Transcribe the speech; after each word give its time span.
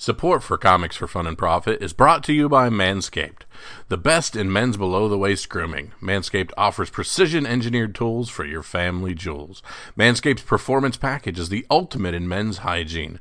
Support 0.00 0.44
for 0.44 0.56
Comics 0.56 0.94
for 0.94 1.08
Fun 1.08 1.26
and 1.26 1.36
Profit 1.36 1.82
is 1.82 1.92
brought 1.92 2.22
to 2.22 2.32
you 2.32 2.48
by 2.48 2.68
Manscaped, 2.68 3.42
the 3.88 3.98
best 3.98 4.36
in 4.36 4.52
men's 4.52 4.76
below 4.76 5.08
the 5.08 5.18
waist 5.18 5.48
grooming. 5.48 5.90
Manscaped 6.00 6.52
offers 6.56 6.88
precision 6.88 7.44
engineered 7.44 7.96
tools 7.96 8.30
for 8.30 8.44
your 8.44 8.62
family 8.62 9.12
jewels. 9.12 9.60
Manscaped's 9.98 10.42
performance 10.42 10.96
package 10.96 11.36
is 11.36 11.48
the 11.48 11.66
ultimate 11.68 12.14
in 12.14 12.28
men's 12.28 12.58
hygiene. 12.58 13.18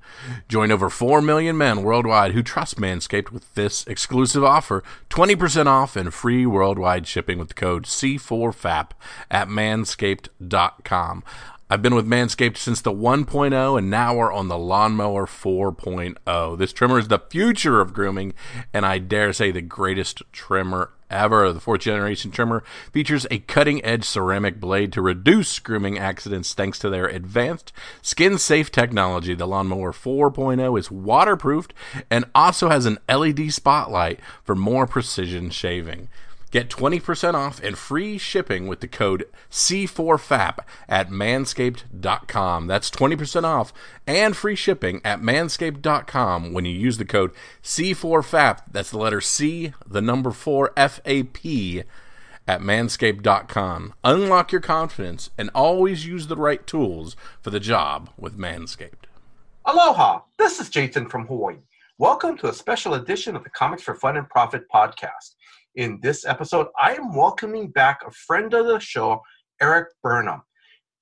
Join 0.47 0.71
over 0.71 0.87
4 0.91 1.19
million 1.19 1.57
men 1.57 1.81
worldwide 1.81 2.33
who 2.33 2.43
trust 2.43 2.79
Manscaped 2.79 3.31
with 3.31 3.51
this 3.55 3.83
exclusive 3.87 4.43
offer 4.43 4.83
20% 5.09 5.65
off 5.65 5.95
and 5.95 6.13
free 6.13 6.45
worldwide 6.45 7.07
shipping 7.07 7.39
with 7.39 7.47
the 7.47 7.53
code 7.55 7.85
C4FAP 7.85 8.91
at 9.31 9.47
manscaped.com. 9.47 11.23
I've 11.69 11.81
been 11.81 11.95
with 11.95 12.07
Manscaped 12.07 12.55
since 12.55 12.79
the 12.79 12.93
1.0 12.93 13.77
and 13.77 13.89
now 13.89 14.15
we're 14.15 14.31
on 14.31 14.47
the 14.47 14.57
Lawnmower 14.57 15.25
4.0. 15.25 16.57
This 16.57 16.71
trimmer 16.71 16.97
is 16.97 17.09
the 17.09 17.19
future 17.29 17.81
of 17.81 17.93
grooming 17.93 18.33
and 18.73 18.85
I 18.85 18.99
dare 18.99 19.33
say 19.33 19.51
the 19.51 19.59
greatest 19.59 20.21
trimmer 20.31 20.91
ever. 21.09 21.51
The 21.51 21.59
fourth 21.59 21.81
generation 21.81 22.31
trimmer 22.31 22.63
features 22.93 23.27
a 23.29 23.39
cutting 23.39 23.83
edge 23.83 24.05
ceramic 24.05 24.61
blade 24.61 24.93
to 24.93 25.01
reduce 25.01 25.59
grooming 25.59 25.99
accidents 25.99 26.53
thanks 26.53 26.79
to 26.79 26.89
their 26.89 27.07
advanced 27.07 27.73
skin 28.01 28.37
safe 28.37 28.71
technology. 28.71 29.35
The 29.35 29.45
Lawnmower 29.45 29.91
4.0 29.91 30.79
is 30.79 30.89
waterproofed 30.89 31.73
and 32.09 32.23
also 32.33 32.69
has 32.69 32.85
an 32.85 32.97
LED 33.09 33.51
spotlight 33.51 34.21
for 34.41 34.55
more 34.55 34.87
precision 34.87 35.49
shaving. 35.49 36.07
Get 36.49 36.69
20% 36.69 37.33
off 37.33 37.61
and 37.61 37.77
free 37.77 38.17
shipping 38.17 38.67
with 38.67 38.79
the 38.79 38.87
code 38.87 39.25
C4FAP 39.51 40.59
at 40.87 41.09
manscaped.com. 41.09 42.67
That's 42.67 42.89
20% 42.89 43.43
off 43.43 43.73
and 44.05 44.35
free 44.35 44.55
shipping 44.55 45.01
at 45.03 45.21
manscaped.com 45.21 46.53
when 46.53 46.65
you 46.65 46.73
use 46.73 46.97
the 46.97 47.05
code 47.05 47.31
C4FAP. 47.63 48.59
That's 48.71 48.91
the 48.91 48.97
letter 48.97 49.19
C, 49.19 49.73
the 49.85 50.01
number 50.01 50.31
4 50.31 50.71
F 50.77 51.01
A 51.05 51.23
P 51.23 51.83
at 52.47 52.61
manscaped.com. 52.61 53.93
Unlock 54.05 54.51
your 54.53 54.61
confidence 54.61 55.29
and 55.37 55.49
always 55.53 56.05
use 56.05 56.27
the 56.27 56.37
right 56.37 56.65
tools 56.65 57.17
for 57.41 57.49
the 57.49 57.59
job 57.59 58.09
with 58.17 58.37
Manscaped. 58.37 59.05
Aloha, 59.65 60.21
this 60.37 60.61
is 60.61 60.69
Jason 60.69 61.09
from 61.09 61.27
Hawaii. 61.27 61.57
Welcome 61.99 62.37
to 62.37 62.49
a 62.49 62.53
special 62.53 62.93
edition 62.93 63.35
of 63.35 63.43
the 63.43 63.49
Comics 63.49 63.81
for 63.81 63.95
Fun 63.95 64.17
and 64.17 64.29
Profit 64.29 64.65
podcast. 64.71 65.33
In 65.73 65.99
this 66.03 66.27
episode, 66.27 66.67
I 66.79 66.93
am 66.93 67.15
welcoming 67.15 67.71
back 67.71 68.01
a 68.05 68.11
friend 68.11 68.53
of 68.53 68.67
the 68.67 68.77
show, 68.77 69.19
Erik 69.59 69.87
Burnham. 70.03 70.43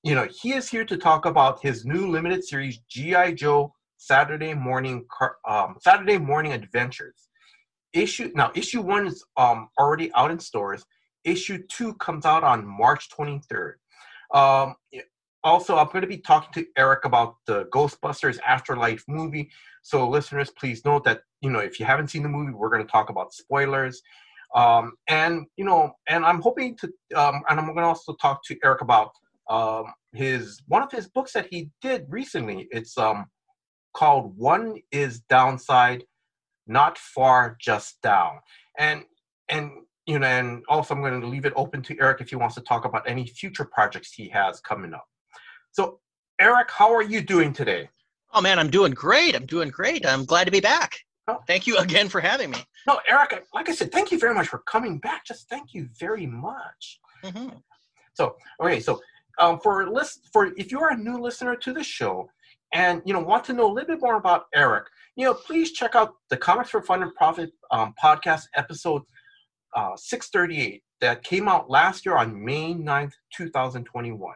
You 0.04 0.16
know, 0.16 0.26
he 0.42 0.54
is 0.54 0.70
here 0.70 0.86
to 0.86 0.96
talk 0.96 1.26
about 1.26 1.62
his 1.62 1.84
new 1.84 2.10
limited 2.10 2.46
series, 2.46 2.80
GI 2.90 3.34
Joe 3.34 3.74
Saturday 3.98 4.54
Morning 4.54 5.06
um, 5.46 5.76
Saturday 5.82 6.18
Morning 6.18 6.54
Adventures. 6.54 7.28
Issue 7.92 8.32
now, 8.34 8.54
issue 8.56 8.82
one 8.82 9.06
is 9.06 9.22
um, 9.36 9.68
already 9.78 10.14
out 10.14 10.32
in 10.32 10.40
stores. 10.40 10.86
Issue 11.26 11.62
two 11.68 11.96
comes 11.96 12.26
out 12.26 12.46
on 12.46 12.66
March 12.66 13.10
23rd. 13.10 13.74
Um, 14.34 14.76
also, 15.46 15.78
I'm 15.78 15.88
going 15.88 16.02
to 16.02 16.08
be 16.08 16.18
talking 16.18 16.64
to 16.64 16.68
Eric 16.76 17.06
about 17.06 17.36
the 17.46 17.66
Ghostbusters 17.66 18.40
Afterlife 18.46 19.04
movie. 19.08 19.52
So, 19.84 20.10
listeners, 20.10 20.50
please 20.50 20.84
note 20.84 21.04
that 21.06 21.22
you 21.42 21.52
know 21.52 21.60
if 21.60 21.80
you 21.80 21.86
haven't 21.86 22.10
seen 22.10 22.24
the 22.24 22.30
movie, 22.30 22.52
we're 22.52 22.72
going 22.72 22.86
to 22.86 22.92
talk 22.92 23.10
about 23.10 23.32
spoilers. 23.32 24.02
Um, 24.56 24.94
and 25.08 25.46
you 25.56 25.64
know, 25.64 25.94
and 26.10 26.26
I'm 26.26 26.42
hoping 26.42 26.76
to, 26.78 26.88
um, 27.16 27.44
and 27.48 27.60
I'm 27.60 27.66
going 27.68 27.78
to 27.78 27.84
also 27.84 28.16
talk 28.16 28.44
to 28.46 28.58
Eric 28.64 28.82
about 28.82 29.12
um, 29.50 29.94
his 30.14 30.62
one 30.68 30.82
of 30.82 30.92
his 30.92 31.08
books 31.08 31.34
that 31.34 31.48
he 31.52 31.70
did 31.80 32.06
recently. 32.10 32.68
It's 32.72 32.98
um, 32.98 33.28
called 33.94 34.36
"One 34.36 34.78
Is 34.92 35.20
Downside, 35.30 36.06
Not 36.66 36.98
Far, 36.98 37.56
Just 37.62 38.02
Down," 38.02 38.40
and 38.80 39.04
and 39.50 39.72
you 40.08 40.18
know, 40.18 40.26
and 40.26 40.64
also 40.70 40.96
I'm 40.96 41.02
going 41.02 41.22
to 41.22 41.28
leave 41.28 41.46
it 41.46 41.54
open 41.56 41.84
to 41.84 41.96
Eric 42.00 42.22
if 42.22 42.30
he 42.30 42.36
wants 42.36 42.56
to 42.56 42.62
talk 42.62 42.86
about 42.86 43.08
any 43.08 43.28
future 43.28 43.66
projects 43.66 44.12
he 44.12 44.30
has 44.30 44.60
coming 44.60 44.94
up. 44.94 45.06
So, 45.76 46.00
Eric, 46.40 46.72
how 46.72 46.94
are 46.94 47.02
you 47.02 47.22
doing 47.22 47.52
today? 47.52 47.90
Oh 48.34 48.40
man, 48.40 48.60
I'm 48.60 48.70
doing 48.70 48.94
great. 48.94 49.36
I'm 49.36 49.46
doing 49.46 49.68
great. 49.68 50.06
I'm 50.06 50.24
glad 50.24 50.46
to 50.46 50.52
be 50.52 50.62
back. 50.62 50.98
Oh. 51.28 51.40
Thank 51.48 51.68
you 51.68 51.78
again 51.80 52.08
for 52.08 52.22
having 52.22 52.52
me. 52.52 52.60
No, 52.88 53.02
Eric, 53.06 53.46
like 53.54 53.68
I 53.68 53.74
said, 53.74 53.92
thank 53.92 54.10
you 54.10 54.18
very 54.18 54.34
much 54.34 54.48
for 54.48 54.60
coming 54.60 55.00
back. 55.00 55.26
Just 55.26 55.50
thank 55.50 55.74
you 55.74 55.90
very 56.00 56.28
much. 56.28 57.02
Mm-hmm. 57.26 57.58
So, 58.14 58.38
okay, 58.62 58.80
so 58.80 59.02
um, 59.38 59.60
for 59.60 59.86
list 59.90 60.30
for 60.32 60.54
if 60.56 60.72
you 60.72 60.80
are 60.80 60.92
a 60.92 60.98
new 60.98 61.18
listener 61.18 61.58
to 61.58 61.74
the 61.74 61.84
show 61.84 62.30
and 62.74 63.02
you 63.06 63.14
know 63.14 63.20
want 63.20 63.44
to 63.46 63.54
know 63.54 63.70
a 63.70 63.74
little 63.74 63.96
bit 63.96 64.02
more 64.02 64.16
about 64.16 64.46
Eric, 64.56 64.86
you 65.18 65.26
know, 65.26 65.34
please 65.34 65.74
check 65.74 65.94
out 65.94 66.14
the 66.30 66.38
Comics 66.38 66.70
for 66.70 66.82
Fun 66.84 67.04
and 67.04 67.14
Profit 67.16 67.52
um, 67.72 67.94
podcast 68.02 68.44
episode 68.56 69.02
uh, 69.76 69.98
638 69.98 70.82
that 71.02 71.22
came 71.22 71.50
out 71.50 71.70
last 71.70 72.06
year 72.06 72.16
on 72.16 72.46
May 72.46 72.74
9th, 72.74 73.12
2021. 73.36 74.36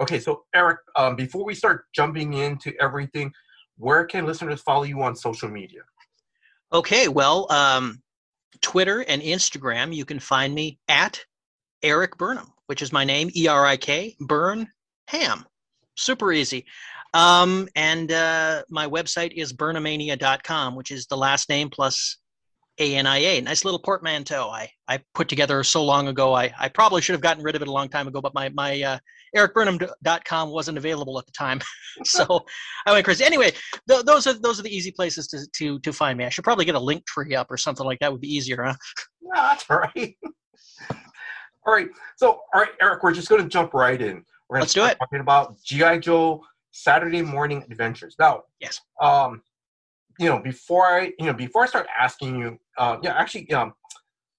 Okay, 0.00 0.18
so 0.18 0.44
Eric, 0.54 0.78
um, 0.96 1.16
before 1.16 1.44
we 1.44 1.54
start 1.54 1.84
jumping 1.94 2.34
into 2.34 2.72
everything, 2.80 3.32
where 3.76 4.04
can 4.04 4.26
listeners 4.26 4.60
follow 4.60 4.82
you 4.84 5.02
on 5.02 5.14
social 5.14 5.48
media? 5.48 5.82
Okay, 6.72 7.08
well, 7.08 7.50
um, 7.52 8.02
Twitter 8.60 9.00
and 9.00 9.22
Instagram, 9.22 9.94
you 9.94 10.04
can 10.04 10.18
find 10.18 10.54
me 10.54 10.78
at 10.88 11.24
Erik 11.82 12.16
Burnham, 12.16 12.52
which 12.66 12.82
is 12.82 12.92
my 12.92 13.04
name, 13.04 13.30
E 13.36 13.46
R 13.46 13.64
I 13.66 13.76
K, 13.76 14.16
Burn 14.20 14.68
Ham. 15.08 15.44
Super 15.96 16.32
easy. 16.32 16.64
Um, 17.12 17.68
and 17.76 18.10
uh, 18.10 18.62
my 18.68 18.88
website 18.88 19.32
is 19.34 19.52
burnhamania.com, 19.52 20.74
which 20.74 20.90
is 20.90 21.06
the 21.06 21.16
last 21.16 21.48
name 21.48 21.70
plus 21.70 22.16
ANIA. 22.78 23.40
Nice 23.40 23.64
little 23.64 23.78
portmanteau 23.78 24.48
I, 24.48 24.70
I 24.88 25.00
put 25.14 25.28
together 25.28 25.62
so 25.62 25.84
long 25.84 26.08
ago. 26.08 26.34
I, 26.34 26.52
I 26.58 26.68
probably 26.68 27.00
should 27.02 27.14
have 27.14 27.20
gotten 27.20 27.42
rid 27.42 27.54
of 27.54 27.62
it 27.62 27.68
a 27.68 27.72
long 27.72 27.88
time 27.88 28.08
ago, 28.08 28.20
but 28.20 28.34
my, 28.34 28.48
my 28.50 28.82
uh, 28.82 28.98
erikburnham.com 29.36 30.50
wasn't 30.50 30.78
available 30.78 31.18
at 31.18 31.26
the 31.26 31.32
time. 31.32 31.60
so 32.04 32.40
I 32.86 32.92
went 32.92 33.04
crazy. 33.04 33.24
Anyway, 33.24 33.52
th- 33.88 34.04
those 34.04 34.26
are 34.26 34.34
those 34.34 34.58
are 34.58 34.62
the 34.62 34.74
easy 34.74 34.90
places 34.90 35.26
to, 35.28 35.46
to, 35.56 35.78
to 35.80 35.92
find 35.92 36.18
me. 36.18 36.24
I 36.24 36.28
should 36.28 36.44
probably 36.44 36.64
get 36.64 36.74
a 36.74 36.80
link 36.80 37.06
tree 37.06 37.34
up 37.34 37.50
or 37.50 37.56
something 37.56 37.86
like 37.86 37.98
that 38.00 38.10
would 38.10 38.20
be 38.20 38.34
easier, 38.34 38.62
huh? 38.62 38.74
Yeah, 39.34 39.48
that's 39.50 39.64
all 39.68 39.78
right. 39.78 40.16
all 41.66 41.74
right. 41.74 41.88
So, 42.16 42.40
all 42.52 42.60
right, 42.60 42.68
Eric, 42.80 43.02
we're 43.02 43.14
just 43.14 43.28
going 43.28 43.42
to 43.42 43.48
jump 43.48 43.74
right 43.74 44.00
in. 44.00 44.22
We're 44.48 44.56
going 44.56 44.60
Let's 44.60 44.74
do 44.74 44.84
it. 44.84 44.98
talking 44.98 45.20
about 45.20 45.56
G.I. 45.64 45.98
Joe 45.98 46.42
Saturday 46.70 47.22
Morning 47.22 47.64
Adventures. 47.70 48.14
Now, 48.18 48.42
yes. 48.60 48.80
Um, 49.00 49.42
you 50.18 50.28
know, 50.28 50.38
before 50.38 50.86
I, 50.86 51.12
you 51.18 51.26
know, 51.26 51.32
before 51.32 51.64
I 51.64 51.66
start 51.66 51.86
asking 51.98 52.38
you, 52.38 52.58
uh, 52.78 52.98
yeah, 53.02 53.14
actually, 53.14 53.50
um, 53.52 53.74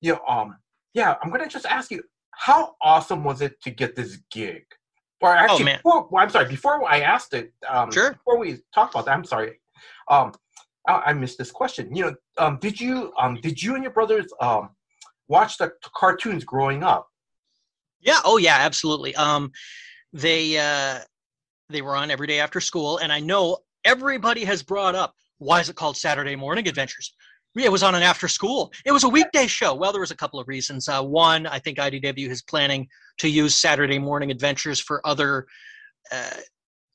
you 0.02 0.14
know, 0.14 0.22
um, 0.28 0.58
yeah, 0.94 1.16
I'm 1.22 1.30
gonna 1.32 1.48
just 1.48 1.66
ask 1.66 1.92
you, 1.92 2.04
how 2.32 2.76
awesome 2.82 3.24
was 3.24 3.42
it 3.42 3.62
to 3.62 3.72
get 3.72 3.96
this 3.96 4.20
gig? 4.32 4.66
Or 5.22 5.30
oh, 5.30 5.34
actually, 5.34 5.62
oh, 5.62 5.66
man. 5.66 5.78
Before, 5.78 6.08
well, 6.12 6.24
I'm 6.24 6.30
sorry, 6.30 6.48
before 6.48 6.90
I 6.90 7.00
asked 7.00 7.34
it, 7.34 7.54
um, 7.68 7.92
sure. 7.92 8.14
before 8.14 8.38
we 8.38 8.60
talk 8.74 8.92
about 8.92 9.06
that, 9.06 9.14
I'm 9.14 9.24
sorry, 9.24 9.60
um, 10.10 10.34
I, 10.88 11.04
I 11.08 11.14
missed 11.14 11.38
this 11.38 11.52
question. 11.52 11.96
You 11.96 12.04
know, 12.06 12.16
um, 12.38 12.58
did 12.62 12.80
you, 12.80 13.14
um, 13.18 13.36
did 13.42 13.62
you 13.62 13.76
and 13.76 13.84
your 13.84 13.94
brothers, 13.94 14.32
um, 14.40 14.70
watch 15.28 15.58
the 15.58 15.72
cartoons 15.96 16.44
growing 16.44 16.84
up? 16.84 17.08
Yeah. 18.02 18.20
Oh, 18.24 18.38
yeah. 18.38 18.58
Absolutely. 18.60 19.16
Um, 19.16 19.52
they, 20.14 20.58
uh, 20.58 21.00
they 21.70 21.82
were 21.82 21.96
on 21.96 22.12
every 22.12 22.28
day 22.28 22.40
after 22.40 22.62
school, 22.62 23.00
and 23.00 23.12
I 23.12 23.20
know 23.20 23.58
everybody 23.84 24.46
has 24.46 24.62
brought 24.62 24.94
up 24.94 25.16
why 25.38 25.60
is 25.60 25.70
it 25.70 25.76
called 25.76 25.98
Saturday 25.98 26.36
Morning 26.36 26.68
Adventures? 26.68 27.14
It 27.58 27.72
was 27.72 27.84
on 27.84 27.96
an 27.96 28.04
after 28.04 28.28
school. 28.28 28.74
It 28.86 28.92
was 28.92 29.06
a 29.06 29.10
weekday 29.10 29.48
show. 29.48 29.74
Well, 29.74 29.94
there 29.94 30.02
was 30.02 30.12
a 30.12 30.16
couple 30.16 30.40
of 30.40 30.48
reasons. 30.48 30.90
Uh, 30.90 31.02
one, 31.02 31.48
I 31.48 31.60
think 31.60 31.78
IDW 31.78 32.30
is 32.30 32.42
planning 32.42 32.88
to 33.20 33.30
use 33.30 33.56
Saturday 33.56 33.98
Morning 33.98 34.30
Adventures 34.30 34.80
for 34.80 35.06
other 35.08 35.48
uh, 36.12 36.32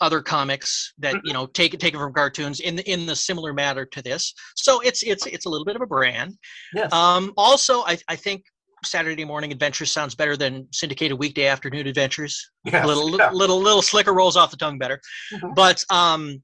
other 0.03 0.23
comics 0.23 0.95
that 0.99 1.15
mm-hmm. 1.15 1.27
you 1.27 1.33
know 1.33 1.47
take 1.47 1.79
taken 1.79 1.99
from 1.99 2.13
cartoons 2.13 2.61
in 2.61 2.77
the, 2.77 2.91
in 2.91 3.07
the 3.07 3.17
similar 3.17 3.53
matter 3.53 3.87
to 3.87 4.03
this. 4.03 4.35
So 4.55 4.81
it's 4.81 5.03
it's 5.03 5.27
it's 5.27 5.47
a 5.47 5.49
little 5.49 5.65
bit 5.65 5.77
of 5.77 5.83
a 5.83 5.87
brand. 5.87 6.37
Yes. 6.75 6.93
Um, 6.93 7.33
also, 7.39 7.83
I 7.83 7.97
I 8.09 8.17
think 8.17 8.45
Saturday 8.85 9.25
Morning 9.25 9.53
Adventures 9.53 9.91
sounds 9.91 10.15
better 10.15 10.37
than 10.37 10.67
syndicated 10.73 11.19
weekday 11.19 11.47
afternoon 11.47 11.87
adventures. 11.87 12.51
Yes, 12.65 12.87
little 12.87 13.17
yeah. 13.17 13.31
little 13.31 13.61
little 13.61 13.83
slicker 13.83 14.13
rolls 14.13 14.37
off 14.37 14.51
the 14.51 14.57
tongue 14.57 14.79
better. 14.79 15.01
Mm-hmm. 15.33 15.55
But 15.55 15.85
um, 15.91 16.43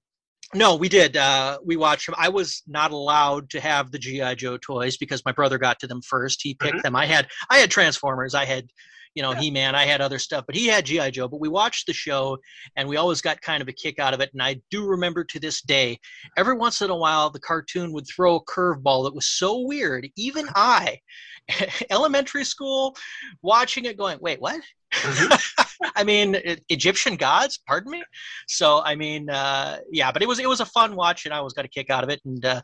no, 0.54 0.76
we 0.76 0.88
did. 0.88 1.16
Uh, 1.16 1.58
we 1.64 1.76
watched 1.76 2.06
them. 2.06 2.14
I 2.18 2.28
was 2.28 2.62
not 2.66 2.92
allowed 2.92 3.50
to 3.50 3.60
have 3.60 3.90
the 3.90 3.98
GI 3.98 4.36
Joe 4.36 4.56
toys 4.58 4.96
because 4.96 5.24
my 5.24 5.32
brother 5.32 5.58
got 5.58 5.78
to 5.80 5.86
them 5.86 6.00
first. 6.02 6.40
He 6.42 6.54
picked 6.54 6.76
mm-hmm. 6.76 6.82
them. 6.82 6.96
I 6.96 7.06
had 7.06 7.28
I 7.50 7.58
had 7.58 7.70
Transformers. 7.70 8.34
I 8.34 8.44
had 8.44 8.68
you 9.14 9.22
know 9.22 9.32
yeah. 9.32 9.40
He 9.40 9.50
Man. 9.50 9.74
I 9.74 9.84
had 9.84 10.00
other 10.00 10.20
stuff, 10.20 10.44
but 10.46 10.54
he 10.54 10.68
had 10.68 10.86
GI 10.86 11.10
Joe. 11.10 11.26
But 11.26 11.40
we 11.40 11.48
watched 11.48 11.86
the 11.86 11.92
show, 11.92 12.38
and 12.76 12.88
we 12.88 12.96
always 12.96 13.20
got 13.20 13.40
kind 13.40 13.60
of 13.60 13.68
a 13.68 13.72
kick 13.72 13.98
out 13.98 14.14
of 14.14 14.20
it. 14.20 14.30
And 14.32 14.42
I 14.42 14.60
do 14.70 14.86
remember 14.86 15.24
to 15.24 15.40
this 15.40 15.62
day, 15.62 15.98
every 16.36 16.54
once 16.54 16.80
in 16.80 16.90
a 16.90 16.96
while, 16.96 17.28
the 17.28 17.40
cartoon 17.40 17.92
would 17.92 18.06
throw 18.06 18.36
a 18.36 18.44
curveball 18.44 19.04
that 19.04 19.14
was 19.14 19.26
so 19.26 19.60
weird. 19.60 20.08
Even 20.16 20.46
I, 20.54 21.00
elementary 21.90 22.44
school, 22.44 22.96
watching 23.42 23.84
it, 23.84 23.98
going, 23.98 24.18
"Wait, 24.20 24.40
what?" 24.40 24.60
I 25.96 26.04
mean, 26.04 26.36
Egyptian 26.68 27.16
gods, 27.16 27.58
pardon 27.66 27.92
me. 27.92 28.02
So, 28.48 28.82
I 28.82 28.94
mean, 28.94 29.28
uh, 29.30 29.78
yeah, 29.90 30.12
but 30.12 30.22
it 30.22 30.28
was 30.28 30.38
it 30.38 30.48
was 30.48 30.60
a 30.60 30.66
fun 30.66 30.96
watch, 30.96 31.24
and 31.24 31.34
I 31.34 31.38
always 31.38 31.52
got 31.52 31.64
a 31.64 31.68
kick 31.68 31.90
out 31.90 32.04
of 32.04 32.10
it, 32.10 32.20
and 32.24 32.44
uh, 32.44 32.60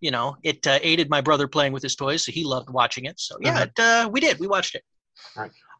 you 0.00 0.10
know, 0.10 0.36
it 0.42 0.66
uh, 0.66 0.78
aided 0.82 1.10
my 1.10 1.20
brother 1.20 1.48
playing 1.48 1.72
with 1.72 1.82
his 1.82 1.94
toys, 1.96 2.24
so 2.24 2.32
he 2.32 2.44
loved 2.44 2.70
watching 2.70 3.04
it. 3.04 3.18
So, 3.18 3.36
yeah, 3.40 3.62
it, 3.64 3.78
uh, 3.78 4.08
we 4.10 4.20
did. 4.20 4.38
We 4.38 4.46
watched 4.46 4.74
it. 4.74 4.82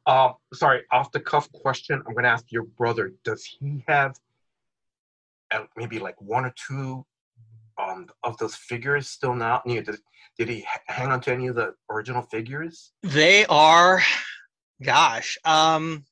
Um, 0.07 0.35
sorry, 0.55 0.83
off 0.91 1.13
the 1.13 1.21
cuff 1.21 1.51
question. 1.53 2.03
I'm 2.07 2.15
gonna 2.15 2.29
ask 2.29 2.51
your 2.51 2.65
brother. 2.65 3.13
Does 3.25 3.45
he 3.45 3.85
have 3.87 4.17
uh, 5.51 5.65
maybe 5.77 5.99
like 5.99 6.21
one 6.21 6.45
or 6.45 6.55
two 6.67 7.05
um 7.81 8.07
of 8.25 8.37
those 8.39 8.55
figures 8.57 9.09
still 9.09 9.35
know, 9.35 9.61
did, 9.65 9.89
did 10.39 10.49
he 10.49 10.65
hang 10.87 11.09
on 11.09 11.21
to 11.21 11.33
any 11.33 11.47
of 11.47 11.57
the 11.57 11.75
original 11.91 12.23
figures? 12.23 12.93
They 13.03 13.47
are, 13.47 14.03
gosh, 14.83 15.39
um, 15.45 16.05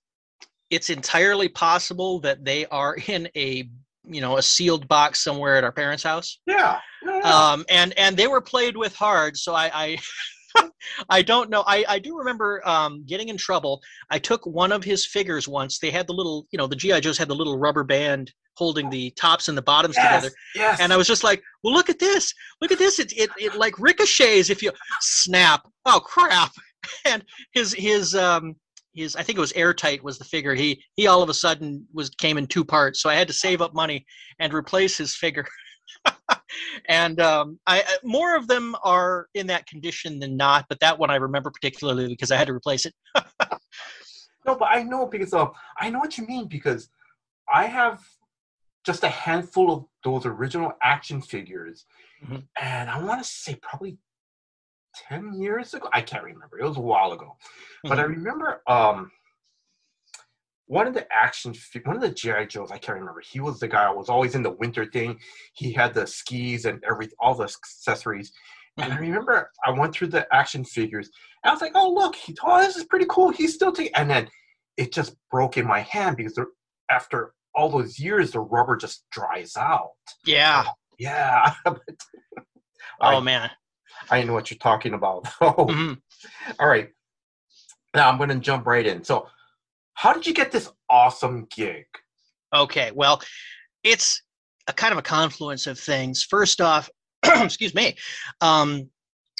it's 0.70 0.90
entirely 0.90 1.48
possible 1.48 2.20
that 2.20 2.44
they 2.44 2.66
are 2.66 2.96
in 3.06 3.28
a 3.36 3.68
you 4.08 4.20
know 4.20 4.36
a 4.36 4.42
sealed 4.42 4.86
box 4.88 5.22
somewhere 5.22 5.56
at 5.56 5.64
our 5.64 5.72
parents' 5.72 6.02
house. 6.02 6.38
Yeah. 6.46 6.78
yeah, 7.04 7.20
yeah. 7.22 7.50
um, 7.50 7.64
and 7.68 7.96
and 7.98 8.16
they 8.16 8.26
were 8.26 8.40
played 8.40 8.76
with 8.76 8.94
hard. 8.94 9.36
So 9.36 9.54
I 9.54 9.98
I, 10.54 10.68
I 11.08 11.22
don't 11.22 11.50
know. 11.50 11.64
I 11.66 11.84
I 11.88 11.98
do 11.98 12.16
remember 12.16 12.66
um, 12.66 13.04
getting 13.06 13.28
in 13.28 13.36
trouble. 13.36 13.82
I 14.10 14.18
took 14.18 14.46
one 14.46 14.72
of 14.72 14.84
his 14.84 15.06
figures 15.06 15.48
once. 15.48 15.78
They 15.78 15.90
had 15.90 16.06
the 16.06 16.14
little, 16.14 16.46
you 16.50 16.56
know, 16.56 16.66
the 16.66 16.76
GI 16.76 17.00
Joes 17.00 17.18
had 17.18 17.28
the 17.28 17.34
little 17.34 17.58
rubber 17.58 17.84
band 17.84 18.32
holding 18.56 18.88
the 18.88 19.10
tops 19.10 19.48
and 19.48 19.58
the 19.58 19.62
bottoms 19.62 19.96
yes, 19.96 20.06
together. 20.06 20.34
yes. 20.54 20.80
And 20.80 20.92
I 20.92 20.96
was 20.96 21.06
just 21.06 21.22
like, 21.22 21.42
well, 21.62 21.74
look 21.74 21.90
at 21.90 21.98
this. 21.98 22.32
Look 22.60 22.72
at 22.72 22.78
this. 22.78 22.98
It 22.98 23.12
it 23.16 23.30
it 23.38 23.54
like 23.54 23.78
ricochets 23.78 24.50
if 24.50 24.62
you 24.62 24.72
snap. 25.00 25.62
Oh 25.84 26.00
crap! 26.00 26.52
And 27.06 27.25
his 27.53 27.73
his 27.73 28.15
um 28.15 28.56
his 28.94 29.17
I 29.17 29.23
think 29.23 29.38
it 29.38 29.41
was 29.41 29.53
airtight 29.53 30.03
was 30.03 30.19
the 30.19 30.25
figure. 30.25 30.55
He 30.55 30.83
he 30.97 31.06
all 31.06 31.23
of 31.23 31.29
a 31.29 31.35
sudden 31.35 31.87
was 31.93 32.11
came 32.11 32.38
in 32.38 32.47
two 32.47 32.65
parts. 32.65 33.00
So 33.00 33.11
I 33.11 33.15
had 33.15 33.29
to 33.29 33.35
save 33.35 33.61
up 33.62 33.75
money 33.75 34.05
and 34.38 34.53
replace 34.55 34.97
his 34.97 35.15
figure. 35.15 35.47
and 36.88 37.21
um, 37.21 37.59
I 37.67 37.83
more 38.03 38.37
of 38.37 38.49
them 38.49 38.75
are 38.83 39.29
in 39.35 39.47
that 39.49 39.67
condition 39.67 40.19
than 40.19 40.37
not, 40.37 40.67
but 40.69 40.81
that 40.81 40.99
one 40.99 41.11
I 41.11 41.17
remember 41.17 41.50
particularly 41.50 42.09
because 42.09 42.31
I 42.31 42.37
had 42.37 42.47
to 42.49 42.55
replace 42.55 42.87
it. 42.87 42.94
No, 44.47 44.55
but 44.55 44.69
I 44.71 44.85
know 44.85 45.06
because 45.06 45.35
uh, 45.35 45.47
I 45.77 45.91
know 45.91 45.99
what 45.99 46.17
you 46.17 46.25
mean 46.25 46.47
because 46.47 46.88
I 47.53 47.65
have 47.65 48.00
just 48.85 49.03
a 49.03 49.09
handful 49.09 49.73
of 49.73 49.85
those 50.05 50.25
original 50.25 50.73
action 50.83 51.21
figures, 51.21 51.85
Mhm. 52.25 52.47
and 52.56 52.88
I 52.88 53.03
want 53.03 53.21
to 53.21 53.29
say 53.29 53.56
probably 53.56 53.99
ten 55.08 55.40
years 55.40 55.75
ago. 55.75 55.88
I 55.93 56.00
can't 56.02 56.25
remember. 56.25 56.58
It 56.58 56.66
was 56.66 56.76
a 56.76 56.81
while 56.81 57.12
ago, 57.12 57.37
but 57.84 57.98
I 57.98 58.02
remember 58.02 58.62
um 58.66 59.10
one 60.66 60.87
of 60.87 60.94
the 60.94 61.06
action 61.12 61.54
one 61.84 61.96
of 61.96 62.02
the 62.02 62.10
GI 62.10 62.46
Joes. 62.48 62.70
I 62.72 62.78
can't 62.78 62.98
remember. 62.98 63.20
He 63.20 63.40
was 63.40 63.60
the 63.60 63.69
guy 63.69 63.88
who 63.88 63.96
was 63.96 64.08
always 64.08 64.34
in 64.34 64.43
the 64.43 64.50
winter 64.50 64.84
thing. 64.84 65.19
He 65.54 65.72
had 65.72 65.94
the 65.94 66.06
skis 66.06 66.64
and 66.64 66.82
every 66.88 67.08
all 67.20 67.34
the 67.34 67.44
accessories. 67.44 68.32
And 68.78 68.93
I 68.93 68.98
remember 68.98 69.50
I 69.64 69.70
went 69.70 69.94
through 69.94 70.08
the 70.08 70.26
action 70.34 70.64
figures 70.64 71.08
and 71.42 71.50
I 71.50 71.54
was 71.54 71.62
like, 71.62 71.72
oh, 71.75 71.90
look, 71.90 72.14
he, 72.14 72.37
oh, 72.44 72.60
this 72.60 72.76
is 72.76 72.84
pretty 72.84 73.06
cool. 73.08 73.31
He's 73.31 73.54
still 73.54 73.72
taking, 73.72 73.94
and 73.94 74.10
then 74.10 74.28
it 74.76 74.92
just 74.92 75.16
broke 75.31 75.56
in 75.56 75.66
my 75.66 75.81
hand 75.81 76.16
because 76.16 76.38
after 76.90 77.32
all 77.54 77.70
those 77.70 77.99
years, 77.99 78.32
the 78.32 78.40
rubber 78.40 78.76
just 78.76 79.04
dries 79.10 79.56
out. 79.56 79.90
Yeah. 80.25 80.64
Yeah. 80.99 81.52
but 81.66 81.82
Oh 83.02 83.20
man. 83.20 83.50
I 84.10 84.22
know 84.22 84.32
what 84.32 84.50
you're 84.50 84.58
talking 84.58 84.94
about. 84.94 85.26
Oh, 85.40 85.66
Mhm. 85.66 86.00
all 86.58 86.69
right. 86.69 86.90
Now 87.94 88.08
I'm 88.10 88.19
going 88.19 88.28
to 88.31 88.37
jump 88.37 88.66
right 88.66 88.87
in. 88.87 89.04
So, 89.04 89.28
how 89.94 90.12
did 90.12 90.26
you 90.26 90.34
get 90.34 90.52
this 90.52 90.70
awesome 90.90 91.46
gig? 91.54 91.87
Okay, 92.54 92.90
well, 92.94 93.22
it's 93.82 94.22
a 94.69 94.72
kind 94.72 94.93
of 94.93 94.98
a 94.98 95.02
confluence 95.02 95.66
of 95.66 95.78
things. 95.78 96.22
First 96.22 96.60
off, 96.60 96.90
excuse 97.25 97.75
me, 97.75 97.96
um, 98.40 98.88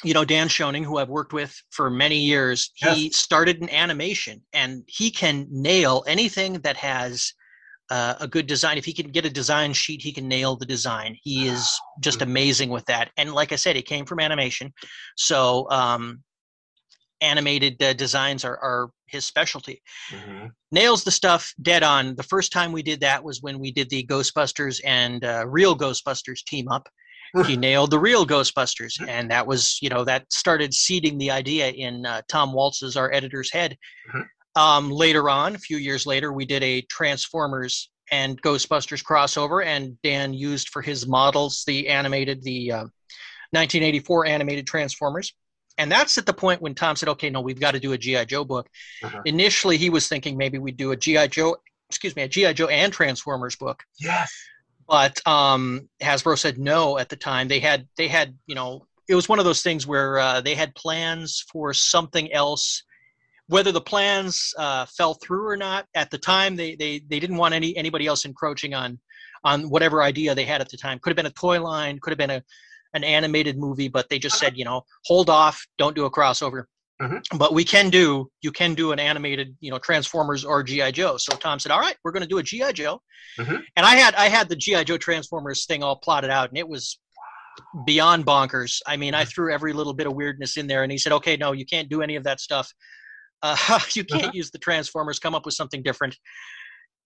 you 0.03 0.13
know 0.13 0.25
Dan 0.25 0.47
Schoening, 0.47 0.83
who 0.83 0.97
I've 0.97 1.09
worked 1.09 1.33
with 1.33 1.55
for 1.71 1.89
many 1.89 2.17
years, 2.17 2.71
he 2.75 3.09
started 3.11 3.61
in 3.61 3.69
animation, 3.69 4.41
and 4.53 4.83
he 4.87 5.09
can 5.11 5.47
nail 5.49 6.03
anything 6.07 6.53
that 6.61 6.77
has 6.77 7.33
uh, 7.89 8.15
a 8.19 8.27
good 8.27 8.47
design. 8.47 8.77
If 8.77 8.85
he 8.85 8.93
can 8.93 9.11
get 9.11 9.25
a 9.25 9.29
design 9.29 9.73
sheet, 9.73 10.01
he 10.01 10.11
can 10.11 10.27
nail 10.27 10.55
the 10.55 10.65
design. 10.65 11.15
He 11.23 11.47
is 11.47 11.69
just 12.01 12.21
amazing 12.21 12.69
with 12.69 12.85
that. 12.85 13.11
And 13.17 13.33
like 13.33 13.51
I 13.51 13.55
said, 13.55 13.75
he 13.75 13.81
came 13.81 14.05
from 14.05 14.19
animation, 14.19 14.73
so 15.15 15.69
um, 15.71 16.23
animated 17.21 17.81
uh, 17.81 17.93
designs 17.93 18.45
are, 18.45 18.57
are 18.59 18.89
his 19.07 19.25
specialty 19.25 19.81
Mhm. 20.11 20.51
nails 20.71 21.03
the 21.03 21.11
stuff 21.11 21.51
dead 21.61 21.81
on. 21.81 22.15
The 22.15 22.23
first 22.23 22.51
time 22.51 22.71
we 22.71 22.83
did 22.83 22.99
that 23.01 23.23
was 23.23 23.41
when 23.41 23.57
we 23.59 23.71
did 23.71 23.89
the 23.89 24.05
Ghostbusters 24.05 24.79
and 24.85 25.23
uh, 25.23 25.45
real 25.47 25.75
Ghostbusters 25.77 26.43
team 26.45 26.67
up. 26.67 26.87
he 27.45 27.55
nailed 27.67 27.91
the 27.91 27.99
real 27.99 28.25
Ghostbusters, 28.25 28.93
and 29.07 29.29
that 29.31 29.45
was 29.47 29.79
you 29.81 29.89
know 29.89 30.03
that 30.05 30.31
started 30.31 30.73
seeding 30.73 31.17
the 31.17 31.31
idea 31.31 31.69
in 31.69 32.05
uh, 32.05 32.21
Tom 32.29 32.53
Waltz's 32.53 32.95
our 32.97 33.11
editor's 33.13 33.51
head. 33.51 33.77
Um, 34.57 34.89
later 34.89 35.29
on, 35.29 35.55
a 35.55 35.59
few 35.59 35.77
years 35.77 36.07
later, 36.07 36.33
we 36.33 36.45
did 36.45 36.63
a 36.63 36.81
Transformers 36.81 37.89
and 38.11 38.41
Ghostbusters 38.41 39.03
crossover, 39.03 39.63
and 39.63 40.01
Dan 40.01 40.33
used 40.33 40.69
for 40.69 40.81
his 40.81 41.05
models 41.05 41.63
the 41.67 41.87
animated 41.89 42.41
the 42.41 42.71
uh, 42.71 42.83
1984 43.51 44.25
animated 44.25 44.65
Transformers. 44.65 45.33
And 45.77 45.91
that's 45.91 46.17
at 46.17 46.25
the 46.25 46.33
point 46.33 46.61
when 46.61 46.73
Tom 46.73 46.95
said, 46.95 47.07
"Okay, 47.09 47.29
no, 47.29 47.39
we've 47.41 47.59
got 47.59 47.71
to 47.75 47.79
do 47.79 47.93
a 47.93 47.97
GI 47.97 48.25
Joe 48.25 48.43
book." 48.43 48.67
Uh-huh. 49.03 49.21
Initially, 49.25 49.77
he 49.77 49.91
was 49.91 50.07
thinking 50.07 50.35
maybe 50.35 50.57
we'd 50.57 50.75
do 50.75 50.91
a 50.91 50.97
GI 50.97 51.27
Joe, 51.27 51.57
excuse 51.89 52.15
me, 52.15 52.23
a 52.23 52.27
GI 52.27 52.53
Joe 52.55 52.67
and 52.67 52.91
Transformers 52.91 53.55
book, 53.55 53.83
Yes. 53.99 54.33
but 54.87 55.25
um, 55.27 55.87
Hasbro 56.01 56.35
said 56.35 56.57
no 56.57 56.97
at 56.97 57.09
the 57.09 57.15
time. 57.15 57.47
They 57.47 57.59
had 57.59 57.87
they 57.95 58.07
had 58.07 58.35
you 58.47 58.55
know 58.55 58.87
it 59.07 59.13
was 59.13 59.29
one 59.29 59.37
of 59.37 59.45
those 59.45 59.61
things 59.61 59.85
where 59.85 60.17
uh, 60.17 60.41
they 60.41 60.55
had 60.55 60.73
plans 60.73 61.45
for 61.51 61.75
something 61.75 62.33
else. 62.33 62.81
Whether 63.47 63.71
the 63.71 63.81
plans 63.81 64.53
uh, 64.57 64.85
fell 64.85 65.13
through 65.15 65.47
or 65.47 65.55
not 65.57 65.85
at 65.95 66.11
the 66.11 66.17
time, 66.17 66.55
they 66.55 66.75
they 66.75 66.99
they 67.07 67.19
didn't 67.19 67.37
want 67.37 67.53
any 67.53 67.75
anybody 67.77 68.05
else 68.07 68.25
encroaching 68.25 68.73
on 68.73 68.99
on 69.43 69.69
whatever 69.69 70.03
idea 70.03 70.35
they 70.35 70.43
had 70.45 70.61
at 70.61 70.69
the 70.69 70.77
time. 70.77 70.99
Could 70.99 71.11
have 71.11 71.15
been 71.17 71.25
a 71.27 71.31
toy 71.31 71.61
line, 71.61 71.99
could 71.99 72.11
have 72.11 72.17
been 72.17 72.29
a 72.29 72.43
an 72.93 73.03
animated 73.03 73.57
movie, 73.57 73.87
but 73.87 74.09
they 74.09 74.19
just 74.19 74.37
said 74.37 74.57
you 74.57 74.65
know 74.65 74.81
hold 75.05 75.29
off, 75.29 75.65
don't 75.77 75.95
do 75.95 76.05
a 76.05 76.11
crossover. 76.11 76.63
Mhm. 77.01 77.21
But 77.37 77.53
we 77.53 77.63
can 77.63 77.89
do 77.89 78.29
you 78.41 78.51
can 78.51 78.73
do 78.73 78.91
an 78.91 78.99
animated 78.99 79.55
you 79.61 79.71
know 79.71 79.77
Transformers 79.79 80.43
or 80.43 80.61
GI 80.63 80.91
Joe. 80.91 81.15
So 81.17 81.35
Tom 81.37 81.59
said, 81.59 81.71
all 81.71 81.79
right, 81.79 81.95
we're 82.03 82.11
going 82.11 82.23
to 82.23 82.27
do 82.27 82.39
a 82.39 82.43
GI 82.43 82.73
Joe, 82.73 83.01
Mhm. 83.37 83.63
and 83.77 83.85
I 83.85 83.95
had 83.95 84.13
I 84.15 84.27
had 84.27 84.49
the 84.49 84.55
GI 84.57 84.83
Joe 84.83 84.97
Transformers 84.97 85.65
thing 85.65 85.83
all 85.83 85.95
plotted 85.97 86.31
out, 86.31 86.49
and 86.49 86.57
it 86.57 86.67
was 86.67 86.99
beyond 87.85 88.25
bonkers. 88.25 88.81
I 88.85 88.97
mean, 88.97 89.13
I 89.13 89.25
threw 89.25 89.53
every 89.53 89.73
little 89.73 89.93
bit 89.93 90.07
of 90.07 90.13
weirdness 90.13 90.57
in 90.57 90.67
there, 90.67 90.83
and 90.83 90.91
he 90.91 90.97
said, 90.97 91.11
"Okay, 91.13 91.37
no, 91.37 91.51
you 91.53 91.65
can't 91.65 91.87
do 91.89 92.01
any 92.01 92.15
of 92.15 92.23
that 92.23 92.39
stuff. 92.39 92.71
Uh, 93.41 93.55
you 93.93 94.03
can't 94.03 94.23
Uh-huh. 94.23 94.31
use 94.33 94.51
the 94.51 94.57
Transformers. 94.59 95.19
Come 95.19 95.35
up 95.35 95.45
with 95.45 95.55
something 95.55 95.83
different." 95.83 96.17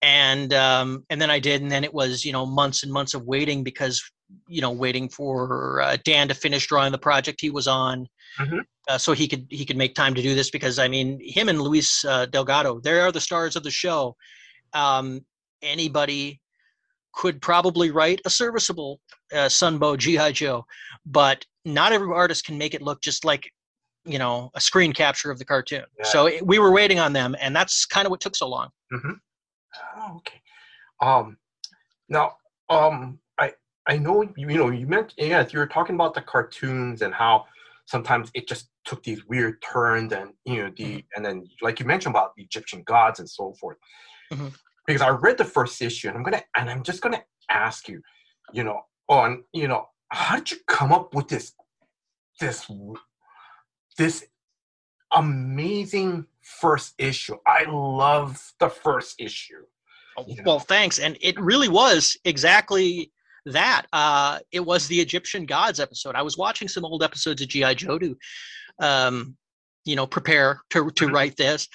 And 0.02 0.52
um, 0.52 1.04
and 1.10 1.20
then 1.20 1.30
I 1.30 1.38
did, 1.38 1.62
and 1.62 1.70
then 1.70 1.84
it 1.84 1.94
was 1.94 2.24
you 2.24 2.32
know 2.32 2.44
months 2.44 2.82
and 2.82 2.92
months 2.92 3.14
of 3.14 3.22
waiting 3.24 3.62
because 3.62 4.02
you 4.48 4.60
know 4.60 4.70
waiting 4.72 5.08
for 5.08 5.80
uh, 5.80 5.96
Dan 6.04 6.26
to 6.28 6.34
finish 6.34 6.66
drawing 6.66 6.90
the 6.92 6.98
project 6.98 7.40
he 7.40 7.50
was 7.50 7.68
on, 7.68 8.08
Mhm. 8.40 8.64
uh, 8.88 8.98
so 8.98 9.12
he 9.12 9.28
could 9.28 9.46
he 9.50 9.64
could 9.64 9.76
make 9.76 9.94
time 9.94 10.14
to 10.14 10.22
do 10.22 10.34
this 10.34 10.50
because 10.50 10.78
I 10.80 10.88
mean 10.88 11.20
him 11.22 11.48
and 11.48 11.60
Luis 11.62 12.04
uh, 12.04 12.26
Delgado, 12.26 12.80
they 12.80 12.98
are 12.98 13.12
the 13.12 13.20
stars 13.20 13.54
of 13.54 13.62
the 13.62 13.70
show. 13.70 14.16
Um, 14.72 15.20
anybody 15.62 16.40
could 17.12 17.40
probably 17.40 17.90
write 17.92 18.20
a 18.24 18.30
serviceable 18.30 18.98
uh, 19.32 19.46
Sunbow 19.48 19.96
GI 19.98 20.32
Joe, 20.32 20.64
but 21.06 21.44
not 21.64 21.92
every 21.92 22.12
artist 22.12 22.44
can 22.46 22.58
make 22.58 22.74
it 22.74 22.82
look 22.82 23.00
just 23.02 23.24
like 23.24 23.48
you 24.04 24.18
know 24.18 24.50
a 24.54 24.60
screen 24.60 24.92
capture 24.92 25.30
of 25.30 25.38
the 25.38 25.44
cartoon. 25.44 25.84
Yeah. 25.98 26.04
So 26.04 26.26
it, 26.26 26.46
we 26.46 26.58
were 26.58 26.72
waiting 26.72 26.98
on 26.98 27.12
them, 27.12 27.36
and 27.40 27.54
that's 27.54 27.86
kind 27.86 28.06
of 28.06 28.10
what 28.10 28.20
took 28.20 28.36
so 28.36 28.48
long. 28.48 28.68
Oh, 29.96 30.16
okay. 30.16 30.40
Um, 31.00 31.36
now, 32.08 32.36
um, 32.68 33.18
I 33.38 33.52
I 33.88 33.98
know 33.98 34.22
you, 34.22 34.32
you 34.36 34.58
know 34.58 34.70
you 34.70 34.86
meant 34.86 35.14
yeah 35.16 35.46
you 35.50 35.58
were 35.58 35.66
talking 35.66 35.94
about 35.94 36.14
the 36.14 36.22
cartoons 36.22 37.02
and 37.02 37.14
how 37.14 37.46
sometimes 37.86 38.30
it 38.34 38.48
just 38.48 38.68
took 38.84 39.02
these 39.02 39.24
weird 39.26 39.60
turns 39.62 40.12
and 40.12 40.30
you 40.44 40.62
know 40.62 40.72
the 40.76 41.04
and 41.16 41.24
then 41.24 41.44
like 41.60 41.80
you 41.80 41.86
mentioned 41.86 42.14
about 42.14 42.34
the 42.36 42.42
Egyptian 42.42 42.82
gods 42.84 43.18
and 43.20 43.28
so 43.28 43.54
forth. 43.54 43.76
Mhm. 44.32 44.52
Because 44.86 45.02
I 45.02 45.10
read 45.10 45.38
the 45.38 45.44
first 45.44 45.80
issue 45.80 46.08
and 46.08 46.16
I'm 46.16 46.22
gonna 46.22 46.42
and 46.56 46.68
I'm 46.70 46.82
just 46.82 47.02
gonna 47.02 47.22
ask 47.50 47.88
you, 47.88 48.00
you 48.52 48.64
know, 48.64 48.80
on 49.08 49.44
you 49.52 49.68
know 49.68 49.86
how 50.08 50.36
did 50.36 50.50
you 50.50 50.58
come 50.66 50.92
up 50.92 51.14
with 51.14 51.28
this 51.28 51.52
this 52.40 52.68
this 53.96 54.24
amazing 55.14 56.26
first 56.42 56.94
issue? 56.98 57.36
I 57.46 57.64
love 57.68 58.52
the 58.58 58.68
first 58.68 59.20
issue. 59.20 59.62
You 60.26 60.36
know. 60.36 60.42
Well, 60.44 60.58
thanks, 60.58 60.98
and 60.98 61.16
it 61.22 61.40
really 61.40 61.68
was 61.68 62.16
exactly 62.24 63.10
that. 63.46 63.86
Uh, 63.92 64.40
it 64.50 64.60
was 64.60 64.86
the 64.86 65.00
Egyptian 65.00 65.46
gods 65.46 65.80
episode. 65.80 66.14
I 66.14 66.22
was 66.22 66.36
watching 66.36 66.68
some 66.68 66.84
old 66.84 67.02
episodes 67.02 67.40
of 67.40 67.48
GI 67.48 67.74
Joe 67.76 67.98
to, 67.98 68.16
um, 68.78 69.36
you 69.86 69.96
know, 69.96 70.06
prepare 70.06 70.60
to 70.70 70.90
to 70.90 71.06
Mhm. 71.06 71.12
write 71.14 71.36
this, 71.36 71.66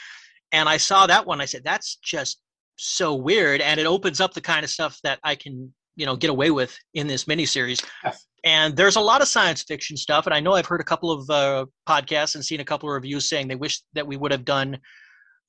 and 0.52 0.70
I 0.70 0.78
saw 0.78 1.08
that 1.08 1.26
one. 1.26 1.42
I 1.42 1.46
said, 1.46 1.64
"That's 1.64 1.96
just 1.96 2.40
so 2.78 3.16
weird," 3.16 3.60
and 3.60 3.80
it 3.80 3.88
opens 3.88 4.22
up 4.22 4.34
the 4.36 4.42
kind 4.42 4.64
of 4.64 4.70
stuff 4.70 5.00
that 5.02 5.20
I 5.24 5.34
can 5.36 5.74
you 5.96 6.06
know 6.06 6.16
get 6.16 6.30
away 6.30 6.52
with 6.52 6.78
in 6.94 7.08
this 7.08 7.26
miniseries. 7.26 7.84
Yes. 8.04 8.24
And 8.48 8.78
there's 8.78 8.96
a 8.96 9.02
lot 9.02 9.22
of 9.22 9.28
science 9.28 9.62
fiction 9.64 9.98
stuff, 9.98 10.26
and 10.26 10.34
I 10.34 10.40
know 10.40 10.54
I've 10.54 10.66
heard 10.66 10.80
a 10.80 10.86
couple 10.86 11.12
of 11.12 11.30
uh, 11.30 11.66
podcasts 11.86 12.36
and 12.36 12.46
seen 12.46 12.62
a 12.62 12.64
couple 12.64 12.88
of 12.88 12.94
reviews 12.94 13.28
saying 13.28 13.50
they 13.50 13.56
wish 13.56 13.82
that 13.94 14.08
we 14.08 14.16
would 14.16 14.32
have 14.32 14.46
done 14.46 14.78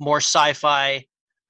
more 0.00 0.16
sci-fi, 0.16 1.04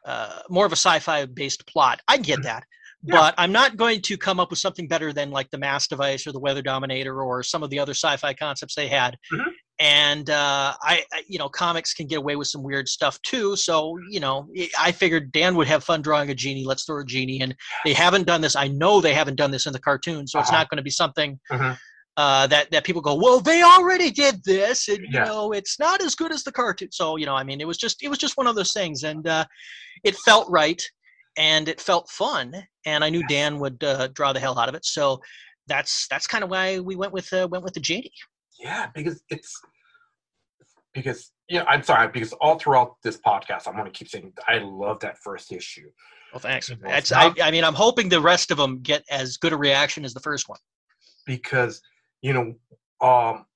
uh, 0.05 0.41
more 0.51 0.67
of 0.67 0.73
a 0.73 0.77
sci-fi 0.77 1.25
based 1.25 1.67
plot. 1.67 2.03
I 2.07 2.19
get 2.19 2.43
that, 2.43 2.65
Yeah. 3.03 3.15
but 3.15 3.35
I'm 3.39 3.51
not 3.51 3.79
going 3.79 4.03
to 4.03 4.19
come 4.19 4.39
up 4.39 4.51
with 4.51 4.59
something 4.59 4.89
better 4.89 5.11
than 5.15 5.31
like 5.31 5.49
the 5.51 5.57
Mass 5.57 5.89
Device 5.89 6.27
or 6.27 6.33
the 6.33 6.39
Weather 6.39 6.61
Dominator 6.61 7.23
or 7.23 7.43
some 7.43 7.63
of 7.63 7.71
the 7.71 7.79
other 7.79 7.95
sci-fi 7.95 8.35
concepts 8.35 8.75
they 8.75 8.89
had. 8.89 9.17
Mhm. 9.33 9.45
And 9.81 10.29
uh, 10.29 10.75
I, 10.83 11.05
I, 11.13 11.23
you 11.29 11.39
know, 11.39 11.49
comics 11.49 11.95
can 11.95 12.07
get 12.09 12.19
away 12.19 12.35
with 12.35 12.49
some 12.49 12.65
weird 12.65 12.89
stuff 12.89 13.21
too. 13.23 13.55
So, 13.55 13.97
you 14.11 14.19
know, 14.19 14.49
I 14.79 14.91
figured 14.91 15.31
Dan 15.31 15.55
would 15.55 15.69
have 15.69 15.85
fun 15.85 16.03
drawing 16.03 16.31
a 16.31 16.35
genie. 16.35 16.65
Let's 16.65 16.85
throw 16.85 17.01
a 17.01 17.05
genie 17.05 17.41
in. 17.41 17.55
They 17.85 17.93
haven't 17.93 18.27
done 18.27 18.41
this. 18.41 18.57
I 18.57 18.67
know 18.69 19.01
they 19.01 19.15
haven't 19.15 19.37
done 19.37 19.53
this 19.53 19.67
in 19.67 19.73
the 19.73 19.79
cartoon, 19.79 20.27
so 20.27 20.41
it's 20.41 20.49
Uh-huh. 20.51 20.59
not 20.59 20.69
going 20.69 20.79
to 20.79 20.83
be 20.83 20.91
something 20.91 21.39
Mhm. 21.53 21.79
uh, 22.17 22.49
that 22.49 22.69
that 22.73 22.83
people 22.83 23.01
go, 23.01 23.15
well, 23.15 23.39
they 23.39 23.63
already 23.63 24.11
did 24.11 24.43
this, 24.45 24.89
and 24.89 24.99
you 25.13 25.21
know, 25.21 25.53
it's 25.53 25.79
not 25.79 26.03
as 26.03 26.17
good 26.17 26.33
as 26.33 26.43
the 26.43 26.51
cartoon. 26.51 26.91
So, 26.91 27.15
you 27.17 27.27
know, 27.27 27.37
I 27.37 27.45
mean, 27.45 27.61
it 27.61 27.67
was 27.67 27.79
just 27.79 28.03
it 28.03 28.09
was 28.09 28.19
just 28.19 28.37
one 28.37 28.49
of 28.49 28.57
those 28.57 28.73
things, 28.73 29.05
and 29.05 29.25
uh, 29.29 29.45
it 30.03 30.17
felt 30.17 30.51
right, 30.51 30.83
and 31.37 31.69
it 31.69 31.81
felt 31.81 32.11
fun, 32.11 32.53
and 32.85 33.05
I 33.05 33.11
knew. 33.11 33.23
Dan 33.29 33.61
would 33.61 33.85
uh, 33.85 34.09
draw 34.09 34.33
the 34.33 34.41
hell 34.41 34.59
out 34.59 34.69
of 34.69 34.75
it. 34.75 34.85
So 34.85 35.21
that's 35.69 36.09
that's 36.09 36.27
kind 36.27 36.43
of 36.43 36.51
why 36.51 36.81
we 36.81 36.97
went 36.97 37.13
with 37.13 37.33
uh, 37.33 37.47
went 37.49 37.63
with 37.63 37.75
the 37.75 37.81
genie. 37.81 38.11
Yeah, 38.59 38.89
because 38.95 39.23
it's 39.31 39.61
because 40.95 41.33
yeah, 41.49 41.65
I'm 41.65 41.83
sorry, 41.83 42.09
because 42.09 42.33
all 42.35 42.59
throughout 42.59 42.97
this 43.03 43.19
podcast, 43.19 43.67
I'm 43.67 43.77
gonna 43.77 43.91
keep 43.91 44.09
saying 44.09 44.33
I 44.49 44.59
love 44.59 45.01
that 45.01 45.19
first 45.19 45.53
issue. 45.53 45.91
Well, 46.33 46.41
thanks. 46.41 46.71
That's, 46.83 47.11
I, 47.11 47.33
I 47.43 47.51
mean, 47.51 47.65
I'm 47.65 47.75
hoping 47.75 48.09
the 48.11 48.21
rest 48.21 48.51
of 48.51 48.59
them 48.59 48.81
get 48.81 49.03
as 49.11 49.39
good 49.39 49.53
a 49.55 49.57
reaction 49.57 50.05
as 50.05 50.13
the 50.13 50.21
first 50.21 50.49
one. 50.49 50.59
because 51.29 51.83
you 52.23 52.33
know 52.33 52.55
um 53.07 53.47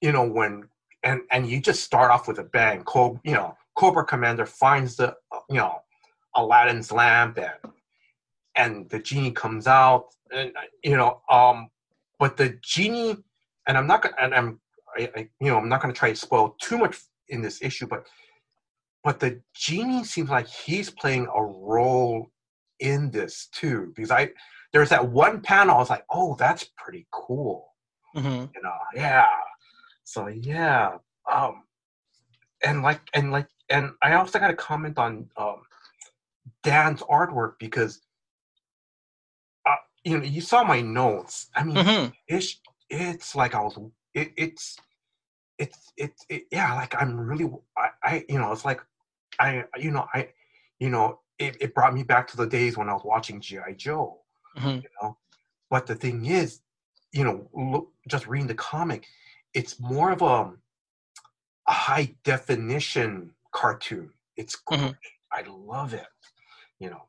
you 0.00 0.12
know 0.12 0.26
when 0.26 0.66
and 1.02 1.20
and 1.30 1.46
you 1.48 1.60
just 1.60 1.82
start 1.82 2.10
off 2.10 2.26
with 2.26 2.38
a 2.38 2.44
bang 2.44 2.82
Cob, 2.84 3.20
you 3.24 3.32
know 3.32 3.54
cobra 3.74 4.04
commander 4.04 4.46
finds 4.46 4.96
the 4.96 5.14
you 5.50 5.56
know 5.56 5.78
aladdin's 6.36 6.90
lamp 6.90 7.38
and 7.38 7.72
and 8.56 8.88
the 8.88 8.98
genie 8.98 9.32
comes 9.32 9.66
out 9.66 10.06
and 10.32 10.52
you 10.82 10.96
know 10.96 11.20
um 11.30 11.68
but 12.18 12.36
the 12.36 12.58
genie 12.62 13.16
and 13.68 13.78
i'm 13.78 13.86
not 13.86 14.02
gonna 14.02 14.14
and 14.20 14.34
i'm 14.34 14.60
I, 14.96 15.10
I 15.16 15.28
you 15.40 15.50
know 15.50 15.58
i'm 15.58 15.68
not 15.68 15.80
gonna 15.80 15.94
try 15.94 16.10
to 16.10 16.16
spoil 16.16 16.56
too 16.60 16.78
much 16.78 16.98
in 17.28 17.40
this 17.42 17.62
issue 17.62 17.86
but 17.86 18.06
but 19.04 19.20
the 19.20 19.40
genie 19.54 20.02
seems 20.04 20.30
like 20.30 20.48
he's 20.48 20.90
playing 20.90 21.28
a 21.34 21.42
role 21.42 22.32
in 22.80 23.10
this 23.10 23.48
too 23.52 23.92
because 23.94 24.10
i 24.10 24.30
there's 24.72 24.88
that 24.88 25.08
one 25.08 25.40
panel 25.40 25.76
i 25.76 25.78
was 25.78 25.90
like 25.90 26.04
oh 26.10 26.34
that's 26.38 26.64
pretty 26.76 27.06
cool. 27.12 27.68
Hmm 28.14 28.46
you 28.54 28.62
know 28.62 28.74
yeah. 28.94 29.26
So 30.04 30.26
yeah 30.28 30.96
um 31.30 31.64
and 32.64 32.82
like 32.82 33.00
and 33.14 33.30
like 33.30 33.48
and 33.68 33.90
i 34.02 34.14
also 34.14 34.38
got 34.38 34.48
to 34.48 34.54
comment 34.54 34.98
on 34.98 35.28
um 35.36 35.62
dan's 36.62 37.02
artwork 37.02 37.52
because 37.60 38.00
uh, 39.66 39.76
you 40.04 40.16
know 40.18 40.24
you 40.24 40.40
saw 40.40 40.64
my 40.64 40.80
notes. 40.80 41.50
I 41.54 41.64
mean 41.64 41.76
hmm 41.84 42.06
it's 42.26 42.60
it's 42.90 43.34
like 43.34 43.54
i 43.54 43.60
was 43.60 43.78
it, 44.14 44.32
it's 44.36 44.76
it's 45.58 45.92
it's 45.96 46.24
it, 46.28 46.44
yeah 46.50 46.74
like 46.74 46.94
i'm 47.00 47.18
really 47.18 47.50
I, 47.76 47.88
I 48.02 48.24
you 48.28 48.38
know 48.38 48.52
it's 48.52 48.64
like 48.64 48.80
i 49.40 49.64
you 49.76 49.90
know 49.90 50.06
i 50.14 50.28
you 50.78 50.88
know 50.90 51.20
it, 51.38 51.56
it 51.60 51.74
brought 51.74 51.94
me 51.94 52.02
back 52.02 52.26
to 52.28 52.36
the 52.36 52.46
days 52.46 52.76
when 52.76 52.88
i 52.88 52.92
was 52.92 53.02
watching 53.04 53.40
gi 53.40 53.58
joe 53.76 54.18
hmm 54.56 54.68
you 54.68 54.88
know? 55.02 55.16
But 55.70 55.86
the 55.86 55.94
thing 55.94 56.24
is 56.26 56.60
you 57.12 57.24
know 57.24 57.48
look, 57.52 57.92
just 58.08 58.26
reading 58.26 58.46
the 58.48 58.54
comic 58.54 59.06
it's 59.54 59.80
more 59.80 60.10
of 60.10 60.22
a, 60.22 60.52
a 61.66 61.72
high 61.72 62.14
definition 62.24 63.30
cartoon. 63.52 64.10
It's 64.36 64.56
great. 64.56 64.80
Mhm. 64.80 64.96
i 65.32 65.42
love 65.48 65.94
it 65.94 66.06
you 66.78 66.90
know? 66.90 67.02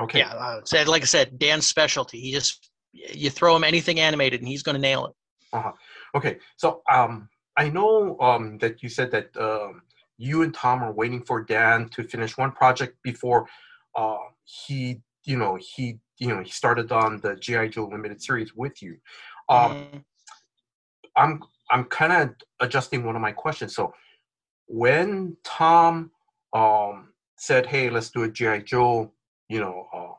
Okay. 0.00 0.20
Yeah, 0.20 0.32
uh, 0.32 0.60
said 0.64 0.88
like 0.88 1.02
I 1.02 1.06
said, 1.06 1.38
Dan's 1.38 1.66
specialty. 1.66 2.18
He 2.20 2.32
just 2.32 2.70
you 2.92 3.30
throw 3.30 3.56
him 3.56 3.64
anything 3.64 4.00
animated, 4.00 4.40
and 4.40 4.48
he's 4.48 4.62
going 4.62 4.74
to 4.74 4.80
nail 4.80 5.06
it. 5.06 5.12
Uh-huh. 5.54 5.72
okay 6.14 6.38
so 6.56 6.80
um 6.90 7.28
i 7.58 7.68
know 7.68 8.18
um 8.20 8.56
that 8.56 8.82
you 8.82 8.88
said 8.88 9.10
that 9.10 9.28
um 9.36 9.82
you 10.16 10.40
and 10.42 10.54
tom 10.54 10.82
are 10.82 10.92
waiting 10.94 11.22
for 11.22 11.42
dan 11.44 11.90
to 11.90 12.02
finish 12.04 12.38
one 12.38 12.52
project 12.52 12.96
before 13.02 13.46
uh 13.94 14.16
he 14.44 15.02
you 15.24 15.36
know 15.36 15.58
he 15.60 15.98
you 16.18 16.28
know 16.28 16.40
he 16.42 16.50
started 16.50 16.90
on 16.90 17.20
the 17.20 17.36
gi 17.36 17.68
joe 17.68 17.86
limited 17.86 18.22
series 18.22 18.54
with 18.56 18.80
you 18.82 18.96
um 19.50 19.72
Mhm. 19.74 20.04
I'm 21.16 21.42
I'm 21.70 21.84
kind 21.84 22.12
of 22.12 22.34
adjusting 22.60 23.04
one 23.04 23.16
of 23.16 23.22
my 23.22 23.32
questions. 23.32 23.74
So 23.74 23.92
when 24.66 25.36
Tom 25.44 26.10
um, 26.52 27.12
said, 27.36 27.66
"Hey, 27.66 27.90
let's 27.90 28.10
do 28.10 28.22
a 28.24 28.28
GI 28.28 28.62
Joe," 28.62 29.12
you 29.48 29.60
know, 29.60 29.86
um, 29.94 30.14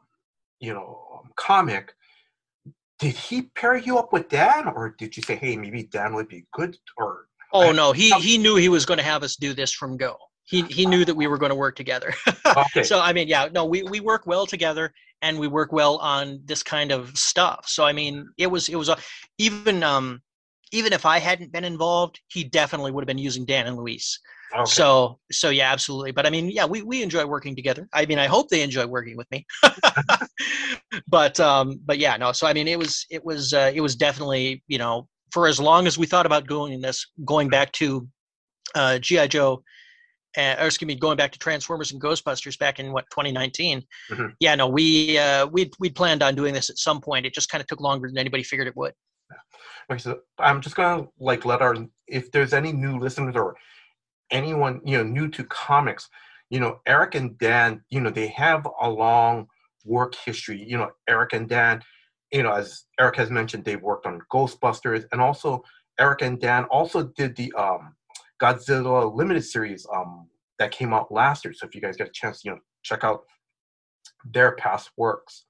you 0.59 0.73
know, 0.73 0.99
um, 1.13 1.31
comic, 1.35 1.93
did 3.03 3.15
he 3.15 3.43
pair 3.55 3.75
you 3.75 3.97
up 3.97 4.13
with 4.13 4.29
Dan, 4.29 4.67
or 4.67 4.95
did 4.97 5.15
you 5.17 5.23
say, 5.23 5.35
"Hey, 5.35 5.55
maybe 5.57 5.83
Dan 5.83 6.13
would 6.13 6.29
be 6.29 6.45
good"? 6.53 6.77
Or 6.97 7.27
Oh 7.51 7.71
no, 7.71 7.91
he 7.91 8.11
he 8.19 8.37
knew 8.37 8.55
he 8.55 8.69
was 8.69 8.85
going 8.85 8.97
to 8.97 9.03
have 9.03 9.23
us 9.23 9.35
do 9.35 9.53
this 9.53 9.71
from 9.71 9.97
go. 9.97 10.17
He 10.45 10.63
he 10.63 10.85
knew 10.85 11.05
that 11.05 11.15
we 11.15 11.27
were 11.27 11.37
going 11.37 11.51
to 11.51 11.55
work 11.55 11.75
together. 11.75 12.13
okay, 12.57 12.83
so 12.83 12.99
I 12.99 13.13
mean, 13.13 13.27
yeah, 13.27 13.49
no, 13.53 13.65
we 13.65 13.83
we 13.83 13.99
work 13.99 14.25
well 14.25 14.45
together, 14.45 14.93
and 15.21 15.37
we 15.37 15.47
work 15.47 15.71
well 15.71 15.97
on 15.97 16.41
this 16.45 16.63
kind 16.63 16.91
of 16.91 17.15
stuff. 17.17 17.65
So 17.67 17.83
I 17.83 17.93
mean, 17.93 18.27
it 18.37 18.47
was 18.47 18.69
it 18.69 18.75
was 18.75 18.89
a, 18.89 18.97
even 19.37 19.83
um 19.83 20.21
even 20.71 20.93
if 20.93 21.05
I 21.05 21.19
hadn't 21.19 21.51
been 21.51 21.63
involved, 21.63 22.19
he 22.29 22.43
definitely 22.43 22.91
would 22.91 23.03
have 23.03 23.07
been 23.07 23.19
using 23.19 23.45
Dan 23.45 23.67
and 23.67 23.77
Luis. 23.77 24.19
Okay. 24.55 24.65
So 24.65 25.19
so 25.31 25.49
yeah, 25.49 25.71
absolutely. 25.71 26.11
But 26.11 26.25
I 26.25 26.29
mean, 26.29 26.49
yeah, 26.49 26.65
we 26.65 26.81
we 26.81 27.01
enjoy 27.01 27.25
working 27.25 27.55
together. 27.55 27.87
I 27.93 28.05
mean, 28.05 28.19
I 28.19 28.27
hope 28.27 28.49
they 28.49 28.61
enjoy 28.61 28.85
working 28.87 29.17
with 29.17 29.29
me. 29.31 29.45
but 31.07 31.39
um 31.39 31.79
but 31.85 31.99
yeah, 31.99 32.17
no. 32.17 32.31
So 32.31 32.47
I 32.47 32.53
mean, 32.53 32.67
it 32.67 32.77
was 32.77 33.05
it 33.09 33.23
was 33.23 33.53
uh, 33.53 33.71
it 33.73 33.81
was 33.81 33.95
definitely 33.95 34.63
you 34.67 34.77
know 34.77 35.07
for 35.31 35.47
as 35.47 35.59
long 35.59 35.87
as 35.87 35.97
we 35.97 36.05
thought 36.05 36.25
about 36.25 36.47
doing 36.47 36.79
this, 36.81 37.07
going 37.25 37.49
back 37.49 37.71
to 37.73 38.07
uh, 38.75 38.99
GI 38.99 39.27
Joe. 39.29 39.63
Uh, 40.35 40.55
or 40.61 40.65
excuse 40.65 40.87
me, 40.87 40.95
going 40.95 41.15
back 41.15 41.31
to 41.31 41.37
Transformers 41.37 41.91
and 41.91 42.01
Ghostbusters 42.01 42.57
back 42.57 42.79
in 42.79 42.91
what 42.91 43.05
2019. 43.11 43.83
Mhm. 44.09 44.33
Yeah, 44.39 44.55
no, 44.55 44.67
we 44.67 45.15
uh, 45.15 45.45
we 45.45 45.69
we 45.79 45.91
planned 45.91 46.23
on 46.23 46.33
doing 46.33 46.55
this 46.55 46.71
at 46.71 46.79
some 46.79 47.01
point. 47.01 47.27
It 47.27 47.35
just 47.35 47.49
kind 47.49 47.61
of 47.61 47.67
took 47.67 47.79
longer 47.79 48.07
than 48.07 48.17
anybody 48.17 48.41
figured 48.41 48.67
it 48.67 48.75
would. 48.75 48.93
Okay, 49.91 49.99
so 49.99 50.21
I'm 50.39 50.61
just 50.61 50.75
gonna 50.75 51.07
like 51.19 51.45
let 51.45 51.61
our 51.61 51.75
if 52.07 52.31
there's 52.31 52.53
any 52.53 52.71
new 52.71 52.99
listeners 52.99 53.35
or 53.35 53.55
anyone 54.33 54.81
you 54.83 54.97
know 54.97 55.03
new 55.03 55.29
to 55.29 55.45
comics, 55.45 56.09
you 56.49 56.59
know 56.59 56.79
Eric 56.85 57.15
and 57.15 57.37
Dan, 57.37 57.81
you 57.89 58.01
know 58.01 58.09
they 58.09 58.27
have 58.27 58.67
a 58.81 58.89
long 58.89 59.47
work 59.85 60.15
history. 60.15 60.61
You 60.61 60.77
know 60.77 60.91
Eric 61.07 61.33
and 61.33 61.47
Dan, 61.47 61.81
you 62.33 62.43
know 62.43 62.51
as 62.51 62.85
Eric 62.99 63.15
has 63.17 63.29
mentioned, 63.29 63.63
they've 63.63 63.81
worked 63.81 64.05
on 64.05 64.21
Ghostbusters, 64.31 65.05
and 65.13 65.21
also 65.21 65.63
Eric 65.99 66.23
and 66.23 66.41
Dan 66.41 66.65
also 66.65 67.03
did 67.03 67.35
the 67.37 67.53
um, 67.53 67.95
Godzilla 68.41 69.15
limited 69.15 69.43
series 69.43 69.87
um, 69.95 70.27
that 70.59 70.71
came 70.71 70.93
out 70.93 71.11
last 71.11 71.45
year. 71.45 71.53
So 71.53 71.65
if 71.65 71.73
you 71.73 71.81
guys 71.81 71.95
get 71.95 72.09
a 72.09 72.11
chance, 72.11 72.43
you 72.43 72.51
know 72.51 72.59
check 72.83 73.05
out 73.05 73.21
their 74.25 74.55
past 74.55 74.91
works. 74.97 75.45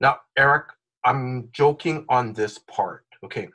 Now, 0.00 0.18
Eric, 0.36 0.66
I'm 1.04 1.48
joking 1.52 2.04
on 2.08 2.32
this 2.32 2.58
part. 2.58 3.04
Okay. 3.24 3.48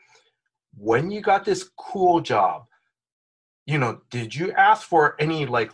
When 0.78 1.12
you 1.12 1.22
got 1.22 1.44
this 1.44 1.70
cool 1.78 2.22
job, 2.22 2.66
you 3.68 3.78
know, 3.78 4.02
did 4.10 4.34
you 4.34 4.52
ask 4.54 4.88
for 4.88 5.16
any 5.20 5.46
like 5.46 5.72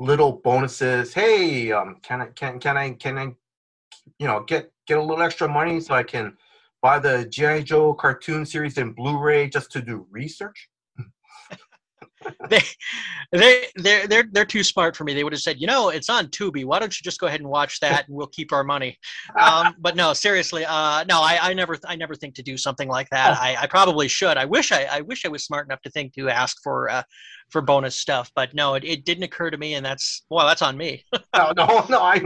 little 0.00 0.32
bonuses? 0.32 1.14
Hey, 1.14 1.72
um, 1.72 1.96
can 2.02 2.20
I 2.20 2.26
can 2.26 2.58
can 2.58 2.76
I 2.76 2.90
can 2.90 3.16
I 3.16 3.34
you 4.18 4.26
know 4.26 4.42
get 4.42 4.72
get 4.86 4.98
a 4.98 5.02
little 5.02 5.22
extra 5.22 5.48
money 5.48 5.80
so 5.80 5.94
I 5.94 6.02
can 6.02 6.36
buy 6.82 6.98
the 6.98 7.26
G.I. 7.26 7.62
Joe 7.62 7.94
cartoon 7.94 8.44
series 8.44 8.76
in 8.76 8.92
Blu-ray 8.92 9.48
just 9.48 9.70
to 9.72 9.80
do 9.80 10.06
research? 10.10 10.68
they 12.50 12.60
they 13.32 13.66
they're 13.76 14.06
they're 14.06 14.24
they're 14.30 14.44
too 14.44 14.62
smart 14.62 14.96
for 14.96 15.04
me. 15.04 15.14
They 15.14 15.24
would 15.24 15.32
have 15.32 15.42
said, 15.42 15.60
you 15.60 15.66
know, 15.66 15.88
it's 15.90 16.08
on 16.08 16.28
Tubi. 16.28 16.64
Why 16.64 16.78
don't 16.78 16.98
you 16.98 17.04
just 17.04 17.20
go 17.20 17.26
ahead 17.26 17.40
and 17.40 17.48
watch 17.48 17.80
that, 17.80 18.06
and 18.06 18.16
we'll 18.16 18.28
keep 18.28 18.52
our 18.52 18.64
money. 18.64 18.98
Um, 19.38 19.74
but 19.78 19.96
no, 19.96 20.12
seriously, 20.12 20.64
uh, 20.64 21.04
no, 21.04 21.20
I, 21.20 21.38
I 21.40 21.54
never 21.54 21.78
I 21.86 21.96
never 21.96 22.14
think 22.14 22.34
to 22.36 22.42
do 22.42 22.56
something 22.56 22.88
like 22.88 23.08
that. 23.10 23.36
Oh. 23.36 23.42
I, 23.42 23.56
I 23.62 23.66
probably 23.66 24.08
should. 24.08 24.36
I 24.36 24.44
wish 24.44 24.72
I 24.72 24.84
I 24.84 25.00
wish 25.02 25.24
I 25.24 25.28
was 25.28 25.44
smart 25.44 25.66
enough 25.66 25.82
to 25.82 25.90
think 25.90 26.14
to 26.14 26.28
ask 26.28 26.62
for 26.62 26.90
uh, 26.90 27.02
for 27.50 27.60
bonus 27.60 27.96
stuff. 27.96 28.30
But 28.34 28.54
no, 28.54 28.74
it, 28.74 28.84
it 28.84 29.04
didn't 29.04 29.24
occur 29.24 29.50
to 29.50 29.58
me, 29.58 29.74
and 29.74 29.84
that's 29.84 30.24
well, 30.30 30.46
that's 30.46 30.62
on 30.62 30.76
me. 30.76 31.04
no, 31.36 31.52
no, 31.56 31.86
no. 31.88 32.00
I 32.02 32.22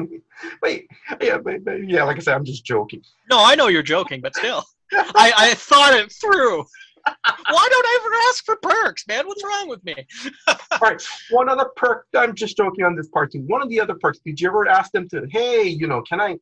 wait. 0.63 0.87
Yeah, 1.21 1.39
yeah. 1.87 2.05
Like 2.05 2.17
I 2.17 2.21
said, 2.21 2.35
I'm 2.35 2.45
just 2.45 2.65
joking. 2.65 3.03
no, 3.31 3.45
I 3.45 3.55
know 3.55 3.69
you're 3.69 3.83
joking, 3.83 4.21
but 4.21 4.35
still, 4.35 4.65
I 4.93 5.33
I 5.37 5.55
thought 5.55 5.95
it 5.95 6.13
through. 6.13 6.65
Why 7.07 7.69
don't 7.71 7.87
I 7.87 7.99
ever 8.01 8.15
ask 8.29 8.45
for 8.45 8.57
perks, 8.57 9.07
man? 9.07 9.27
What's 9.27 9.45
wrong 9.45 9.69
with 9.69 9.85
me? 9.85 9.95
All 10.47 10.79
right. 10.81 11.03
One 11.31 11.49
other 11.49 11.67
perk. 11.77 12.07
I'm 12.17 12.35
just 12.35 12.57
joking 12.57 12.85
on 12.85 12.97
this 12.97 13.09
part 13.09 13.33
too. 13.33 13.41
One 13.41 13.63
of 13.63 13.69
the 13.69 13.81
other 13.81 13.95
perks. 13.95 14.21
Did 14.25 14.41
you 14.41 14.49
ever 14.49 14.69
ask 14.69 14.93
them 14.93 15.09
to, 15.11 15.27
hey, 15.31 15.65
you 15.65 15.87
know, 15.87 16.03
can 16.03 16.21
I, 16.21 16.39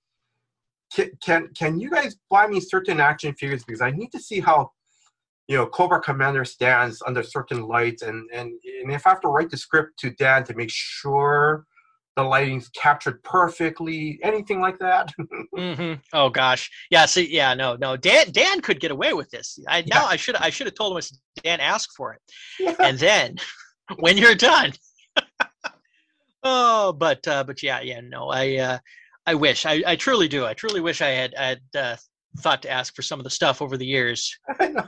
can 0.94 1.10
can, 1.24 1.48
can 1.56 1.78
you 1.78 1.90
guys 1.90 2.16
buy 2.30 2.46
me 2.46 2.60
certain 2.60 3.00
action 3.00 3.34
figures 3.34 3.64
because 3.64 3.80
I 3.80 3.90
need 3.90 4.10
to 4.12 4.20
see 4.20 4.40
how, 4.40 4.72
you 5.48 5.56
know, 5.56 5.66
Cobra 5.66 6.00
Commander 6.00 6.44
stands 6.44 7.02
under 7.06 7.22
certain 7.22 7.66
lights, 7.66 8.02
and 8.02 8.28
and 8.32 8.52
and 8.82 8.92
if 8.92 9.06
I 9.06 9.10
have 9.10 9.20
to 9.22 9.28
write 9.28 9.50
the 9.50 9.56
script 9.56 9.98
to 10.00 10.10
Dan 10.10 10.44
to 10.44 10.54
make 10.54 10.70
sure 10.70 11.66
the 12.20 12.28
lighting's 12.28 12.68
captured 12.70 13.22
perfectly, 13.22 14.18
anything 14.22 14.60
like 14.60 14.78
that. 14.78 15.12
hmm 15.56 15.94
Oh 16.12 16.28
gosh, 16.30 16.70
yeah. 16.90 17.06
See, 17.06 17.32
yeah, 17.32 17.54
no, 17.54 17.76
no. 17.76 17.96
Dan, 17.96 18.30
Dan 18.30 18.60
could 18.60 18.80
get 18.80 18.90
away 18.90 19.12
with 19.12 19.30
this. 19.30 19.58
I 19.68 19.82
now 19.86 20.06
I 20.06 20.16
should, 20.16 20.36
I 20.36 20.50
should 20.50 20.66
have 20.66 20.74
told 20.74 20.92
him. 20.92 20.98
I 20.98 21.00
said, 21.00 21.18
Dan, 21.42 21.60
ask 21.60 21.90
for 21.96 22.14
it, 22.14 22.20
yeah. 22.58 22.76
and 22.80 22.98
then 22.98 23.36
when 23.98 24.16
you're 24.16 24.34
done. 24.34 24.72
oh, 26.42 26.92
but 26.92 27.26
uh, 27.26 27.44
but 27.44 27.62
yeah, 27.62 27.80
yeah. 27.80 28.00
No, 28.02 28.28
I 28.28 28.56
uh, 28.56 28.78
I 29.26 29.34
wish, 29.34 29.66
I, 29.66 29.82
I 29.86 29.96
truly 29.96 30.28
do. 30.28 30.44
I 30.46 30.54
truly 30.54 30.80
wish 30.80 31.00
I 31.00 31.10
had 31.10 31.34
I 31.34 31.44
had 31.44 31.60
uh, 31.74 31.96
thought 32.38 32.62
to 32.62 32.70
ask 32.70 32.94
for 32.94 33.02
some 33.02 33.20
of 33.20 33.24
the 33.24 33.30
stuff 33.30 33.60
over 33.60 33.76
the 33.76 33.86
years 33.86 34.36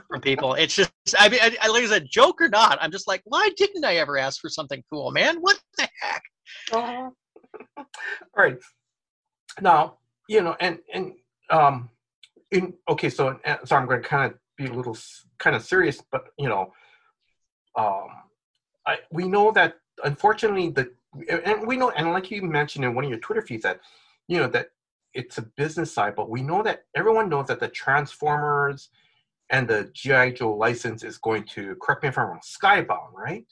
from 0.07 0.21
people. 0.21 0.53
It's 0.53 0.75
just, 0.75 0.91
I 1.17 1.29
mean, 1.29 1.39
I, 1.41 1.55
I, 1.61 1.67
like 1.67 1.83
I 1.83 1.87
said, 1.87 2.07
joke 2.09 2.41
or 2.41 2.49
not, 2.49 2.77
I'm 2.81 2.91
just 2.91 3.07
like, 3.07 3.21
why 3.25 3.49
didn't 3.57 3.85
I 3.85 3.95
ever 3.95 4.17
ask 4.17 4.39
for 4.39 4.49
something 4.49 4.83
cool, 4.89 5.11
man? 5.11 5.37
What 5.41 5.59
the 5.77 5.87
heck? 6.01 6.23
Uh, 6.71 7.09
all 7.77 7.85
right. 8.37 8.57
Now, 9.61 9.97
you 10.27 10.41
know, 10.41 10.55
and 10.59 10.79
and 10.93 11.13
um, 11.49 11.89
in 12.51 12.73
okay, 12.89 13.09
so 13.09 13.39
so 13.65 13.75
I'm 13.75 13.87
going 13.87 14.01
to 14.01 14.07
kind 14.07 14.31
of 14.31 14.37
be 14.57 14.65
a 14.67 14.73
little 14.73 14.97
kind 15.39 15.55
of 15.55 15.63
serious, 15.63 16.01
but 16.11 16.25
you 16.37 16.49
know, 16.49 16.73
um, 17.77 18.07
I 18.85 18.99
we 19.11 19.27
know 19.27 19.51
that 19.51 19.75
unfortunately 20.03 20.69
the 20.69 20.91
and 21.45 21.67
we 21.67 21.77
know 21.77 21.91
and 21.91 22.11
like 22.11 22.31
you 22.31 22.41
mentioned 22.41 22.85
in 22.85 22.95
one 22.95 23.03
of 23.03 23.09
your 23.09 23.19
Twitter 23.19 23.41
feeds 23.41 23.63
that 23.63 23.81
you 24.27 24.39
know 24.39 24.47
that 24.47 24.69
it's 25.13 25.37
a 25.37 25.43
business 25.43 25.93
side, 25.93 26.15
but 26.15 26.29
we 26.29 26.41
know 26.41 26.63
that 26.63 26.85
everyone 26.95 27.29
knows 27.29 27.47
that 27.47 27.59
the 27.59 27.67
Transformers 27.67 28.89
and 29.49 29.67
the 29.67 29.89
GI 29.93 30.33
Joe 30.33 30.53
license 30.55 31.03
is 31.03 31.17
going 31.19 31.43
to 31.45 31.75
correct 31.75 32.01
me 32.03 32.09
if 32.09 32.17
I'm 32.17 32.27
wrong, 32.27 32.39
Skybound, 32.43 33.13
right? 33.13 33.45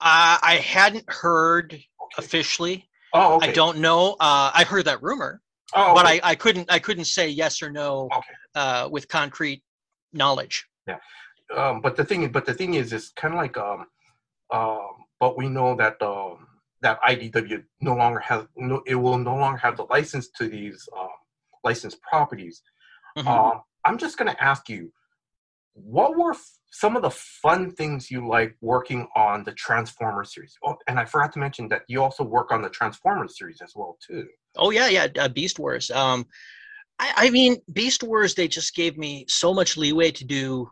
Uh, 0.00 0.38
I 0.42 0.60
hadn't 0.64 1.10
heard 1.10 1.74
Okay. 1.74 1.84
officially. 2.18 2.88
Oh, 3.16 3.36
okay. 3.36 3.48
I 3.48 3.52
don't 3.52 3.78
know. 3.78 4.12
Uh, 4.20 4.50
I 4.54 4.64
heard 4.68 4.84
that 4.84 5.02
rumor, 5.02 5.40
Oh, 5.74 5.94
but. 5.94 6.06
I, 6.06 6.20
I 6.22 6.34
couldn't 6.34 6.70
I 6.70 6.78
couldn't 6.78 7.06
say 7.06 7.28
yes 7.28 7.62
or 7.62 7.70
no 7.70 8.08
Okay. 8.12 8.34
uh, 8.54 8.88
with 8.90 9.08
concrete 9.08 9.62
knowledge. 10.12 10.66
um, 11.56 11.80
but 11.80 11.96
the 11.96 12.04
thing, 12.04 12.28
but 12.30 12.44
the 12.44 12.52
thing 12.54 12.74
is, 12.74 12.92
it's 12.92 13.10
kind 13.10 13.32
of 13.34 13.38
like, 13.38 13.56
um, 13.56 13.86
um, 14.52 14.88
but 15.20 15.36
we 15.38 15.48
know 15.48 15.74
that 15.76 16.00
um, 16.02 16.46
that 16.82 17.00
IDW 17.02 17.62
no 17.80 17.94
longer 17.94 18.18
has, 18.20 18.44
no, 18.56 18.82
it 18.86 18.96
will 18.96 19.16
no 19.18 19.36
longer 19.36 19.56
have 19.58 19.76
the 19.76 19.84
license 19.84 20.28
to 20.38 20.48
these 20.48 20.88
um, 20.98 21.08
licensed 21.64 22.00
properties. 22.02 22.62
Mhm. 23.16 23.26
Um, 23.26 23.62
I'm 23.84 23.96
just 23.96 24.18
gonna 24.18 24.36
ask 24.40 24.68
you, 24.68 24.92
what 25.76 26.16
were 26.16 26.32
f- 26.32 26.50
some 26.70 26.96
of 26.96 27.02
the 27.02 27.10
fun 27.10 27.70
things 27.70 28.10
you 28.10 28.26
like 28.26 28.56
working 28.60 29.06
on 29.14 29.44
the 29.44 29.52
transformer 29.52 30.24
series? 30.24 30.56
Oh, 30.64 30.76
and 30.88 30.98
I 30.98 31.04
forgot 31.04 31.32
to 31.34 31.38
mention 31.38 31.68
that 31.68 31.82
you 31.88 32.02
also 32.02 32.24
work 32.24 32.50
on 32.50 32.62
the 32.62 32.70
transformer 32.70 33.28
series 33.28 33.60
as 33.62 33.72
well 33.76 33.98
too. 34.04 34.26
Oh 34.56 34.70
yeah, 34.70 34.88
yeah, 34.88 35.06
uh, 35.18 35.28
Beast 35.28 35.58
Wars. 35.58 35.90
Um, 35.90 36.26
I, 36.98 37.12
I 37.16 37.30
mean, 37.30 37.56
Beast 37.72 38.02
Wars. 38.02 38.34
They 38.34 38.48
just 38.48 38.74
gave 38.74 38.96
me 38.96 39.26
so 39.28 39.52
much 39.52 39.76
leeway 39.76 40.10
to 40.12 40.24
do 40.24 40.70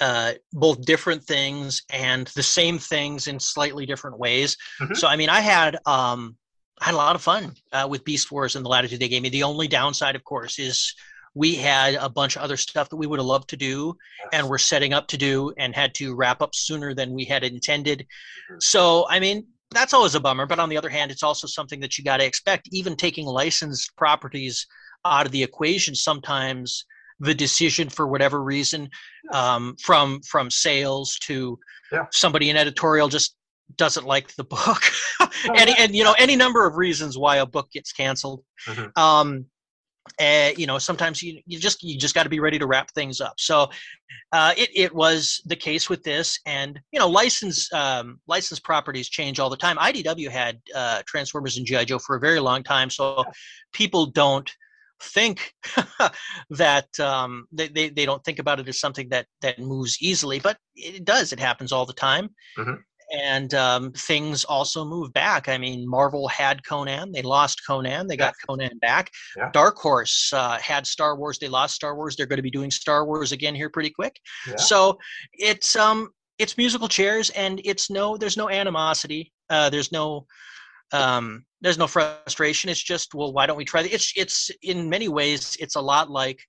uh, 0.00 0.32
both 0.52 0.84
different 0.84 1.22
things 1.24 1.82
and 1.90 2.26
the 2.28 2.42
same 2.42 2.78
things 2.78 3.26
in 3.28 3.40
slightly 3.40 3.86
different 3.86 4.18
ways. 4.18 4.56
Mhm. 4.80 4.96
So 4.96 5.08
I 5.08 5.16
mean, 5.16 5.30
I 5.30 5.40
had 5.40 5.76
um, 5.86 6.36
I 6.80 6.86
had 6.86 6.94
a 6.94 6.98
lot 6.98 7.16
of 7.16 7.22
fun 7.22 7.54
uh, 7.72 7.86
with 7.88 8.04
Beast 8.04 8.30
Wars 8.30 8.56
and 8.56 8.64
the 8.64 8.68
latitude 8.70 9.00
they 9.00 9.08
gave 9.08 9.22
me. 9.22 9.30
The 9.30 9.44
only 9.44 9.68
downside, 9.68 10.16
of 10.16 10.24
course, 10.24 10.58
is 10.58 10.94
we 11.34 11.54
had 11.54 11.94
a 11.94 12.08
bunch 12.08 12.36
of 12.36 12.42
other 12.42 12.56
stuff 12.56 12.88
that 12.90 12.96
we 12.96 13.06
would 13.06 13.18
have 13.18 13.26
loved 13.26 13.48
to 13.48 13.56
do 13.56 13.96
and 14.32 14.46
we're 14.48 14.58
setting 14.58 14.92
up 14.92 15.06
to 15.08 15.16
do 15.16 15.52
and 15.58 15.74
had 15.74 15.94
to 15.94 16.14
wrap 16.14 16.42
up 16.42 16.54
sooner 16.54 16.94
than 16.94 17.12
we 17.12 17.24
had 17.24 17.42
intended. 17.42 18.06
Mhm. 18.50 18.62
So, 18.62 19.06
I 19.08 19.18
mean, 19.18 19.46
that's 19.70 19.94
always 19.94 20.14
a 20.14 20.20
bummer. 20.20 20.44
But 20.46 20.58
on 20.58 20.68
the 20.68 20.76
other 20.76 20.90
hand, 20.90 21.10
it's 21.10 21.22
also 21.22 21.46
something 21.46 21.80
that 21.80 21.96
you 21.96 22.04
got 22.04 22.18
to 22.18 22.24
expect. 22.26 22.68
Even 22.72 22.96
taking 22.96 23.24
licensed 23.26 23.96
properties 23.96 24.66
out 25.06 25.24
of 25.24 25.32
the 25.32 25.42
equation, 25.42 25.94
sometimes 25.94 26.84
the 27.18 27.34
decision 27.34 27.88
for 27.88 28.06
whatever 28.06 28.42
reason, 28.42 28.90
um, 29.32 29.74
from 29.82 30.20
from 30.22 30.50
sales 30.50 31.18
to 31.22 31.58
Yeah. 31.90 32.06
somebody 32.10 32.50
in 32.50 32.56
editorial 32.56 33.08
just 33.08 33.36
doesn't 33.76 34.04
like 34.06 34.34
the 34.34 34.44
book, 34.44 34.82
and 35.56 35.70
and 35.78 35.94
you 35.96 36.04
know 36.04 36.12
any 36.18 36.36
number 36.36 36.66
of 36.66 36.76
reasons 36.76 37.16
why 37.16 37.36
a 37.36 37.46
book 37.46 37.70
gets 37.70 37.92
canceled. 37.92 38.44
Mhm. 38.66 38.98
Um, 38.98 39.46
and 40.18 40.58
you 40.58 40.66
know 40.66 40.78
sometimes 40.78 41.22
you, 41.22 41.40
you 41.46 41.58
just 41.58 41.82
you 41.82 41.98
just 41.98 42.14
got 42.14 42.24
to 42.24 42.28
be 42.28 42.40
ready 42.40 42.58
to 42.58 42.66
wrap 42.66 42.90
things 42.92 43.20
up. 43.20 43.34
So 43.38 43.70
uh, 44.32 44.54
it, 44.56 44.70
it 44.74 44.94
was 44.94 45.40
the 45.44 45.56
case 45.56 45.88
with 45.88 46.02
this 46.02 46.38
and 46.46 46.80
you 46.92 46.98
know 46.98 47.08
license 47.08 47.72
um, 47.72 48.20
license 48.26 48.60
properties 48.60 49.08
change 49.08 49.38
all 49.38 49.50
the 49.50 49.56
time. 49.56 49.76
Idw 49.76 50.30
had 50.30 50.60
uh, 50.74 51.02
transformers 51.06 51.56
and 51.56 51.66
gi 51.66 51.84
joe 51.84 51.98
for 51.98 52.16
a 52.16 52.20
very 52.20 52.40
long 52.40 52.62
time 52.62 52.90
so 52.90 53.24
people 53.72 54.06
don't 54.06 54.50
think 55.00 55.52
that 56.50 57.00
um, 57.00 57.46
they, 57.50 57.68
they, 57.68 57.88
they 57.88 58.06
don't 58.06 58.22
think 58.24 58.38
about 58.38 58.60
it 58.60 58.68
as 58.68 58.78
something 58.78 59.08
that 59.08 59.26
that 59.40 59.58
moves 59.58 59.98
easily 60.00 60.38
but 60.38 60.58
it 60.74 61.04
does. 61.04 61.32
It 61.32 61.40
happens 61.40 61.72
all 61.72 61.86
the 61.86 61.92
time. 61.92 62.30
Mhm. 62.58 62.78
And 63.12 63.54
um, 63.54 63.92
things 63.92 64.44
also 64.44 64.84
move 64.84 65.12
back. 65.12 65.48
I 65.48 65.58
mean 65.58 65.88
marvel 65.88 66.28
had 66.28 66.64
conan 66.66 67.12
they 67.12 67.22
lost 67.22 67.60
conan 67.66 68.06
they 68.06 68.16
got 68.16 68.34
conan 68.48 68.78
back. 68.80 69.10
Yeah. 69.36 69.50
dark 69.52 69.76
horse 69.76 70.32
uh, 70.32 70.58
had 70.58 70.86
star 70.86 71.16
wars 71.16 71.38
they 71.38 71.48
lost 71.48 71.74
star 71.74 71.94
wars 71.96 72.16
they're 72.16 72.26
going 72.26 72.38
to 72.38 72.42
be 72.42 72.50
doing 72.50 72.70
star 72.70 73.04
wars 73.04 73.32
again 73.32 73.54
here 73.54 73.70
pretty 73.70 73.90
quick. 73.90 74.16
Yeah. 74.48 74.56
so 74.56 74.98
it's 75.34 75.76
um 75.76 76.08
it's 76.38 76.56
musical 76.56 76.88
chairs 76.88 77.30
and 77.30 77.60
it's 77.64 77.90
no 77.90 78.16
there's 78.16 78.36
no 78.36 78.48
animosity 78.48 79.32
uh, 79.50 79.68
there's 79.70 79.92
no 79.92 80.26
um, 80.92 81.44
there's 81.60 81.78
no 81.78 81.86
frustration 81.86 82.68
it's 82.68 82.82
just 82.82 83.14
well 83.14 83.32
why 83.32 83.46
don't 83.46 83.56
we 83.56 83.64
try 83.64 83.82
that 83.82 83.94
it's 83.94 84.12
it's 84.16 84.50
in 84.62 84.88
many 84.88 85.08
ways 85.08 85.56
it's 85.60 85.76
a 85.76 85.80
lot 85.80 86.10
like 86.10 86.40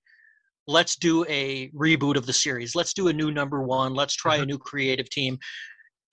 let's 0.66 0.96
do 0.96 1.24
a 1.28 1.70
reboot 1.70 2.16
of 2.16 2.26
the 2.26 2.32
series 2.32 2.74
let's 2.74 2.94
do 2.94 3.08
a 3.08 3.12
new 3.12 3.30
number 3.30 3.62
one 3.62 3.94
let's 3.94 4.14
try 4.14 4.36
a 4.36 4.46
new 4.46 4.58
creative 4.58 5.08
team 5.10 5.38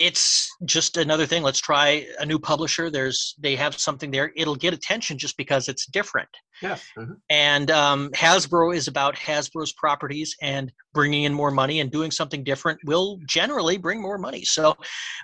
it's 0.01 0.49
just 0.65 0.97
another 0.97 1.25
thing 1.25 1.43
let's 1.43 1.59
try 1.59 2.05
a 2.19 2.25
new 2.25 2.39
publisher 2.39 2.89
there's 2.89 3.35
they 3.39 3.55
have 3.55 3.77
something 3.77 4.09
there 4.11 4.31
it'll 4.35 4.55
get 4.55 4.73
attention 4.73 5.17
just 5.17 5.37
because 5.37 5.67
it's 5.67 5.85
different 5.85 6.29
Yes. 6.61 6.85
mhm. 6.97 7.15
and 7.29 7.71
um, 7.71 8.09
Hasbro 8.11 8.75
is 8.75 8.87
about 8.87 9.15
Hasbro's 9.15 9.73
properties 9.73 10.35
and 10.41 10.71
bringing 10.93 11.23
in 11.23 11.33
more 11.33 11.51
money 11.51 11.79
and 11.79 11.91
doing 11.91 12.11
something 12.11 12.43
different 12.43 12.79
will 12.85 13.19
generally 13.25 13.77
bring 13.77 13.99
more 14.01 14.17
money. 14.17 14.43
So 14.43 14.75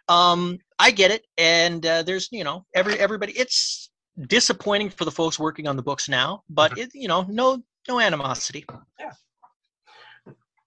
um, 0.09 0.57
I 0.79 0.91
get 0.91 1.11
it, 1.11 1.25
and 1.37 1.85
uh, 1.85 2.03
there's 2.03 2.27
you 2.31 2.43
know 2.43 2.65
every 2.73 2.97
everybody. 2.99 3.33
It's 3.33 3.91
disappointing 4.27 4.89
for 4.89 5.05
the 5.05 5.11
folks 5.11 5.37
working 5.37 5.67
on 5.67 5.75
the 5.75 5.83
books 5.83 6.09
now, 6.09 6.41
but 6.49 6.77
it, 6.77 6.89
you 6.93 7.07
know 7.07 7.25
no 7.29 7.61
no 7.87 7.99
animosity. 7.99 8.65
Yeah. 8.99 9.11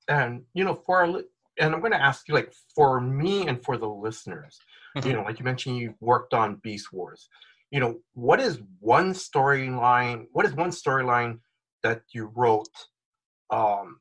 And 0.08 0.42
you 0.54 0.64
know 0.64 0.74
for 0.74 0.98
our 0.98 1.08
and 1.58 1.74
i'm 1.74 1.80
going 1.80 1.92
to 1.92 2.00
ask 2.02 2.28
you 2.28 2.34
like 2.34 2.52
for 2.74 3.00
me 3.00 3.46
and 3.48 3.62
for 3.64 3.76
the 3.76 3.88
listeners 3.88 4.58
you 4.96 5.02
Mhm. 5.02 5.14
know 5.14 5.22
like 5.22 5.38
you 5.38 5.44
mentioned 5.44 5.76
you 5.76 5.94
worked 6.00 6.34
on 6.34 6.56
beast 6.56 6.92
wars 6.92 7.28
you 7.70 7.80
know 7.80 8.00
what 8.14 8.40
is 8.40 8.60
one 8.80 9.12
storyline 9.12 10.26
what 10.32 10.44
is 10.46 10.52
one 10.54 10.70
storyline 10.70 11.38
that 11.82 12.02
you 12.12 12.30
wrote 12.34 12.68
um, 13.50 14.00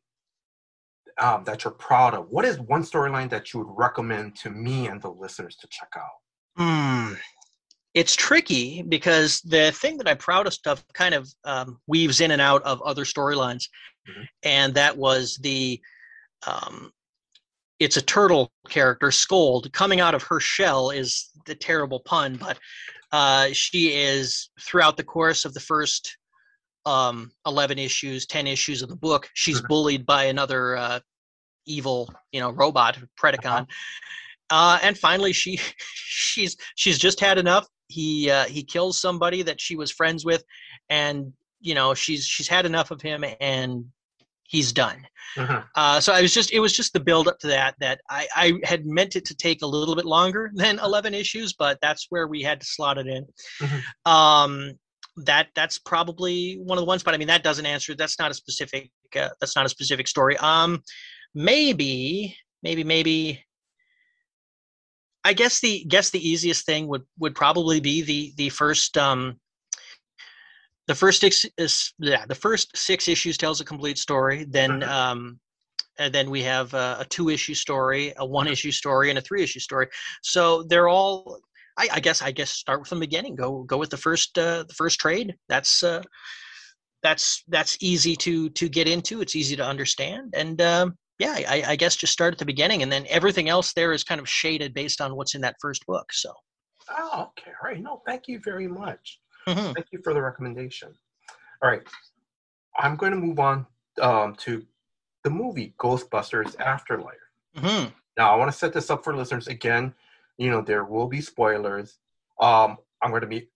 um 1.19 1.43
that 1.43 1.63
you're 1.63 1.73
proud 1.73 2.13
of 2.13 2.29
what 2.29 2.45
is 2.45 2.59
one 2.59 2.83
storyline 2.83 3.29
that 3.29 3.53
you 3.53 3.59
would 3.59 3.73
recommend 3.77 4.35
to 4.35 4.49
me 4.49 4.88
and 4.88 5.01
the 5.01 5.09
listeners 5.09 5.55
to 5.57 5.67
check 5.71 5.89
out 5.95 6.17
Hmm. 6.57 7.13
It's 7.93 8.15
tricky 8.15 8.81
because 8.81 9.39
the 9.41 9.71
thing 9.71 9.97
that 9.97 10.07
I'm 10.07 10.17
proudest 10.17 10.67
of 10.67 10.85
kind 10.93 11.13
of 11.15 11.27
um, 11.45 11.79
weaves 11.88 12.19
in 12.21 12.31
and 12.31 12.41
out 12.41 12.62
of 12.63 12.81
other 12.81 13.03
storylines, 13.05 13.69
Mhm. 14.07 14.27
and 14.43 14.73
that 14.75 14.97
was 14.97 15.38
the 15.41 15.81
um, 16.45 16.91
it's 17.80 17.98
a 17.98 18.02
turtle 18.02 18.52
character, 18.68 19.12
Scold, 19.12 19.72
coming 19.74 20.00
out 20.00 20.15
of 20.15 20.24
her 20.24 20.39
shell 20.39 20.89
is 20.89 21.30
the 21.46 21.56
terrible 21.56 22.02
pun, 22.02 22.36
but 22.36 22.60
uh, 23.12 23.50
she 23.54 23.94
is 23.94 24.50
throughout 24.62 24.98
the 24.98 25.04
course 25.04 25.46
of 25.46 25.54
the 25.54 25.60
first 25.60 26.18
um, 26.86 27.32
11 27.46 27.80
issues, 27.80 28.26
10 28.26 28.48
issues 28.48 28.82
of 28.82 28.89
the 28.89 28.96
book, 28.96 29.30
she's 29.34 29.62
bullied 29.62 30.06
by 30.06 30.26
another 30.26 30.76
uh, 30.76 31.00
evil, 31.65 32.13
you 32.32 32.39
know, 32.39 32.52
robot, 32.52 32.98
Predacon. 33.20 33.68
Uh, 34.50 34.80
and 34.82 34.98
finally, 34.98 35.32
she 35.32 35.60
she's 35.94 36.58
she's 36.76 36.98
just 36.98 37.20
had 37.20 37.38
enough. 37.38 37.68
He 37.88 38.30
uh, 38.30 38.46
he 38.46 38.63
kills 38.63 39.00
somebody 39.00 39.42
that 39.44 39.62
she 39.62 39.76
was 39.76 39.92
friends 39.92 40.26
with, 40.26 40.44
and 40.89 41.34
you 41.60 41.76
know 41.76 41.94
she's 41.94 42.26
she's 42.26 42.48
had 42.48 42.65
enough 42.65 42.92
of 42.92 43.02
him, 43.02 43.24
and 43.39 43.86
he's 44.49 44.73
done. 44.73 45.05
Mhm. 45.35 45.63
Uh, 45.75 45.99
so 46.01 46.12
I 46.12 46.21
was 46.21 46.33
just 46.33 46.51
it 46.51 46.59
was 46.59 46.73
just 46.75 46.91
the 46.91 46.99
build 46.99 47.27
up 47.27 47.38
to 47.39 47.47
that 47.47 47.75
that 47.79 48.01
I, 48.09 48.27
I 48.35 48.53
had 48.63 48.85
meant 48.85 49.15
it 49.15 49.25
to 49.25 49.35
take 49.35 49.62
a 49.62 49.67
little 49.67 49.95
bit 49.95 50.05
longer 50.05 50.51
than 50.55 50.79
11 50.79 51.13
issues, 51.13 51.53
but 51.53 51.77
that's 51.81 52.07
where 52.09 52.27
we 52.27 52.41
had 52.41 52.59
to 52.59 52.65
slot 52.65 52.97
it 52.97 53.07
in. 53.07 53.25
Mhm. 53.62 54.12
Um, 54.12 54.71
that 55.25 55.47
that's 55.55 55.77
probably 55.79 56.55
one 56.63 56.77
of 56.77 56.81
the 56.81 56.88
ones, 56.88 57.03
but 57.03 57.13
I 57.13 57.17
mean 57.17 57.27
that 57.27 57.43
doesn't 57.43 57.65
answer. 57.65 57.95
That's 57.95 58.19
not 58.19 58.31
a 58.31 58.33
specific. 58.33 58.91
Uh, 59.15 59.29
that's 59.39 59.55
not 59.55 59.65
a 59.65 59.69
specific 59.69 60.07
story. 60.07 60.38
Um, 60.38 60.83
maybe 61.33 62.35
maybe 62.63 62.83
maybe. 62.83 63.45
I 65.25 65.33
guess 65.33 65.59
the 65.59 65.83
guess 65.85 66.09
the 66.09 66.27
easiest 66.27 66.65
thing 66.65 66.88
would 66.88 67.03
would 67.19 67.35
probably 67.35 67.79
be 67.81 68.01
the 68.01 68.33
the 68.38 68.49
first 68.49 68.97
um 68.97 69.38
the 70.89 70.95
first 70.95 71.21
six 71.21 71.45
is 71.65 71.93
yeah 71.99 72.25
the 72.28 72.41
first 72.47 72.75
six 72.75 73.08
issues 73.08 73.38
tells 73.38 73.62
a 73.62 73.65
complete 73.73 73.97
story 73.97 74.45
then 74.49 74.71
Mhm. 74.82 74.88
um 74.88 75.39
and 75.99 76.12
then 76.15 76.30
we 76.36 76.41
have 76.43 76.73
a, 76.73 76.88
a 77.04 77.06
two 77.15 77.28
issue 77.30 77.54
story 77.54 78.13
a 78.17 78.25
one 78.25 78.47
issue 78.47 78.71
story 78.82 79.10
and 79.12 79.19
a 79.19 79.21
three 79.21 79.43
issue 79.43 79.60
story 79.69 79.88
so 80.23 80.63
they're 80.69 80.89
all 80.97 81.13
I, 81.78 81.86
I 81.97 81.99
guess 81.99 82.19
i 82.30 82.32
guess 82.32 82.49
start 82.49 82.88
from 82.88 82.97
the 82.99 83.06
beginning 83.08 83.36
go 83.36 83.49
go 83.71 83.78
with 83.78 83.91
the 83.91 84.04
first 84.08 84.30
uh 84.38 84.63
the 84.67 84.73
first 84.82 84.99
trade 84.99 85.36
that's 85.47 85.84
uh 85.84 86.02
that's 87.04 87.43
that's 87.56 87.78
easy 87.91 88.15
to 88.25 88.49
to 88.60 88.65
get 88.67 88.88
into 88.88 89.21
it's 89.21 89.36
easy 89.41 89.56
to 89.62 89.65
understand 89.73 90.34
and 90.41 90.60
um 90.62 90.95
yeah 91.19 91.36
I, 91.56 91.58
I 91.73 91.75
guess 91.82 91.95
just 92.04 92.13
start 92.13 92.34
at 92.34 92.39
the 92.39 92.52
beginning 92.54 92.82
and 92.84 92.91
then 92.91 93.06
everything 93.10 93.47
else 93.56 93.73
there 93.73 93.91
is 93.93 94.04
kind 94.04 94.19
of 94.21 94.28
shaded 94.41 94.73
based 94.73 94.99
on 95.02 95.15
what's 95.15 95.36
in 95.36 95.41
that 95.41 95.56
first 95.62 95.86
book 95.86 96.08
so 96.12 96.32
Oh, 96.97 97.30
okay. 97.30 97.52
All 97.62 97.69
right. 97.69 97.82
No, 97.82 98.02
thank 98.08 98.28
you 98.28 98.39
very 98.43 98.67
much. 98.67 99.19
Mhm. 99.47 99.73
Thank 99.73 99.88
you 99.91 100.02
for 100.04 100.13
the 100.13 100.21
recommendation. 100.21 100.97
All 101.62 101.69
right. 101.69 101.88
I'm 102.78 102.95
going 102.95 103.12
to 103.12 103.17
move 103.17 103.39
on 103.39 103.65
um, 104.02 104.36
to 104.36 104.65
the 105.23 105.30
movie 105.30 105.73
Ghostbusters 105.80 106.58
Afterlife. 106.60 107.17
Mhm. 107.56 107.93
Now, 108.17 108.32
I 108.34 108.36
want 108.38 108.52
to 108.52 108.58
set 108.58 108.73
this 108.73 108.89
up 108.89 109.04
for 109.04 109.15
listeners 109.15 109.47
again. 109.47 109.93
You 110.38 110.49
know, 110.49 110.62
there 110.62 110.86
will 110.86 111.08
be 111.08 111.21
spoilers. 111.21 111.99
Um, 112.39 112.78
I'm 113.02 113.10
going 113.10 113.21
to 113.21 113.28
be 113.28 113.49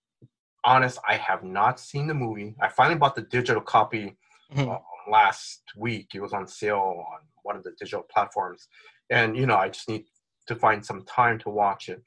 honest. 0.65 0.99
I 1.07 1.15
have 1.17 1.43
not 1.43 1.79
seen 1.79 2.07
the 2.07 2.13
movie. 2.13 2.55
I 2.59 2.67
finally 2.69 2.97
bought 2.97 3.15
the 3.15 3.21
digital 3.21 3.61
copy 3.61 4.17
Mhm. 4.51 4.69
um, 4.75 4.81
last 5.09 5.63
week. 5.75 6.15
It 6.15 6.21
was 6.21 6.33
on 6.33 6.47
sale 6.47 7.05
on 7.13 7.21
one 7.43 7.55
of 7.55 7.63
the 7.63 7.71
digital 7.71 8.03
platforms, 8.03 8.67
and 9.09 9.35
you 9.37 9.45
know, 9.45 9.57
I 9.57 9.69
just 9.69 9.87
need 9.89 10.05
to 10.47 10.55
find 10.55 10.85
some 10.85 11.03
time 11.05 11.39
to 11.39 11.49
watch 11.49 11.87
it. 11.89 12.03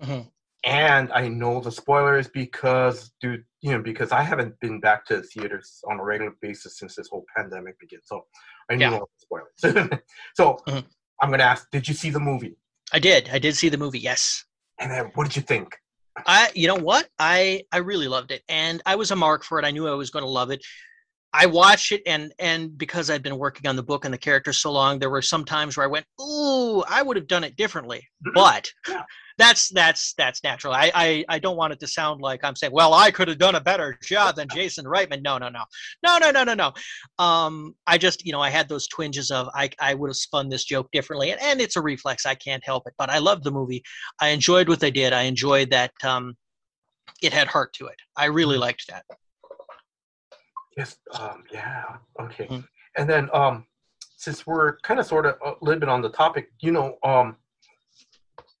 Mhm. 0.00 0.30
And 0.64 1.12
I 1.12 1.28
know 1.28 1.60
the 1.60 1.70
spoilers 1.70 2.28
because, 2.28 3.12
dude, 3.20 3.44
you 3.60 3.70
know, 3.72 3.80
because 3.82 4.10
I 4.12 4.22
haven't 4.22 4.58
been 4.60 4.80
back 4.80 5.04
to 5.06 5.16
the 5.18 5.22
theaters 5.22 5.80
on 5.88 6.00
a 6.00 6.04
regular 6.04 6.34
basis 6.42 6.78
since 6.78 6.96
this 6.96 7.08
whole 7.08 7.24
pandemic 7.36 7.78
began. 7.78 8.00
So 8.04 8.26
I 8.70 8.74
know 8.74 8.90
Yeah. 8.90 8.98
all 8.98 9.10
the 9.14 9.20
spoilers. 9.62 10.00
so 10.36 10.58
Mhm. 10.66 10.84
I'm 11.22 11.28
going 11.30 11.38
to 11.40 11.44
ask, 11.44 11.70
did 11.70 11.86
you 11.88 11.94
see 11.94 12.10
the 12.10 12.20
movie? 12.20 12.56
i 12.90 12.98
did 12.98 13.28
i 13.30 13.38
did 13.38 13.54
see 13.54 13.68
the 13.68 13.76
movie 13.76 13.98
yes 13.98 14.46
And 14.78 14.90
then 14.90 15.10
what 15.14 15.24
did 15.24 15.36
you 15.36 15.42
think? 15.42 15.76
I, 16.26 16.50
you 16.54 16.66
know 16.66 16.74
what? 16.74 17.08
I 17.18 17.64
I 17.70 17.78
really 17.78 18.08
loved 18.08 18.30
it, 18.32 18.42
and 18.48 18.82
I 18.86 18.96
was 18.96 19.10
a 19.10 19.16
mark 19.16 19.44
for 19.44 19.58
it. 19.58 19.64
I 19.64 19.70
knew 19.70 19.86
I 19.86 19.92
was 19.94 20.10
going 20.10 20.24
to 20.24 20.28
love 20.28 20.50
it. 20.50 20.64
I 21.32 21.46
watched 21.46 21.92
it, 21.92 22.02
and 22.06 22.32
and 22.38 22.76
because 22.78 23.10
I'd 23.10 23.22
been 23.22 23.38
working 23.38 23.68
on 23.68 23.76
the 23.76 23.82
book 23.82 24.04
and 24.04 24.14
the 24.14 24.18
characters 24.18 24.58
so 24.58 24.72
long, 24.72 24.98
there 24.98 25.10
were 25.10 25.20
some 25.22 25.44
times 25.44 25.76
where 25.76 25.84
I 25.84 25.88
went, 25.88 26.06
"Ooh, 26.20 26.82
I 26.88 27.02
would 27.02 27.16
have 27.16 27.26
done 27.26 27.44
it 27.44 27.54
differently." 27.56 28.08
Mhm. 28.26 28.32
But 28.34 28.72
Yeah. 28.88 29.02
that's 29.36 29.68
that's 29.68 30.14
that's 30.14 30.42
natural. 30.42 30.72
I, 30.72 30.90
I 30.94 31.24
I 31.28 31.38
don't 31.38 31.56
want 31.56 31.74
it 31.74 31.80
to 31.80 31.86
sound 31.86 32.22
like 32.22 32.42
I'm 32.44 32.56
saying, 32.56 32.72
"Well, 32.72 32.94
I 32.94 33.10
could 33.10 33.28
have 33.28 33.36
done 33.38 33.56
a 33.56 33.60
better 33.60 33.98
job 34.02 34.36
than 34.36 34.48
Jason 34.48 34.86
Reitman." 34.86 35.22
No, 35.22 35.36
no, 35.36 35.50
no, 35.50 35.64
no, 36.02 36.18
no, 36.18 36.30
no, 36.30 36.44
no, 36.44 36.54
no. 36.54 36.72
Um, 37.22 37.74
I 37.86 37.98
just 37.98 38.24
you 38.24 38.32
know 38.32 38.40
I 38.40 38.48
had 38.48 38.68
those 38.68 38.88
twinges 38.88 39.30
of 39.30 39.48
I 39.54 39.68
I 39.80 39.92
would 39.94 40.08
have 40.08 40.16
spun 40.16 40.48
this 40.48 40.64
joke 40.64 40.88
differently, 40.92 41.30
and, 41.30 41.40
and 41.42 41.60
it's 41.60 41.76
a 41.76 41.82
reflex. 41.82 42.24
I 42.24 42.36
can't 42.36 42.64
help 42.64 42.84
it. 42.86 42.94
But 42.96 43.10
I 43.10 43.18
loved 43.18 43.44
the 43.44 43.50
movie. 43.52 43.82
I 44.20 44.28
enjoyed 44.28 44.66
what 44.68 44.80
they 44.80 44.90
did. 44.90 45.12
I 45.12 45.22
enjoyed 45.22 45.70
that 45.70 45.92
um, 46.02 46.36
it 47.22 47.34
had 47.34 47.48
heart 47.48 47.74
to 47.74 47.86
it. 47.86 47.96
I 48.16 48.26
really 48.26 48.56
liked 48.56 48.86
that. 48.88 49.04
Yes. 50.78 50.96
Um, 51.18 51.42
yeah. 51.52 51.98
Okay. 52.20 52.46
Mhm. 52.46 52.64
And 52.96 53.10
then, 53.10 53.28
um, 53.34 53.66
since 54.16 54.46
we're 54.46 54.78
kind 54.78 54.98
of 54.98 55.06
sort 55.06 55.26
of 55.26 55.36
a 55.44 55.54
little 55.60 55.80
bit 55.80 55.88
on 55.88 56.02
the 56.02 56.10
topic, 56.10 56.52
you 56.60 56.72
know, 56.72 56.96
um, 57.02 57.36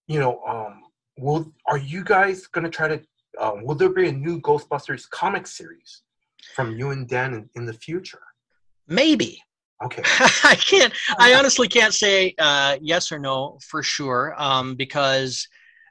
you 0.06 0.20
know, 0.20 0.42
um, 0.44 0.82
will 1.16 1.52
are 1.66 1.78
you 1.78 2.04
guys 2.04 2.46
gonna 2.48 2.70
try 2.70 2.88
to? 2.88 3.00
Um, 3.38 3.64
will 3.64 3.76
there 3.76 3.88
be 3.88 4.08
a 4.08 4.12
new 4.12 4.40
Ghostbusters 4.40 5.08
comic 5.08 5.46
series 5.46 6.02
from 6.54 6.76
you 6.76 6.90
and 6.90 7.08
Dan 7.08 7.34
in, 7.34 7.50
in 7.54 7.66
the 7.66 7.72
future? 7.72 8.22
Maybe 8.88 9.40
Okay. 9.84 10.02
I 10.44 10.56
can't. 10.56 10.92
I 11.18 11.34
honestly 11.34 11.68
can't 11.68 11.94
say 11.94 12.34
uh, 12.38 12.78
yes 12.80 13.12
or 13.12 13.18
no 13.18 13.58
for 13.62 13.82
sure 13.82 14.34
um, 14.36 14.74
because 14.74 15.46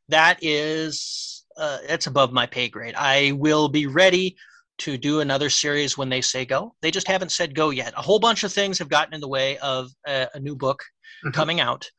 that 0.09 0.39
is 0.41 1.45
uh, 1.57 1.77
it's 1.83 2.07
above 2.07 2.33
my 2.33 2.45
pay 2.45 2.67
grade. 2.67 2.95
I 2.97 3.31
will 3.33 3.69
be 3.69 3.87
ready 3.87 4.35
to 4.79 4.97
do 4.97 5.19
another 5.21 5.49
series 5.49 5.97
when 5.97 6.09
they 6.09 6.21
say 6.21 6.45
go. 6.45 6.75
They 6.81 6.91
just 6.91 7.07
haven't 7.07 7.31
said 7.31 7.55
go 7.55 7.71
yet. 7.71 7.93
A 7.97 8.01
whole 8.01 8.19
bunch 8.19 8.43
of 8.43 8.53
things 8.53 8.77
have 8.79 8.89
gotten 8.89 9.13
in 9.13 9.21
the 9.21 9.27
way 9.27 9.57
of 9.57 9.91
a, 10.05 10.27
a 10.33 10.39
new 10.39 10.55
book 10.55 10.83
Mhm. 11.25 11.33
coming 11.33 11.59
out. 11.59 11.89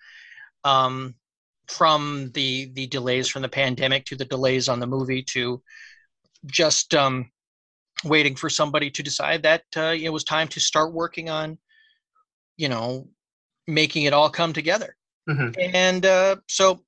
Um, 0.65 1.15
from 1.69 2.31
the 2.33 2.71
the 2.73 2.87
delays 2.87 3.29
from 3.29 3.43
the 3.43 3.49
pandemic 3.49 4.07
to 4.07 4.17
the 4.17 4.25
delays 4.25 4.69
on 4.69 4.81
the 4.81 4.87
movie 4.87 5.23
to 5.23 5.63
just 6.47 6.95
um, 6.95 7.31
waiting 8.05 8.35
for 8.35 8.49
somebody 8.49 8.91
to 8.91 9.03
decide 9.03 9.43
that 9.43 9.65
uh, 9.77 9.95
it 10.01 10.09
was 10.09 10.25
time 10.25 10.49
to 10.49 10.61
start 10.61 10.95
working 10.95 11.29
on 11.29 11.59
you 12.57 12.69
know 12.69 13.07
making 13.67 14.05
it 14.05 14.13
all 14.15 14.31
come 14.31 14.53
together 14.53 14.97
Mhm. 15.29 15.55
and 15.75 16.07
uh, 16.07 16.37
so 16.49 16.81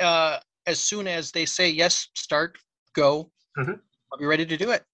uh, 0.00 0.38
as 0.66 0.78
soon 0.78 1.08
as 1.08 1.32
they 1.32 1.44
say 1.44 1.68
yes 1.68 2.08
start 2.14 2.56
go 2.94 3.30
Mhm. 3.58 3.80
i'll 4.12 4.18
be 4.18 4.26
ready 4.26 4.46
to 4.46 4.56
do 4.56 4.70
it 4.70 4.84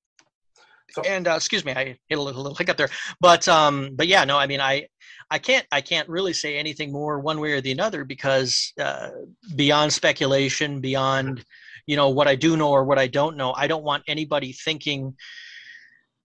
So- 0.93 1.03
and 1.03 1.29
uh, 1.29 1.35
excuse 1.37 1.65
me 1.65 1.73
i 1.73 1.97
hit 2.09 2.19
a 2.19 2.23
little, 2.23 2.43
little 2.43 2.57
hiccup 2.57 2.77
there. 2.77 2.89
But 3.21 3.47
um 3.49 3.91
but 3.95 4.07
yeah 4.07 4.25
no 4.25 4.39
i 4.39 4.47
mean 4.47 4.61
i 4.61 4.87
i 5.31 5.39
can't 5.39 5.67
i 5.73 5.81
can't 5.81 6.09
really 6.09 6.33
say 6.33 6.57
anything 6.59 6.93
more 6.93 7.21
one 7.21 7.41
way 7.41 7.53
or 7.53 7.61
the 7.61 7.79
other 7.79 8.05
because 8.05 8.73
uh, 8.81 9.11
beyond 9.57 9.93
speculation 9.93 10.81
beyond 10.81 11.45
you 11.87 11.97
know 11.97 12.11
what 12.11 12.29
i 12.29 12.35
do 12.35 12.57
know 12.57 12.71
or 12.71 12.85
what 12.85 12.99
i 12.99 13.07
don't 13.07 13.37
know 13.37 13.53
i 13.57 13.67
don't 13.67 13.85
want 13.85 14.03
anybody 14.07 14.53
thinking 14.53 15.15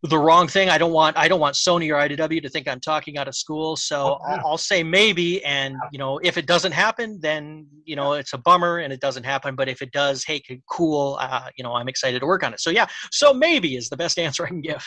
the 0.03 0.17
wrong 0.17 0.47
thing. 0.47 0.69
I 0.69 0.77
don't 0.77 0.91
want 0.91 1.17
I 1.17 1.27
don't 1.27 1.39
want 1.39 1.55
Sony 1.55 1.89
or 1.91 1.95
IDW 2.07 2.41
to 2.41 2.49
think 2.49 2.67
I'm 2.67 2.79
talking 2.79 3.17
out 3.17 3.27
of 3.27 3.35
school. 3.35 3.75
So 3.75 4.19
Oh, 4.21 4.25
yeah. 4.29 4.35
I'll, 4.37 4.47
I'll 4.51 4.57
say 4.57 4.83
maybe, 4.83 5.43
and 5.43 5.75
you 5.91 5.97
know 5.99 6.19
if 6.23 6.37
it 6.37 6.45
doesn't 6.45 6.73
happen, 6.73 7.19
then 7.21 7.65
you 7.85 7.95
know 7.95 8.13
it's 8.13 8.33
a 8.33 8.37
bummer 8.37 8.79
and 8.79 8.93
it 8.93 8.99
doesn't 8.99 9.23
happen. 9.23 9.55
But 9.55 9.67
if 9.69 9.81
it 9.81 9.91
does, 9.91 10.23
hey, 10.23 10.41
cool. 10.69 11.17
Uh, 11.19 11.49
you 11.57 11.63
know 11.63 11.73
I'm 11.73 11.87
excited 11.87 12.19
to 12.19 12.25
work 12.25 12.43
on 12.43 12.53
it. 12.53 12.59
So 12.59 12.69
yeah, 12.69 12.87
so 13.11 13.33
maybe 13.33 13.75
is 13.75 13.89
the 13.89 13.97
best 13.97 14.19
answer 14.25 14.45
I 14.45 14.49
can 14.49 14.61
give. 14.61 14.85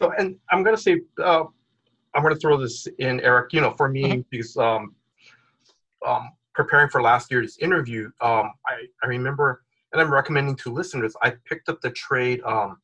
So, 0.00 0.12
and 0.18 0.36
I'm 0.50 0.62
gonna 0.64 0.76
say, 0.76 1.00
uh, 1.22 1.44
I'm 2.14 2.22
gonna 2.22 2.36
throw 2.36 2.56
this 2.56 2.86
in, 2.98 3.20
Eric. 3.20 3.52
You 3.52 3.60
know, 3.60 3.72
for 3.76 3.88
me, 3.88 4.04
Mhm. 4.04 4.24
because 4.30 4.56
um, 4.56 4.94
um, 6.06 6.30
preparing 6.54 6.88
for 6.88 7.02
last 7.02 7.30
year's 7.30 7.56
interview, 7.58 8.06
um, 8.20 8.50
I 8.66 8.86
I 9.02 9.06
remember, 9.06 9.62
and 9.92 10.00
I'm 10.00 10.12
recommending 10.12 10.56
to 10.56 10.72
listeners. 10.72 11.14
I 11.22 11.34
picked 11.46 11.68
up 11.68 11.80
the 11.82 11.90
trade, 11.90 12.40
um, 12.44 12.78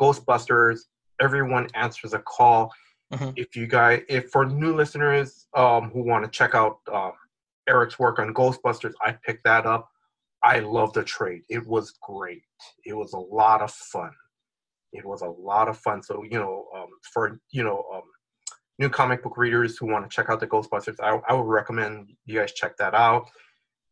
Ghostbusters. 0.00 0.80
Everyone 1.20 1.68
answers 1.74 2.12
a 2.12 2.18
call. 2.20 2.72
Mhm. 3.12 3.32
If 3.36 3.54
you 3.54 3.66
guys, 3.66 4.02
if 4.08 4.30
for 4.30 4.44
new 4.44 4.74
listeners 4.74 5.46
um, 5.54 5.90
who 5.90 6.02
want 6.02 6.24
to 6.24 6.30
check 6.30 6.54
out 6.54 6.78
um, 6.92 7.12
Eric's 7.68 7.98
work 7.98 8.18
on 8.18 8.34
Ghostbusters, 8.34 8.92
I 9.00 9.12
picked 9.24 9.44
that 9.44 9.66
up. 9.66 9.88
I 10.42 10.58
love 10.60 10.92
the 10.92 11.04
trade. 11.04 11.42
It 11.48 11.66
was 11.66 11.92
great. 12.02 12.42
It 12.84 12.94
was 12.94 13.12
a 13.12 13.18
lot 13.18 13.62
of 13.62 13.70
fun 13.70 14.10
it 14.94 15.04
was 15.04 15.22
a 15.22 15.28
lot 15.28 15.68
of 15.68 15.76
fun. 15.76 16.02
So 16.02 16.22
you 16.22 16.38
know, 16.38 16.66
um, 16.74 16.88
for 17.12 17.40
you 17.50 17.62
know, 17.62 17.84
um, 17.92 18.02
new 18.78 18.88
comic 18.88 19.22
book 19.22 19.36
readers 19.36 19.76
who 19.76 19.86
want 19.86 20.08
to 20.08 20.14
check 20.14 20.30
out 20.30 20.40
the 20.40 20.46
Ghostbusters, 20.46 20.96
I, 21.00 21.18
I 21.28 21.34
would 21.34 21.46
recommend 21.46 22.12
you 22.24 22.38
guys 22.38 22.52
check 22.52 22.76
that 22.78 22.94
out. 22.94 23.28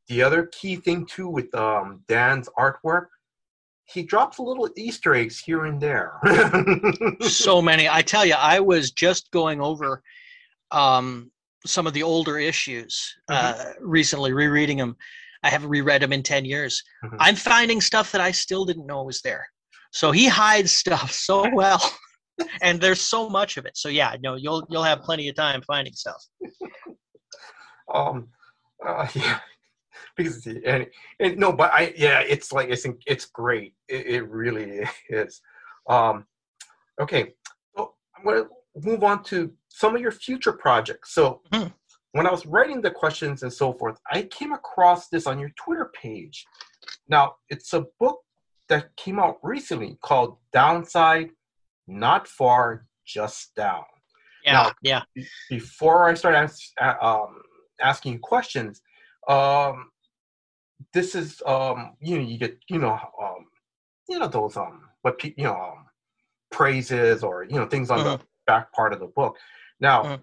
The 0.08 0.22
other 0.22 0.46
key 0.46 0.76
thing 0.76 1.06
too 1.06 1.28
with 1.28 1.54
um, 1.54 2.02
Dan's 2.08 2.48
artwork, 2.58 3.06
he 3.86 4.02
drops 4.02 4.38
little 4.38 4.68
Easter 4.76 5.14
eggs 5.14 5.38
here 5.40 5.64
and 5.64 5.80
there. 5.80 6.18
so 7.20 7.60
many. 7.60 7.88
I 7.88 8.02
tell 8.02 8.24
you, 8.24 8.34
I 8.34 8.60
was 8.60 8.90
just 8.90 9.30
going 9.30 9.60
over 9.60 10.02
um, 10.70 11.30
some 11.66 11.86
of 11.86 11.92
the 11.92 12.02
older 12.02 12.38
issues 12.38 13.14
uh, 13.28 13.72
recently, 13.80 14.32
rereading 14.32 14.78
them. 14.78 14.96
I 15.42 15.50
haven't 15.50 15.70
reread 15.70 16.02
them 16.02 16.12
in 16.12 16.22
10 16.22 16.44
years. 16.44 16.82
Mhm. 17.04 17.16
I'm 17.18 17.36
finding 17.36 17.80
stuff 17.80 18.12
that 18.12 18.20
I 18.20 18.30
still 18.30 18.64
didn't 18.64 18.86
know 18.86 19.02
was 19.02 19.20
there. 19.22 19.46
So 19.92 20.10
he 20.10 20.28
hides 20.28 20.72
stuff 20.72 21.12
so 21.12 21.48
well. 21.54 21.82
and 22.62 22.80
there's 22.80 23.00
so 23.00 23.28
much 23.28 23.56
of 23.56 23.66
it. 23.66 23.76
So 23.76 23.88
yeah, 23.88 24.16
no, 24.22 24.36
you'll 24.36 24.66
you'll 24.70 24.82
have 24.82 25.02
plenty 25.02 25.28
of 25.28 25.34
time 25.36 25.62
finding 25.62 25.92
stuff. 25.92 26.24
um, 27.94 28.28
uh, 28.86 29.06
yeah, 29.14 29.40
because 30.16 30.46
and, 30.46 30.86
and 31.20 31.38
no, 31.38 31.52
but 31.52 31.72
I 31.72 31.92
yeah, 31.96 32.20
it's 32.20 32.52
like 32.52 32.70
I 32.70 32.76
think 32.76 33.00
it's 33.06 33.26
great. 33.26 33.74
It, 33.88 34.06
it 34.06 34.28
really 34.28 34.80
is. 35.08 35.40
Um, 35.88 36.26
okay, 37.00 37.34
so 37.76 37.94
I'm 38.16 38.24
gonna 38.24 38.44
move 38.76 39.04
on 39.04 39.22
to 39.24 39.52
some 39.68 39.94
of 39.94 40.00
your 40.00 40.12
future 40.12 40.52
projects. 40.52 41.14
So, 41.14 41.42
Mhm. 41.52 41.72
when 42.12 42.26
I 42.26 42.30
was 42.30 42.46
writing 42.46 42.80
the 42.82 42.90
questions 42.90 43.42
and 43.42 43.52
so 43.52 43.72
forth, 43.74 43.98
I 44.10 44.22
came 44.24 44.52
across 44.52 45.08
this 45.08 45.26
on 45.26 45.38
your 45.38 45.50
Twitter 45.62 45.90
page. 45.94 46.44
Now, 47.08 47.36
it's 47.48 47.72
a 47.72 47.86
book 48.00 48.20
that 48.68 48.94
came 48.96 49.18
out 49.18 49.38
recently 49.42 49.98
called 50.02 50.38
Downside, 50.52 51.30
Not 51.86 52.26
Far, 52.28 52.86
Just 53.06 53.54
Down. 53.54 53.84
Yeah, 54.44 54.52
Now- 54.52 54.72
yeah. 54.82 55.02
Before 55.50 56.08
I 56.08 56.14
start 56.14 56.34
ask, 56.34 56.58
uh, 56.80 56.94
um, 57.00 57.42
asking 57.80 58.18
questions, 58.20 58.80
um, 59.28 59.90
this 60.92 61.14
is 61.14 61.42
um, 61.46 61.96
you 62.00 62.18
know 62.18 62.24
you 62.24 62.38
get 62.38 62.58
you 62.68 62.78
know 62.78 62.92
um, 63.22 63.46
you 64.08 64.18
know 64.18 64.28
those 64.28 64.56
um 64.56 64.88
what 65.02 65.18
pe- 65.18 65.34
you 65.36 65.44
know 65.44 65.54
um, 65.54 65.86
praises 66.50 67.22
or 67.22 67.44
you 67.44 67.56
know 67.56 67.66
things 67.66 67.90
on 67.90 68.02
the 68.04 68.20
back 68.46 68.72
part 68.72 68.92
of 68.92 69.00
the 69.00 69.06
book. 69.06 69.36
Now, 69.80 70.02
Mhm. 70.04 70.22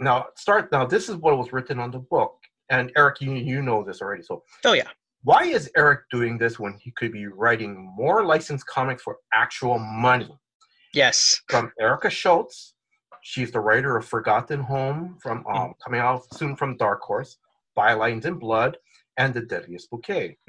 now 0.00 0.26
start 0.36 0.70
now. 0.72 0.86
This 0.86 1.08
is 1.08 1.16
what 1.16 1.36
was 1.38 1.52
written 1.52 1.78
on 1.78 1.90
the 1.90 1.98
book, 1.98 2.36
and 2.70 2.92
Eric, 2.96 3.20
you 3.20 3.32
you 3.32 3.62
know 3.62 3.82
this 3.84 4.00
already. 4.02 4.22
So 4.22 4.42
Oh 4.64 4.72
yeah. 4.72 4.90
why 5.22 5.44
is 5.44 5.70
Eric 5.76 6.00
doing 6.10 6.38
this 6.38 6.58
when 6.58 6.74
he 6.74 6.90
could 6.92 7.12
be 7.12 7.26
writing 7.26 7.92
more 7.96 8.24
licensed 8.24 8.66
comics 8.66 9.02
for 9.02 9.18
actual 9.32 9.78
money? 9.78 10.36
Yes. 10.92 11.40
From 11.48 11.72
Erica 11.80 12.08
Schultz, 12.10 12.74
she's 13.22 13.50
the 13.50 13.60
writer 13.60 13.96
of 13.96 14.04
Forgotten 14.06 14.60
Home 14.60 15.18
from 15.20 15.44
um, 15.46 15.74
coming 15.84 16.00
out 16.00 16.22
soon 16.34 16.54
from 16.56 16.76
Dark 16.76 17.00
Horse, 17.02 17.38
Bylines 17.76 18.26
in 18.26 18.34
Blood, 18.38 18.76
and 19.16 19.34
The 19.34 19.42
Deadliest 19.42 19.90
Bouquet. 19.90 20.36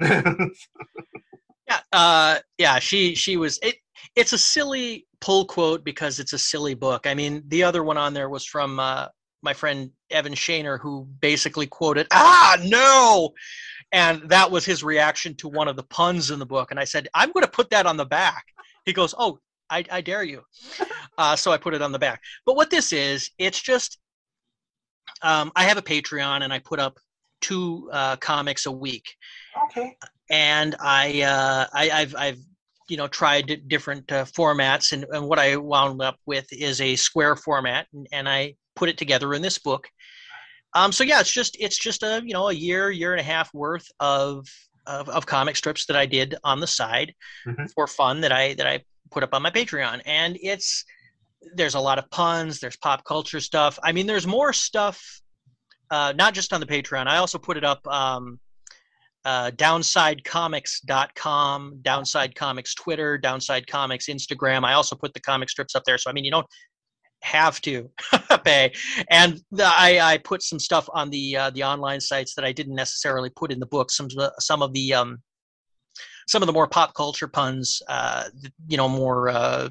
Yeah. 1.68 1.80
Uh, 1.92 2.38
yeah. 2.58 2.78
She 2.78 3.14
she 3.14 3.36
was. 3.36 3.58
It, 3.62 3.76
it's 4.14 4.32
a 4.32 4.38
silly 4.38 5.06
pull 5.20 5.46
quote 5.46 5.84
because 5.84 6.20
it's 6.20 6.32
a 6.32 6.38
silly 6.38 6.74
book. 6.74 7.06
I 7.06 7.14
mean, 7.14 7.42
the 7.48 7.64
other 7.64 7.82
one 7.82 7.96
on 7.96 8.14
there 8.14 8.28
was 8.28 8.44
from 8.44 8.78
uh, 8.78 9.08
my 9.42 9.52
friend 9.52 9.90
Evan 10.10 10.34
Shaner, 10.34 10.78
who 10.80 11.08
basically 11.20 11.66
quoted, 11.66 12.06
"Ah, 12.12 12.56
no," 12.62 13.30
and 13.92 14.28
that 14.28 14.50
was 14.50 14.64
his 14.64 14.84
reaction 14.84 15.34
to 15.36 15.48
one 15.48 15.68
of 15.68 15.76
the 15.76 15.82
puns 15.84 16.30
in 16.30 16.38
the 16.38 16.46
book. 16.46 16.70
And 16.70 16.78
I 16.78 16.84
said, 16.84 17.08
"I'm 17.14 17.32
going 17.32 17.44
to 17.44 17.50
put 17.50 17.70
that 17.70 17.86
on 17.86 17.96
the 17.96 18.06
back." 18.06 18.44
He 18.84 18.92
goes, 18.92 19.14
"Oh, 19.18 19.40
I, 19.68 19.84
I 19.90 20.00
dare 20.00 20.22
you." 20.24 20.42
Uh, 21.18 21.34
so 21.34 21.50
I 21.50 21.56
put 21.56 21.72
it 21.72 21.80
on 21.80 21.92
the 21.92 21.98
back. 21.98 22.20
But 22.44 22.56
what 22.56 22.68
this 22.68 22.92
is, 22.92 23.30
it's 23.38 23.62
just 23.62 23.98
um, 25.22 25.50
I 25.56 25.64
have 25.64 25.78
a 25.78 25.82
Patreon 25.82 26.42
and 26.42 26.52
I 26.52 26.58
put 26.58 26.78
up 26.78 26.98
two 27.40 27.88
uh, 27.92 28.16
comics 28.16 28.66
a 28.66 28.72
week 28.72 29.14
okay. 29.66 29.96
and 30.30 30.74
I, 30.80 31.22
uh, 31.22 31.66
I 31.72 31.90
I've 31.90 32.14
I've 32.16 32.38
you 32.88 32.96
know 32.96 33.08
tried 33.08 33.62
different 33.68 34.10
uh, 34.12 34.24
formats, 34.24 34.92
and, 34.92 35.04
and 35.10 35.26
what 35.26 35.38
I 35.38 35.56
wound 35.56 36.00
up 36.02 36.16
with 36.26 36.46
is 36.52 36.80
a 36.80 36.96
square 36.96 37.36
format, 37.36 37.86
and, 37.92 38.06
and 38.12 38.28
I 38.28 38.54
put 38.74 38.88
it 38.88 38.98
together 38.98 39.34
in 39.34 39.42
this 39.42 39.58
book. 39.58 39.88
Um, 40.74 40.92
so 40.92 41.04
yeah, 41.04 41.20
it's 41.20 41.32
just 41.32 41.56
it's 41.58 41.78
just 41.78 42.02
a 42.02 42.22
you 42.24 42.32
know 42.34 42.48
a 42.48 42.52
year 42.52 42.90
year 42.90 43.12
and 43.12 43.20
a 43.20 43.24
half 43.24 43.52
worth 43.54 43.86
of 44.00 44.46
of, 44.86 45.08
of 45.08 45.26
comic 45.26 45.56
strips 45.56 45.86
that 45.86 45.96
I 45.96 46.06
did 46.06 46.36
on 46.44 46.60
the 46.60 46.66
side 46.66 47.14
Mhm. 47.46 47.70
for 47.72 47.86
fun 47.86 48.20
that 48.20 48.32
I 48.32 48.54
that 48.54 48.66
I 48.66 48.84
put 49.10 49.22
up 49.22 49.34
on 49.34 49.42
my 49.42 49.50
Patreon, 49.50 50.02
and 50.04 50.36
it's 50.40 50.84
there's 51.54 51.74
a 51.74 51.80
lot 51.80 51.98
of 51.98 52.10
puns, 52.10 52.60
there's 52.60 52.76
pop 52.76 53.04
culture 53.04 53.40
stuff. 53.40 53.78
I 53.82 53.92
mean, 53.92 54.06
there's 54.06 54.26
more 54.26 54.52
stuff, 54.52 55.20
uh, 55.90 56.12
not 56.16 56.34
just 56.34 56.52
on 56.52 56.60
the 56.60 56.66
Patreon. 56.66 57.06
I 57.06 57.18
also 57.18 57.38
put 57.38 57.56
it 57.56 57.64
up. 57.64 57.86
Um, 57.86 58.40
uh, 59.24 59.50
downsidecomics.com, 59.50 61.78
Downside 61.82 62.34
Comics 62.36 62.74
Twitter, 62.76 63.18
Downside 63.18 63.66
Comics 63.66 64.06
Instagram. 64.06 64.64
I 64.64 64.74
also 64.74 64.94
put 64.94 65.12
the 65.14 65.20
comic 65.20 65.50
strips 65.50 65.74
up 65.74 65.82
there. 65.84 65.98
So, 65.98 66.08
I 66.08 66.12
mean, 66.12 66.24
you 66.24 66.30
don't 66.30 66.46
have 67.22 67.60
to 67.62 67.90
pay. 68.44 68.72
And 69.10 69.40
the, 69.50 69.64
I, 69.64 69.98
I 70.00 70.18
put 70.18 70.42
some 70.42 70.60
stuff 70.60 70.88
on 70.92 71.10
the 71.10 71.36
uh, 71.36 71.50
the 71.50 71.64
online 71.64 72.00
sites 72.00 72.36
that 72.36 72.44
I 72.44 72.52
didn't 72.52 72.76
necessarily 72.76 73.30
put 73.30 73.50
in 73.50 73.58
the 73.58 73.66
book. 73.66 73.90
Some 73.90 74.06
of 74.06 74.12
the- 74.12 74.32
some 74.38 74.62
of 74.62 74.72
the 74.72 74.94
um, 74.94 75.18
some 76.28 76.40
of 76.42 76.46
the 76.46 76.52
more 76.52 76.68
pop 76.68 76.94
culture 76.94 77.28
puns, 77.28 77.82
uh, 77.88 78.24
you 78.68 78.76
know, 78.76 78.88
more 78.88 79.28
uh, 79.28 79.68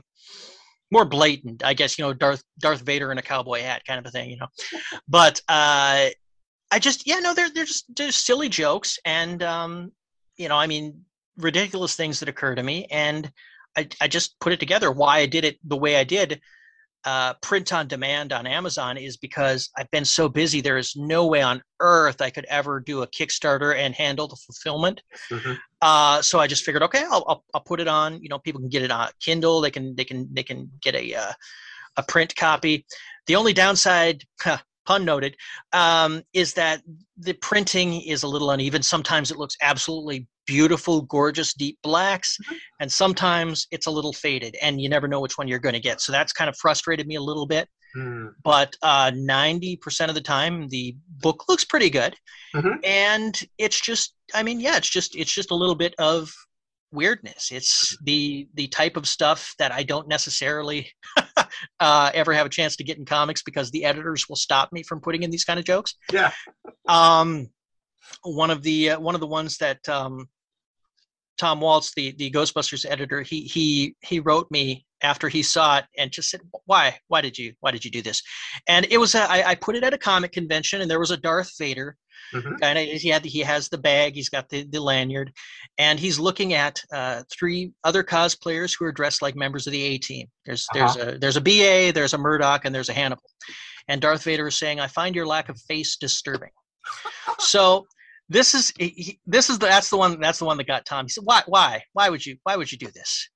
more 0.91 1.05
blatant. 1.05 1.63
I 1.63 1.73
guess 1.73 1.97
you 1.97 2.05
know, 2.05 2.13
Darth 2.13 2.43
Darth 2.59 2.81
Vader 2.81 3.11
in 3.11 3.17
a 3.17 3.21
cowboy 3.21 3.61
hat, 3.61 3.83
kind 3.85 3.99
of 3.99 4.05
a 4.05 4.11
thing. 4.11 4.29
You 4.29 4.37
know, 4.37 4.47
but 5.07 5.41
uh, 5.47 6.09
I 6.71 6.79
just 6.79 7.07
yeah 7.07 7.19
no 7.19 7.33
they're 7.33 7.49
they're 7.49 7.65
just 7.65 7.85
they're 7.95 8.11
silly 8.11 8.49
jokes 8.49 8.99
and 9.05 9.41
um 9.43 9.91
you 10.37 10.49
know 10.49 10.57
I 10.57 10.67
mean 10.67 11.05
ridiculous 11.37 11.95
things 11.95 12.19
that 12.19 12.29
occur 12.29 12.55
to 12.55 12.63
me 12.63 12.85
and 12.91 13.31
I 13.77 13.87
I 14.01 14.07
just 14.07 14.39
put 14.39 14.53
it 14.53 14.59
together 14.59 14.91
why 14.91 15.19
I 15.19 15.25
did 15.25 15.45
it 15.45 15.57
the 15.63 15.77
way 15.77 15.95
I 15.97 16.03
did 16.03 16.41
uh, 17.05 17.33
print 17.41 17.71
on 17.71 17.87
demand 17.87 18.33
on 18.33 18.47
Amazon 18.47 18.97
is 18.97 19.17
because 19.17 19.69
I've 19.77 19.89
been 19.91 20.05
so 20.05 20.27
busy 20.27 20.59
there 20.61 20.77
is 20.77 20.95
no 20.95 21.27
way 21.27 21.41
on 21.41 21.61
earth 21.79 22.21
I 22.21 22.29
could 22.31 22.45
ever 22.45 22.79
do 22.79 23.03
a 23.03 23.07
Kickstarter 23.07 23.75
and 23.77 23.93
handle 23.93 24.27
the 24.27 24.35
fulfillment 24.35 25.01
Mhm. 25.29 25.57
uh, 25.81 26.21
so 26.21 26.39
I 26.39 26.47
just 26.47 26.63
figured 26.63 26.83
okay 26.83 27.03
I'll, 27.03 27.23
I'll 27.27 27.43
I'll 27.53 27.61
put 27.61 27.79
it 27.79 27.87
on 27.87 28.21
you 28.21 28.29
know 28.29 28.39
people 28.39 28.59
can 28.59 28.69
get 28.69 28.81
it 28.81 28.91
on 28.91 29.09
Kindle 29.19 29.61
they 29.61 29.71
can 29.71 29.95
they 29.95 30.03
can 30.03 30.27
they 30.33 30.43
can 30.43 30.71
get 30.81 30.95
a 30.95 31.13
uh, 31.13 31.33
a 31.97 32.03
print 32.03 32.35
copy 32.35 32.85
the 33.27 33.35
only 33.35 33.53
downside 33.53 34.23
huh, 34.41 34.57
pun 34.85 35.05
noted 35.05 35.35
um, 35.73 36.21
is 36.33 36.53
that 36.53 36.81
the 37.17 37.33
printing 37.33 38.01
is 38.01 38.23
a 38.23 38.27
little 38.27 38.51
uneven. 38.51 38.81
Sometimes 38.83 39.31
it 39.31 39.37
looks 39.37 39.55
absolutely 39.61 40.27
beautiful, 40.47 41.01
gorgeous, 41.01 41.53
deep 41.53 41.77
blacks, 41.81 42.37
and 42.79 42.91
sometimes 42.91 43.67
it's 43.71 43.87
a 43.87 43.91
little 43.91 44.13
faded, 44.13 44.55
and 44.61 44.79
you 44.79 44.87
never 44.89 45.07
know 45.07 45.19
which 45.19 45.37
one 45.37 45.47
you're 45.47 45.59
going 45.59 45.73
to 45.73 45.79
get. 45.79 46.01
So 46.01 46.11
that's 46.11 46.33
kind 46.33 46.49
of 46.49 46.55
frustrated 46.57 47.07
me 47.07 47.15
a 47.15 47.21
little 47.21 47.47
bit. 47.47 47.67
Hmm. 47.95 48.27
But 48.43 48.75
uh, 48.81 49.11
90% 49.15 50.09
of 50.09 50.15
the 50.15 50.21
time, 50.21 50.67
the 50.69 50.95
book 51.21 51.45
looks 51.49 51.63
pretty 51.65 51.89
good, 51.89 52.15
Mhm. 52.53 52.77
and 52.83 53.41
it's 53.57 53.79
just, 53.81 54.13
I 54.33 54.43
mean, 54.43 54.59
yeah, 54.59 54.77
it's 54.77 54.89
just, 54.89 55.15
it's 55.15 55.33
just 55.33 55.51
a 55.51 55.55
little 55.55 55.75
bit 55.75 55.95
of 55.97 56.31
weirdness. 56.91 57.51
It's 57.51 57.97
the 58.03 58.47
the 58.53 58.67
type 58.67 58.95
of 58.95 59.07
stuff 59.07 59.53
that 59.59 59.71
I 59.73 59.83
don't 59.83 60.07
necessarily 60.07 60.89
uh, 61.79 62.11
ever 62.13 62.33
have 62.33 62.45
a 62.45 62.49
chance 62.49 62.75
to 62.77 62.83
get 62.83 62.97
in 62.97 63.05
comics 63.05 63.43
because 63.43 63.71
the 63.71 63.85
editors 63.85 64.27
will 64.27 64.35
stop 64.35 64.71
me 64.71 64.83
from 64.83 65.01
putting 65.01 65.23
in 65.23 65.31
these 65.31 65.45
kind 65.45 65.59
of 65.59 65.65
jokes. 65.65 65.95
Yeah. 66.11 66.31
Um, 66.87 67.49
one 68.23 68.51
of 68.51 68.61
the 68.61 68.91
uh, 68.91 68.99
one 68.99 69.15
of 69.15 69.21
the 69.21 69.27
ones 69.27 69.57
that 69.57 69.87
um, 69.89 70.27
Tom 71.37 71.59
Waltz, 71.61 71.93
the 71.95 72.11
the 72.17 72.31
Ghostbusters 72.31 72.85
editor, 72.89 73.21
he 73.21 73.41
he 73.41 73.95
he 74.01 74.19
wrote 74.19 74.49
me 74.51 74.85
after 75.01 75.29
he 75.29 75.43
saw 75.43 75.77
it 75.77 75.85
and 75.97 76.11
just 76.11 76.29
said, 76.29 76.41
"Why? 76.65 76.97
Why 77.07 77.21
did 77.21 77.37
you? 77.37 77.53
Why 77.59 77.71
did 77.71 77.83
you 77.83 77.91
do 77.91 78.01
this?" 78.01 78.21
And 78.67 78.85
it 78.89 78.97
was 78.97 79.15
a, 79.15 79.29
I, 79.29 79.49
I 79.49 79.55
put 79.55 79.75
it 79.75 79.83
at 79.83 79.93
a 79.93 79.97
comic 79.97 80.31
convention, 80.31 80.81
and 80.81 80.89
there 80.89 80.99
was 80.99 81.11
a 81.11 81.17
Darth 81.17 81.51
Vader 81.57 81.97
Mhm. 82.33 82.59
kind 82.59 82.77
of. 82.79 82.85
He 82.85 83.09
had 83.09 83.23
he 83.25 83.39
has 83.39 83.69
the 83.69 83.77
bag, 83.77 84.15
he's 84.15 84.29
got 84.29 84.49
the 84.49 84.63
the 84.63 84.79
lanyard, 84.81 85.31
and 85.77 85.99
he's 85.99 86.19
looking 86.19 86.53
at 86.53 86.81
uh, 86.91 87.23
three 87.31 87.71
other 87.83 88.03
cosplayers 88.03 88.75
who 88.77 88.85
are 88.85 88.91
dressed 88.91 89.21
like 89.21 89.35
members 89.35 89.67
of 89.67 89.71
the 89.73 89.81
A 89.83 89.97
Team. 89.97 90.27
There's 90.45 90.67
there's 90.73 90.95
a 90.97 91.17
there's 91.19 91.37
a 91.37 91.41
BA, 91.41 91.91
there's 91.93 92.13
a 92.13 92.17
Murdock, 92.17 92.65
and 92.65 92.73
there's 92.73 92.89
a 92.89 92.93
Hannibal. 92.93 93.23
And 93.87 94.01
Darth 94.01 94.23
Vader 94.23 94.47
is 94.47 94.57
saying, 94.57 94.79
"I 94.79 94.87
find 94.87 95.15
your 95.15 95.27
lack 95.27 95.49
of 95.49 95.59
face 95.61 95.95
disturbing." 95.97 96.51
so 97.39 97.85
this 98.29 98.53
is 98.55 98.73
he- 98.79 99.19
this 99.25 99.49
is 99.49 99.59
the 99.59 99.67
that's 99.67 99.89
the 99.89 99.97
one 99.97 100.19
that's 100.19 100.39
the 100.39 100.45
one 100.45 100.57
that 100.57 100.67
got 100.67 100.85
Tom. 100.85 101.05
He 101.05 101.09
said, 101.09 101.23
"Why 101.25 101.43
why 101.45 101.83
why 101.93 102.09
would 102.09 102.25
you 102.25 102.37
why 102.43 102.55
would 102.55 102.71
you 102.71 102.77
do 102.77 102.89
this?" 102.91 103.29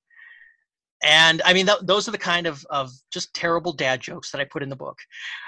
And 1.02 1.40
I 1.44 1.52
mean, 1.54 1.66
th- 1.66 1.78
those 1.82 2.06
are 2.08 2.12
the 2.12 2.18
kind 2.18 2.46
of 2.46 2.64
of 2.70 2.90
just 3.12 3.32
terrible 3.34 3.72
dad 3.72 4.00
jokes 4.00 4.30
that 4.30 4.40
I 4.40 4.44
put 4.44 4.62
in 4.62 4.68
the 4.68 4.76
book. 4.76 4.98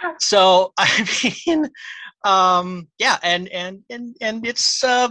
So 0.19 0.73
I 0.79 1.07
mean, 1.47 1.69
um, 2.25 2.89
yeah, 2.99 3.19
and 3.23 3.49
and 3.49 3.83
and 3.91 4.17
and 4.21 4.47
it's 4.47 4.83
uh, 4.85 5.09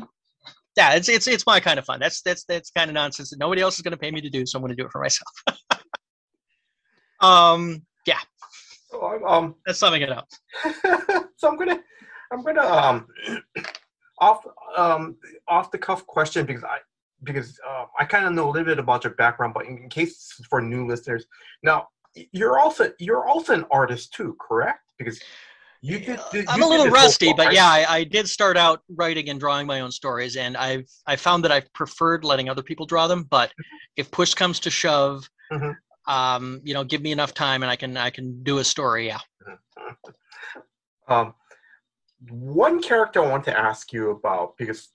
yeah, 0.77 0.93
it's 0.93 1.09
it's 1.09 1.27
it's 1.27 1.45
my 1.45 1.59
kind 1.59 1.79
of 1.79 1.85
fun. 1.85 1.99
That's 1.99 2.21
that's 2.21 2.43
that's 2.45 2.71
kind 2.71 2.89
of 2.89 2.93
nonsense 2.93 3.29
that 3.31 3.39
nobody 3.39 3.61
else 3.61 3.75
is 3.75 3.81
going 3.81 3.91
to 3.91 3.97
pay 3.97 4.11
me 4.11 4.21
to 4.21 4.29
do, 4.29 4.45
so 4.45 4.57
I'm 4.57 4.63
going 4.63 4.75
to 4.75 4.81
do 4.81 4.85
it 4.85 4.91
for 4.91 5.01
myself. 5.01 5.27
um, 7.21 7.85
yeah, 8.05 8.19
So, 8.89 9.05
I'm, 9.05 9.25
um, 9.25 9.55
that's 9.65 9.79
summing 9.79 10.01
it 10.01 10.11
up. 10.11 10.27
so 11.37 11.49
I'm 11.49 11.57
gonna, 11.57 11.79
I'm 12.31 12.43
gonna 12.43 12.61
um, 12.61 13.07
off 14.19 14.45
um 14.77 15.17
off 15.47 15.71
the 15.71 15.77
cuff 15.77 16.05
question 16.07 16.45
because 16.45 16.63
I 16.63 16.77
because 17.23 17.59
uh, 17.67 17.85
I 17.99 18.05
kind 18.05 18.25
of 18.25 18.33
know 18.33 18.49
a 18.49 18.51
little 18.51 18.65
bit 18.65 18.79
about 18.79 19.03
your 19.03 19.13
background, 19.13 19.53
but 19.53 19.65
in, 19.65 19.89
case 19.89 20.33
for 20.49 20.61
new 20.61 20.87
listeners, 20.87 21.25
now 21.63 21.87
you're 22.31 22.59
also 22.59 22.91
you're 22.99 23.27
also 23.27 23.53
an 23.53 23.65
artist 23.71 24.13
too, 24.13 24.35
correct? 24.39 24.79
Because 24.97 25.19
you 25.81 25.99
did. 25.99 26.19
did- 26.31 26.47
I'm 26.47 26.59
you 26.59 26.67
a 26.67 26.69
little 26.69 26.87
rusty, 26.87 27.33
but 27.33 27.47
right? 27.47 27.55
yeah, 27.55 27.67
I, 27.67 27.85
I 27.89 28.03
did 28.03 28.27
start 28.27 28.57
out 28.57 28.81
writing 28.95 29.29
and 29.29 29.39
drawing 29.39 29.65
my 29.67 29.81
own 29.81 29.91
stories, 29.91 30.35
and 30.35 30.57
I've 30.57 30.89
I 31.07 31.15
found 31.15 31.43
that 31.43 31.51
I've 31.51 31.71
preferred 31.73 32.23
letting 32.23 32.49
other 32.49 32.63
people 32.63 32.85
draw 32.85 33.07
them. 33.07 33.23
But 33.23 33.51
if 33.95 34.11
push 34.11 34.33
comes 34.33 34.59
to 34.61 34.69
shove, 34.69 35.29
Mhm. 35.51 35.75
um, 36.07 36.61
you 36.63 36.73
know, 36.73 36.83
give 36.83 37.01
me 37.01 37.11
enough 37.11 37.33
time, 37.33 37.63
and 37.63 37.71
I 37.71 37.75
can 37.75 37.97
I 37.97 38.09
can 38.09 38.43
do 38.43 38.59
a 38.59 38.63
story. 38.63 39.07
Yeah. 39.07 39.19
Um, 41.07 41.33
one 42.29 42.81
character 42.81 43.23
I 43.23 43.29
want 43.29 43.43
to 43.45 43.57
ask 43.57 43.91
you 43.91 44.11
about 44.11 44.55
because 44.57 44.89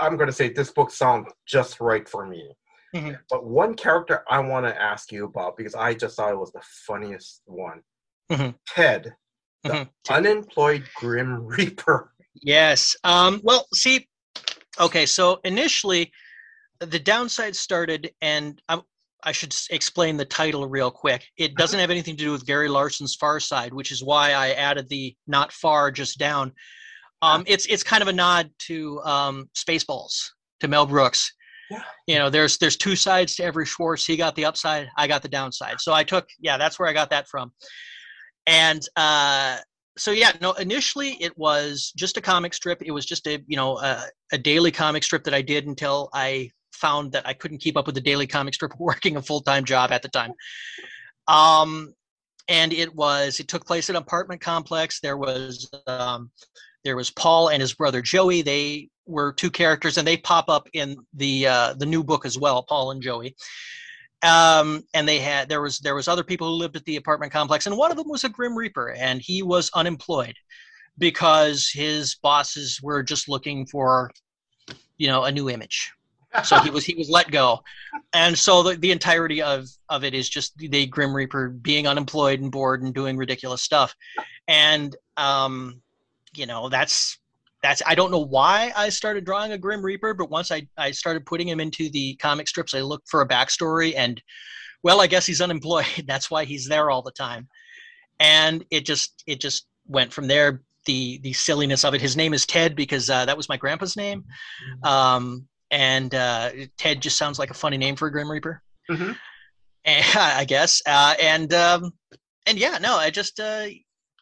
I'm 0.00 0.16
going 0.16 0.26
to 0.28 0.32
say 0.32 0.52
this 0.52 0.70
book 0.70 0.90
sounds 0.90 1.32
just 1.46 1.80
right 1.80 2.08
for 2.08 2.26
me. 2.26 2.52
Mhm. 2.94 3.18
But 3.30 3.44
one 3.44 3.74
character 3.74 4.24
I 4.30 4.38
want 4.40 4.66
to 4.66 4.80
ask 4.80 5.12
you 5.12 5.26
about 5.26 5.56
because 5.56 5.74
I 5.74 5.94
just 5.94 6.16
thought 6.16 6.32
it 6.32 6.38
was 6.38 6.52
the 6.52 6.62
funniest 6.86 7.42
one. 7.44 7.82
Mhm. 8.30 8.54
Ted, 8.66 9.14
the 9.64 9.70
Mhm. 9.70 9.90
unemployed 10.10 10.88
Grim 10.94 11.44
Reaper. 11.46 12.12
Yes. 12.34 12.96
Um, 13.04 13.40
well, 13.44 13.66
see, 13.74 14.08
okay, 14.80 15.04
so 15.06 15.40
initially 15.44 16.12
the 16.80 16.98
downside 16.98 17.56
started, 17.56 18.10
and 18.22 18.62
I, 18.68 18.80
I 19.24 19.32
should 19.32 19.54
explain 19.70 20.16
the 20.16 20.24
title 20.24 20.68
real 20.68 20.90
quick. 20.92 21.26
It 21.36 21.56
doesn't 21.56 21.80
have 21.80 21.90
anything 21.90 22.16
to 22.16 22.24
do 22.24 22.30
with 22.32 22.46
Gary 22.46 22.68
Larson's 22.68 23.16
Far 23.16 23.40
Side, 23.40 23.74
which 23.74 23.90
is 23.90 24.02
why 24.04 24.32
I 24.32 24.52
added 24.52 24.88
the 24.88 25.16
not 25.26 25.52
far, 25.52 25.90
just 25.90 26.18
down. 26.18 26.54
Um, 27.22 27.44
it's 27.46 27.66
it's 27.66 27.82
kind 27.82 28.02
of 28.02 28.08
a 28.08 28.12
nod 28.12 28.50
to 28.66 29.00
um, 29.02 29.50
Spaceballs, 29.56 30.14
to 30.60 30.68
Mel 30.68 30.86
Brooks. 30.86 31.32
Yeah. 31.70 31.82
You 32.06 32.18
know, 32.18 32.30
there's 32.30 32.58
there's 32.58 32.76
two 32.76 32.96
sides 32.96 33.34
to 33.36 33.44
every 33.44 33.66
Schwartz. 33.66 34.06
He 34.06 34.16
got 34.16 34.34
the 34.34 34.44
upside, 34.44 34.88
I 34.96 35.06
got 35.06 35.22
the 35.22 35.28
downside. 35.28 35.80
So 35.80 35.92
I 35.92 36.04
took, 36.04 36.26
yeah, 36.40 36.56
that's 36.56 36.78
where 36.78 36.88
I 36.88 36.92
got 36.92 37.10
that 37.10 37.28
from. 37.28 37.52
And 38.46 38.80
uh, 38.96 39.58
so 39.98 40.12
yeah 40.12 40.32
no 40.40 40.52
initially 40.52 41.16
it 41.20 41.36
was 41.36 41.92
just 41.96 42.16
a 42.16 42.20
comic 42.20 42.54
strip 42.54 42.80
it 42.82 42.92
was 42.92 43.04
just 43.04 43.26
a 43.26 43.42
you 43.46 43.56
know 43.56 43.78
a, 43.78 44.04
a 44.32 44.38
daily 44.38 44.70
comic 44.70 45.02
strip 45.02 45.24
that 45.24 45.34
i 45.34 45.42
did 45.42 45.66
until 45.66 46.08
i 46.14 46.48
found 46.72 47.10
that 47.12 47.26
i 47.26 47.32
couldn't 47.32 47.58
keep 47.58 47.76
up 47.76 47.86
with 47.86 47.94
the 47.94 48.00
daily 48.00 48.26
comic 48.26 48.54
strip 48.54 48.72
working 48.78 49.16
a 49.16 49.22
full-time 49.22 49.64
job 49.64 49.90
at 49.90 50.02
the 50.02 50.08
time 50.08 50.32
um 51.26 51.92
and 52.48 52.72
it 52.72 52.94
was 52.94 53.40
it 53.40 53.48
took 53.48 53.66
place 53.66 53.90
in 53.90 53.96
an 53.96 54.02
apartment 54.02 54.40
complex 54.40 55.00
there 55.00 55.16
was 55.16 55.68
um 55.86 56.30
there 56.88 56.96
was 56.96 57.10
paul 57.10 57.48
and 57.48 57.60
his 57.60 57.74
brother 57.74 58.00
joey. 58.00 58.40
They 58.40 58.88
were 59.04 59.34
two 59.34 59.50
characters 59.50 59.98
and 59.98 60.08
they 60.08 60.16
pop 60.16 60.48
up 60.48 60.70
in 60.72 60.96
the 61.12 61.46
uh 61.46 61.74
the 61.74 61.84
new 61.84 62.02
book 62.02 62.24
as 62.24 62.38
well 62.38 62.62
paul 62.62 62.92
and 62.92 63.02
joey. 63.02 63.36
Um 64.22 64.82
and 64.94 65.06
they 65.06 65.18
had 65.18 65.50
there 65.50 65.60
was 65.60 65.80
there 65.80 65.94
was 65.94 66.08
other 66.08 66.24
people 66.24 66.46
who 66.48 66.54
lived 66.54 66.76
at 66.76 66.86
the 66.86 66.96
apartment 66.96 67.30
complex 67.30 67.66
and 67.66 67.76
one 67.76 67.90
of 67.90 67.98
them 67.98 68.08
was 68.08 68.24
a 68.24 68.30
grim 68.30 68.56
reaper 68.56 68.92
and 68.92 69.20
he 69.20 69.42
was 69.42 69.70
unemployed 69.74 70.34
because 70.96 71.68
his 71.68 72.14
bosses 72.14 72.80
were 72.82 73.02
just 73.02 73.28
looking 73.28 73.66
for 73.66 74.10
you 74.96 75.08
know 75.08 75.24
a 75.24 75.30
new 75.30 75.50
image. 75.50 75.92
So 76.42 76.58
he 76.60 76.70
was 76.70 76.86
he 76.86 76.94
was 76.94 77.10
let 77.10 77.30
go. 77.30 77.62
And 78.14 78.38
so 78.38 78.62
the, 78.62 78.76
the 78.76 78.92
entirety 78.92 79.42
of 79.42 79.66
of 79.90 80.04
it 80.04 80.14
is 80.14 80.28
just 80.28 80.56
the 80.56 80.86
grim 80.86 81.14
reaper 81.14 81.50
being 81.50 81.86
unemployed 81.86 82.40
and 82.40 82.50
bored 82.50 82.82
and 82.82 82.94
doing 82.94 83.18
ridiculous 83.18 83.60
stuff. 83.60 83.94
And 84.46 84.96
um 85.18 85.82
you 86.38 86.46
know 86.46 86.68
that's 86.68 87.18
that's 87.62 87.82
i 87.86 87.94
don't 87.94 88.10
know 88.10 88.24
why 88.24 88.72
i 88.76 88.88
started 88.88 89.24
drawing 89.24 89.52
a 89.52 89.58
grim 89.58 89.84
reaper 89.84 90.14
but 90.14 90.30
once 90.30 90.52
i 90.52 90.66
i 90.76 90.90
started 90.90 91.26
putting 91.26 91.48
him 91.48 91.58
into 91.60 91.90
the 91.90 92.14
comic 92.16 92.46
strips 92.48 92.74
i 92.74 92.80
looked 92.80 93.08
for 93.08 93.20
a 93.22 93.28
backstory 93.28 93.92
and 93.96 94.22
well 94.82 95.00
i 95.00 95.06
guess 95.06 95.26
he's 95.26 95.40
unemployed. 95.40 95.86
That's 96.06 96.30
why 96.30 96.44
he's 96.44 96.66
there 96.68 96.90
all 96.90 97.02
the 97.02 97.10
time. 97.12 97.48
And 98.20 98.64
it 98.70 98.84
just 98.86 99.22
it 99.26 99.40
just 99.40 99.66
went 99.86 100.12
from 100.12 100.26
there. 100.28 100.62
The 100.86 101.18
the 101.22 101.32
silliness 101.32 101.84
of 101.84 101.94
it. 101.94 102.00
His 102.00 102.16
name 102.16 102.32
is 102.32 102.46
ted 102.46 102.74
because 102.74 103.10
uh, 103.10 103.24
that 103.26 103.36
was 103.36 103.48
my 103.48 103.56
grandpa's 103.56 103.96
name. 103.96 104.24
Um 104.84 105.46
and 105.70 106.14
uh 106.14 106.50
ted 106.78 107.02
just 107.02 107.18
sounds 107.18 107.38
like 107.38 107.50
a 107.50 107.54
funny 107.54 107.76
name 107.76 107.96
for 107.96 108.06
a 108.08 108.12
grim 108.12 108.30
reaper. 108.30 108.62
Mhm. 108.90 109.16
and, 109.84 110.04
i 110.14 110.44
guess. 110.44 110.80
Uh 110.86 111.14
and 111.20 111.52
um 111.52 111.90
and 112.46 112.58
yeah 112.58 112.78
no 112.78 112.96
i 112.96 113.10
just 113.10 113.38
uh 113.40 113.66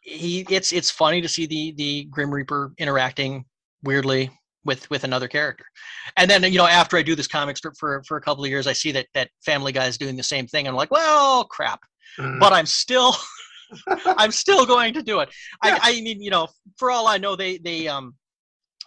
he 0.07 0.47
it's 0.49 0.73
it's 0.73 0.90
funny 0.90 1.21
to 1.21 1.29
see 1.29 1.47
the 1.47 1.73
the 1.77 2.05
grim 2.05 2.33
reaper 2.33 2.73
interacting 2.79 3.45
weirdly 3.83 4.31
with 4.64 4.88
with 4.88 5.03
another 5.05 5.27
character 5.29 5.64
and 6.16 6.31
then 6.31 6.42
you 6.45 6.59
know 6.59 6.66
after 6.66 6.97
i 6.97 7.03
do 7.03 7.14
this 7.16 7.27
comic 7.27 7.57
strip 7.57 7.75
for 7.79 8.03
for 8.07 8.16
a 8.16 8.21
couple 8.21 8.45
of 8.45 8.49
years 8.51 8.66
i 8.69 8.73
see 8.73 8.92
that 8.92 9.07
that 9.14 9.29
family 9.45 9.73
guy 9.73 9.87
is 9.87 9.99
doing 9.99 10.16
the 10.16 10.23
same 10.23 10.47
thing 10.47 10.66
i'm 10.69 10.75
like 10.77 10.90
well 10.90 11.45
crap 11.45 11.81
Mhm. 12.19 12.38
but 12.40 12.53
i'm 12.53 12.66
still 12.66 13.14
i'm 14.16 14.31
still 14.31 14.64
going 14.64 14.95
to 14.95 15.03
do 15.03 15.19
it 15.21 15.29
Yeah. 15.64 15.79
i 15.83 15.90
i 15.99 16.01
mean 16.01 16.23
you 16.23 16.31
know 16.31 16.47
for 16.79 16.90
all 16.90 17.09
i 17.09 17.19
know 17.19 17.35
they 17.37 17.59
they 17.59 17.88
um 17.88 18.14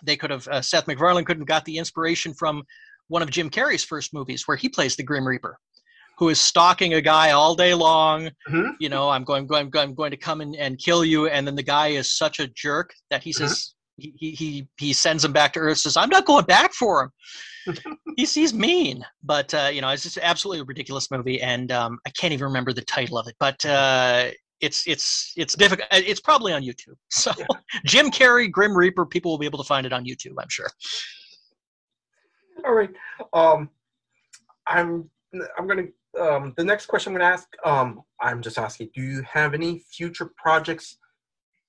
they 0.03 0.15
could 0.15 0.31
have 0.31 0.47
uh, 0.47 0.61
seth 0.61 0.87
macfarlane 0.87 1.25
could 1.25 1.37
have 1.37 1.45
got 1.45 1.65
the 1.65 1.77
inspiration 1.77 2.33
from 2.33 2.63
one 3.09 3.21
of 3.21 3.29
jim 3.29 3.49
carrey's 3.49 3.83
first 3.83 4.13
movies 4.13 4.47
where 4.47 4.55
he 4.57 4.69
plays 4.69 4.95
the 4.95 5.03
grim 5.03 5.27
reaper 5.27 5.59
who 6.19 6.29
is 6.29 6.39
stalking 6.39 6.93
a 6.93 7.01
guy 7.01 7.31
all 7.31 7.55
day 7.55 7.73
long 7.73 8.29
Mhm. 8.49 8.73
you 8.79 8.89
know 8.89 9.09
i'm 9.09 9.23
going 9.23 9.47
going 9.47 9.71
i'm 9.75 9.93
going 9.95 10.11
to 10.11 10.17
come 10.17 10.41
in 10.41 10.53
and 10.55 10.77
kill 10.77 11.03
you 11.05 11.27
and 11.27 11.47
then 11.47 11.55
the 11.55 11.63
guy 11.63 11.87
is 11.87 12.15
such 12.17 12.39
a 12.39 12.47
jerk 12.49 12.91
that 13.09 13.23
he 13.23 13.31
says 13.31 13.73
he, 13.97 14.13
he 14.17 14.31
he 14.31 14.67
he 14.77 14.93
sends 14.93 15.23
him 15.25 15.31
back 15.33 15.53
to 15.53 15.59
earth 15.59 15.77
says 15.79 15.97
i'm 15.97 16.09
not 16.09 16.25
going 16.25 16.45
back 16.45 16.73
for 16.73 17.03
him 17.03 17.75
he's 18.17 18.33
he's 18.33 18.53
mean 18.53 19.03
but 19.23 19.53
uh 19.53 19.69
you 19.71 19.81
know 19.81 19.89
it's 19.89 20.03
just 20.03 20.17
absolutely 20.21 20.61
a 20.61 20.65
ridiculous 20.65 21.09
movie 21.09 21.41
and 21.41 21.71
um 21.71 21.97
i 22.05 22.09
can't 22.11 22.33
even 22.33 22.45
remember 22.45 22.73
the 22.73 22.81
title 22.83 23.17
of 23.17 23.27
it 23.27 23.35
but 23.39 23.63
uh 23.65 24.29
it's 24.61 24.85
it's 24.87 25.31
it's 25.37 25.55
difficult 25.55 25.87
it's 25.91 26.19
probably 26.19 26.51
on 26.53 26.61
youtube 26.61 26.95
so 27.09 27.31
Yeah. 27.37 27.45
jim 27.85 28.11
carrey 28.11 28.51
grim 28.51 28.75
reaper 28.75 29.05
people 29.05 29.31
will 29.31 29.37
be 29.37 29.45
able 29.45 29.59
to 29.59 29.63
find 29.67 29.85
it 29.85 29.93
on 29.93 30.03
youtube 30.05 30.33
i'm 30.39 30.49
sure 30.49 30.69
All 32.65 32.73
right. 32.73 32.89
Um, 33.33 33.69
I'm 34.67 35.09
I'm 35.57 35.65
gonna 35.67 35.87
um 36.19 36.53
the 36.57 36.63
next 36.63 36.85
question 36.87 37.11
I'm 37.13 37.19
gonna 37.19 37.31
ask 37.33 37.47
um 37.65 38.01
I'm 38.19 38.41
just 38.41 38.57
asking, 38.57 38.89
do 38.95 39.01
you 39.01 39.21
have 39.23 39.53
any 39.53 39.79
future 39.91 40.31
projects 40.35 40.97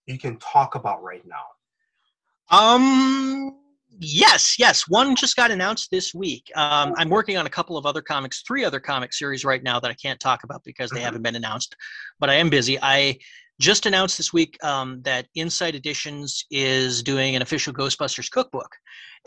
you 0.06 0.18
can 0.18 0.36
talk 0.38 0.74
about 0.74 1.02
right 1.02 1.22
now? 1.26 2.56
Um. 2.56 3.56
Yes, 4.02 4.56
yes. 4.58 4.88
One 4.88 5.14
just 5.14 5.36
got 5.36 5.50
announced 5.50 5.90
this 5.90 6.14
week. 6.14 6.50
Um, 6.56 6.94
I'm 6.96 7.10
working 7.10 7.36
on 7.36 7.44
a 7.46 7.50
couple 7.50 7.76
of 7.76 7.84
other 7.84 8.00
comics, 8.00 8.40
three 8.42 8.64
other 8.64 8.80
comic 8.80 9.12
series 9.12 9.44
right 9.44 9.62
now 9.62 9.78
that 9.78 9.90
I 9.90 9.94
can't 9.94 10.18
talk 10.18 10.42
about 10.42 10.64
because 10.64 10.90
they 10.90 11.00
Mhm. 11.00 11.04
haven't 11.04 11.22
been 11.22 11.36
announced. 11.36 11.76
But 12.18 12.30
I 12.30 12.34
am 12.34 12.48
busy. 12.48 12.78
I 12.80 13.18
just 13.60 13.84
announced 13.86 14.16
this 14.16 14.32
week 14.32 14.56
um, 14.64 15.02
that 15.02 15.26
Insight 15.34 15.74
Editions 15.74 16.44
is 16.50 17.02
doing 17.02 17.36
an 17.36 17.42
official 17.42 17.72
Ghostbusters 17.72 18.30
cookbook, 18.30 18.74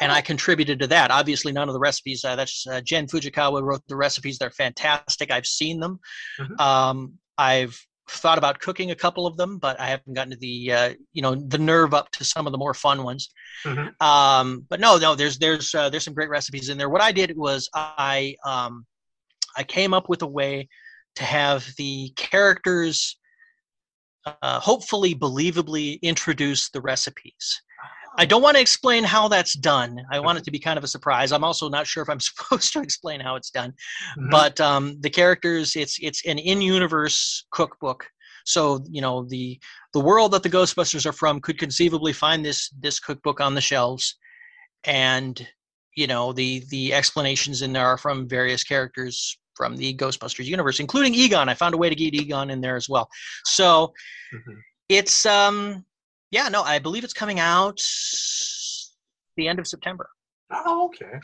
and 0.02 0.12
I 0.12 0.22
contributed 0.22 0.80
to 0.80 0.88
that. 0.88 1.12
Obviously, 1.12 1.54
none 1.54 1.70
of 1.70 1.74
the 1.74 1.80
recipes. 1.80 2.26
Uh, 2.26 2.36
that's 2.36 2.66
uh, 2.68 2.82
Jenn 2.82 3.08
Fujikawa 3.08 3.62
wrote 3.62 3.84
the 3.88 3.96
recipes. 3.96 4.38
They're 4.40 4.50
fantastic. 4.52 5.32
I've 5.32 5.46
seen 5.46 5.80
them. 5.80 6.00
Mhm. 6.40 6.60
Um, 6.60 7.14
I've 7.38 7.80
thought 8.10 8.38
about 8.38 8.60
cooking 8.60 8.92
a 8.92 8.96
couple 8.96 9.26
of 9.26 9.38
them, 9.38 9.60
but 9.60 9.80
I 9.80 9.86
haven't 9.86 10.14
gotten 10.14 10.32
to 10.32 10.38
the 10.38 10.72
uh, 10.72 10.94
you 11.14 11.22
know 11.22 11.36
the 11.36 11.60
nerve 11.60 11.94
up 11.94 12.10
to 12.12 12.26
some 12.26 12.48
of 12.48 12.52
the 12.52 12.58
more 12.58 12.74
fun 12.74 13.04
ones. 13.04 13.30
Mhm. 13.64 14.02
Um, 14.02 14.66
but 14.68 14.80
no, 14.80 14.98
no, 14.98 15.14
there's 15.16 15.38
there's 15.38 15.74
uh, 15.76 15.90
there's 15.90 16.04
some 16.04 16.16
great 16.16 16.30
recipes 16.30 16.70
in 16.70 16.78
there. 16.80 16.90
What 16.90 17.02
I 17.02 17.12
did 17.12 17.38
was 17.38 17.70
I 17.76 18.36
um, 18.44 18.86
I 19.56 19.64
came 19.64 19.94
up 19.94 20.10
with 20.10 20.24
a 20.24 20.28
way 20.28 20.68
to 21.18 21.24
have 21.24 21.68
the 21.78 22.12
characters 22.16 23.18
uh, 24.26 24.60
hopefully 24.60 25.14
believably 25.16 26.02
introduce 26.02 26.70
the 26.70 26.82
recipes. 26.82 27.62
I 28.16 28.26
don't 28.26 28.44
want 28.44 28.56
to 28.58 28.62
explain 28.62 29.04
how 29.04 29.28
that's 29.28 29.54
done. 29.56 30.00
I 30.12 30.20
want 30.20 30.38
it 30.38 30.44
to 30.44 30.52
be 30.52 30.60
kind 30.60 30.78
of 30.78 30.84
a 30.84 30.88
surprise. 30.88 31.32
I'm 31.32 31.44
also 31.44 31.68
not 31.68 31.88
sure 31.88 32.04
if 32.04 32.10
I'm 32.10 32.20
supposed 32.30 32.72
to 32.74 32.82
explain 32.82 33.20
how 33.20 33.36
it's 33.36 33.50
done 33.50 33.74
Mhm. 34.18 34.30
but 34.30 34.62
um, 34.62 34.98
the 35.02 35.10
characters 35.10 35.76
it's 35.76 35.98
it's 36.02 36.26
an 36.26 36.38
in-universe 36.38 37.46
cookbook 37.52 38.08
so 38.46 38.84
you 38.90 39.02
know 39.02 39.24
the 39.30 39.60
the 39.94 40.00
world 40.00 40.32
that 40.34 40.44
the 40.44 40.50
ghostbusters 40.50 41.06
are 41.06 41.14
from 41.14 41.40
could 41.40 41.58
conceivably 41.58 42.14
find 42.14 42.46
this 42.46 42.70
this 42.80 43.00
cookbook 43.00 43.40
on 43.42 43.56
the 43.56 43.62
shelves 43.62 44.16
and 44.84 45.48
you 45.96 46.08
know 46.08 46.34
the 46.34 46.64
the 46.70 46.94
explanations 46.94 47.62
in 47.62 47.74
there 47.74 47.86
are 47.88 47.98
from 47.98 48.28
various 48.28 48.64
characters 48.64 49.38
from 49.56 49.76
the 49.78 49.94
ghostbusters 49.96 50.46
universe 50.46 50.80
including 50.80 51.14
egon 51.14 51.50
i 51.50 51.54
found 51.54 51.74
a 51.74 51.78
way 51.78 51.90
to 51.90 51.96
get 51.96 52.14
egon 52.14 52.50
in 52.50 52.62
there 52.62 52.76
as 52.76 52.88
well 52.90 53.08
so 53.46 53.94
Mhm. 54.34 54.58
it's 54.90 55.26
um 55.26 55.86
yeah 56.32 56.50
no 56.50 56.64
i 56.64 56.80
believe 56.80 57.04
it's 57.04 57.14
coming 57.14 57.40
out 57.40 57.80
the 59.38 59.48
end 59.48 59.60
of 59.60 59.68
september 59.68 60.10
Oh, 60.56 60.86
okay. 60.86 61.20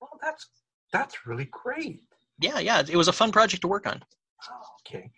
Well, 0.00 0.10
that's 0.20 0.46
that's 0.92 1.26
really 1.26 1.46
great. 1.46 2.00
yeah 2.40 2.58
yeah 2.58 2.82
it 2.86 2.96
was 2.96 3.08
a 3.08 3.12
fun 3.12 3.32
project 3.32 3.62
to 3.62 3.68
work 3.68 3.86
on 3.86 4.02
Oh, 4.50 4.66
okay. 4.84 5.10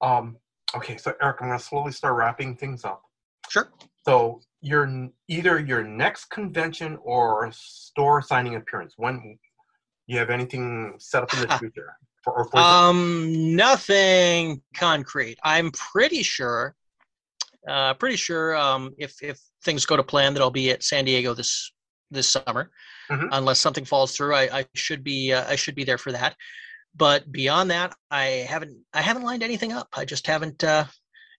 Um, 0.00 0.36
okay, 0.74 0.96
so 0.96 1.14
Erik, 1.22 1.36
I'm 1.40 1.48
gonna 1.48 1.60
slowly 1.60 1.92
start 1.92 2.16
wrapping 2.16 2.56
things 2.56 2.84
up. 2.84 3.02
sure 3.48 3.68
So 4.04 4.40
your 4.60 5.08
either 5.28 5.60
your 5.60 5.84
next 5.84 6.24
convention 6.26 6.98
or 7.02 7.50
store 7.52 8.20
signing 8.20 8.56
appearance. 8.56 8.94
When 8.96 9.38
you 10.06 10.18
have 10.18 10.30
anything 10.30 10.94
set 10.98 11.22
up 11.22 11.32
in 11.34 11.40
the 11.40 11.48
future 11.58 11.94
for 12.22 12.32
or 12.34 12.44
for 12.46 12.58
Um, 12.58 13.54
nothing 13.56 14.62
concrete. 14.76 15.38
I'm 15.42 15.70
pretty 15.72 16.22
sure. 16.22 16.74
Uh, 17.68 17.94
pretty 17.94 18.16
sure. 18.16 18.56
Um, 18.56 18.94
if 18.98 19.22
if 19.22 19.38
things 19.64 19.86
go 19.86 19.96
to 19.96 20.02
plan, 20.02 20.34
that 20.34 20.40
I'll 20.42 20.50
be 20.50 20.70
at 20.70 20.82
San 20.82 21.04
Diego 21.04 21.32
this 21.34 21.72
this 22.10 22.28
summer, 22.28 22.70
Mhm. 23.10 23.28
unless 23.32 23.58
something 23.58 23.84
falls 23.84 24.14
through. 24.16 24.34
I, 24.34 24.60
I 24.60 24.66
should 24.74 25.02
be 25.02 25.32
uh, 25.32 25.46
I 25.48 25.56
should 25.56 25.74
be 25.74 25.84
there 25.84 25.98
for 25.98 26.12
that. 26.12 26.36
But 26.94 27.32
beyond 27.32 27.70
that, 27.70 27.94
I 28.10 28.46
haven't 28.48 28.76
I 28.92 29.00
haven't 29.00 29.22
lined 29.24 29.42
anything 29.42 29.72
up. 29.72 29.88
I 29.94 30.04
just 30.04 30.26
haven't. 30.26 30.62
Uh, 30.62 30.84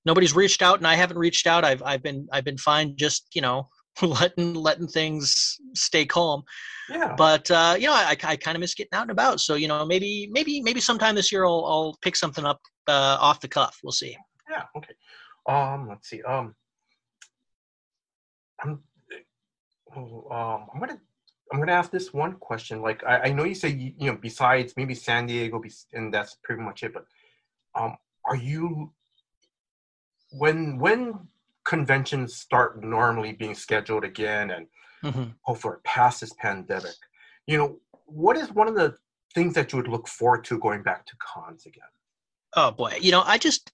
nobody's 0.03 0.36
reached 0.36 0.61
out, 0.63 0.80
and 0.80 0.88
I 0.88 0.95
haven't 0.95 1.18
reached 1.20 1.45
out. 1.47 1.63
I've 1.63 1.84
I've 1.84 2.01
been 2.03 2.28
I've 2.32 2.43
been 2.43 2.57
fine. 2.57 2.97
Just 2.97 3.28
you 3.36 3.41
know, 3.41 3.70
letting 4.02 4.54
letting 4.54 4.88
things 4.88 5.58
stay 5.74 6.06
calm. 6.06 6.43
Yeah. 6.89 7.16
But 7.18 7.50
uh, 7.50 7.76
you 7.80 7.88
know, 7.88 7.93
I, 7.93 8.16
I 8.24 8.36
kind 8.36 8.56
of 8.56 8.60
miss 8.60 8.76
getting 8.76 8.93
out 8.93 9.04
and 9.04 9.12
about. 9.12 9.39
So 9.39 9.56
you 9.56 9.68
know, 9.68 9.86
maybe 9.86 10.30
maybe 10.32 10.62
maybe 10.62 10.80
sometime 10.82 11.16
this 11.16 11.32
year 11.32 11.46
I'll 11.46 11.66
I'll 11.66 11.98
pick 12.02 12.16
something 12.16 12.46
up 12.46 12.62
uh, 12.88 13.18
off 13.20 13.39
the 13.39 13.48
cuff. 13.48 13.80
We'll 13.84 13.91
see. 13.91 14.16
Yeah. 14.50 14.64
Okay. 14.78 14.93
Um. 15.48 15.88
Let's 15.89 16.10
see. 16.10 16.22
Um. 16.24 16.56
I'm. 18.64 18.82
oh, 19.96 20.28
Um. 20.30 20.68
I'm 20.74 20.80
gonna. 20.80 21.00
I'm 21.52 21.60
gonna 21.60 21.72
ask 21.72 21.91
this 21.91 22.12
one 22.14 22.34
question. 22.34 22.82
Like, 22.82 23.04
I, 23.04 23.26
I 23.26 23.32
know 23.32 23.43
you 23.43 23.56
say 23.56 23.70
you, 23.70 23.93
you 23.98 24.12
know 24.12 24.18
besides 24.20 24.74
maybe 24.76 24.96
San 24.96 25.28
Diego, 25.28 25.60
be- 25.60 25.72
and 25.93 26.14
that's 26.14 26.38
pretty 26.43 26.62
much 26.62 26.84
it. 26.84 26.93
But, 26.93 27.06
um, 27.76 27.96
are 28.26 28.36
you 28.36 28.91
when 30.32 30.80
when 30.80 31.28
conventions 31.66 32.36
start 32.36 32.84
normally 32.84 33.34
being 33.34 33.55
scheduled 33.55 34.03
again, 34.03 34.51
and 34.51 34.68
Mhm. 35.03 35.36
hopefully 35.41 35.76
past 35.84 36.22
this 36.22 36.34
pandemic, 36.34 36.95
you 37.47 37.57
know, 37.57 37.80
what 38.05 38.38
is 38.38 38.51
one 38.51 38.68
of 38.68 38.76
the 38.76 38.97
things 39.34 39.53
that 39.55 39.72
you 39.72 39.78
would 39.78 39.88
look 39.88 40.07
forward 40.07 40.45
to 40.45 40.59
going 40.59 40.82
back 40.84 41.05
to 41.05 41.16
cons 41.20 41.66
again? 41.66 41.84
Oh 42.53 42.72
boy, 42.72 42.97
you 43.01 43.11
know, 43.11 43.22
I 43.22 43.38
just 43.38 43.72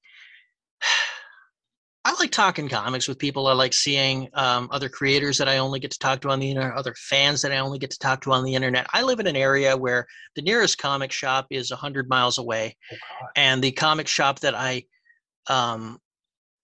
I 2.03 2.15
like 2.19 2.31
talking 2.31 2.67
comics 2.67 3.07
with 3.07 3.19
people. 3.19 3.45
I 3.45 3.53
like 3.53 3.73
seeing 3.73 4.27
um, 4.33 4.69
other 4.71 4.89
creators 4.89 5.37
that 5.37 5.47
I 5.47 5.59
only 5.59 5.79
get 5.79 5.91
to 5.91 5.99
talk 5.99 6.19
to 6.21 6.29
on 6.31 6.39
the 6.39 6.49
internet, 6.49 6.75
other 6.75 6.95
fans 6.97 7.43
that 7.43 7.51
I 7.51 7.57
only 7.59 7.77
get 7.77 7.91
to 7.91 7.99
talk 7.99 8.21
to 8.21 8.31
on 8.31 8.43
the 8.43 8.55
internet. 8.55 8.87
I 8.91 9.03
live 9.03 9.19
in 9.19 9.27
an 9.27 9.35
area 9.35 9.77
where 9.77 10.07
the 10.35 10.41
nearest 10.41 10.79
comic 10.79 11.11
shop 11.11 11.45
is 11.51 11.69
hundred 11.69 12.09
miles 12.09 12.39
away, 12.39 12.75
Oh 12.91 12.95
and 13.35 13.63
the 13.63 13.71
comic 13.71 14.07
shop 14.07 14.39
that 14.39 14.55
I 14.55 14.85
um, 15.47 15.99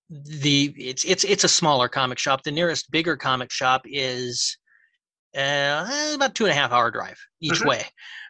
the 0.09 0.73
it's 0.77 1.03
it's 1.03 1.23
it's 1.23 1.43
a 1.43 1.49
smaller 1.49 1.87
comic 1.89 2.17
shop. 2.17 2.43
The 2.43 2.51
nearest 2.51 2.89
bigger 2.91 3.17
comic 3.17 3.51
shop 3.51 3.81
is 3.85 4.57
uh, 5.35 6.13
about 6.15 6.35
two 6.35 6.45
and 6.45 6.51
a 6.51 6.55
half 6.55 6.71
hour 6.71 6.91
drive 6.91 7.19
each 7.41 7.61
Mhm. 7.61 7.67
way. 7.67 7.85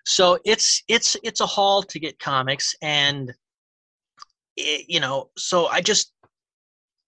So 0.06 0.40
it's 0.46 0.84
it's 0.88 1.16
it's 1.24 1.42
a 1.42 1.46
haul 1.46 1.84
to 1.84 2.00
get 2.00 2.20
comics, 2.20 2.76
and 2.82 3.32
it, 4.56 4.86
you 4.90 5.00
know, 5.00 5.30
so 5.38 5.68
I 5.68 5.82
just 5.82 6.14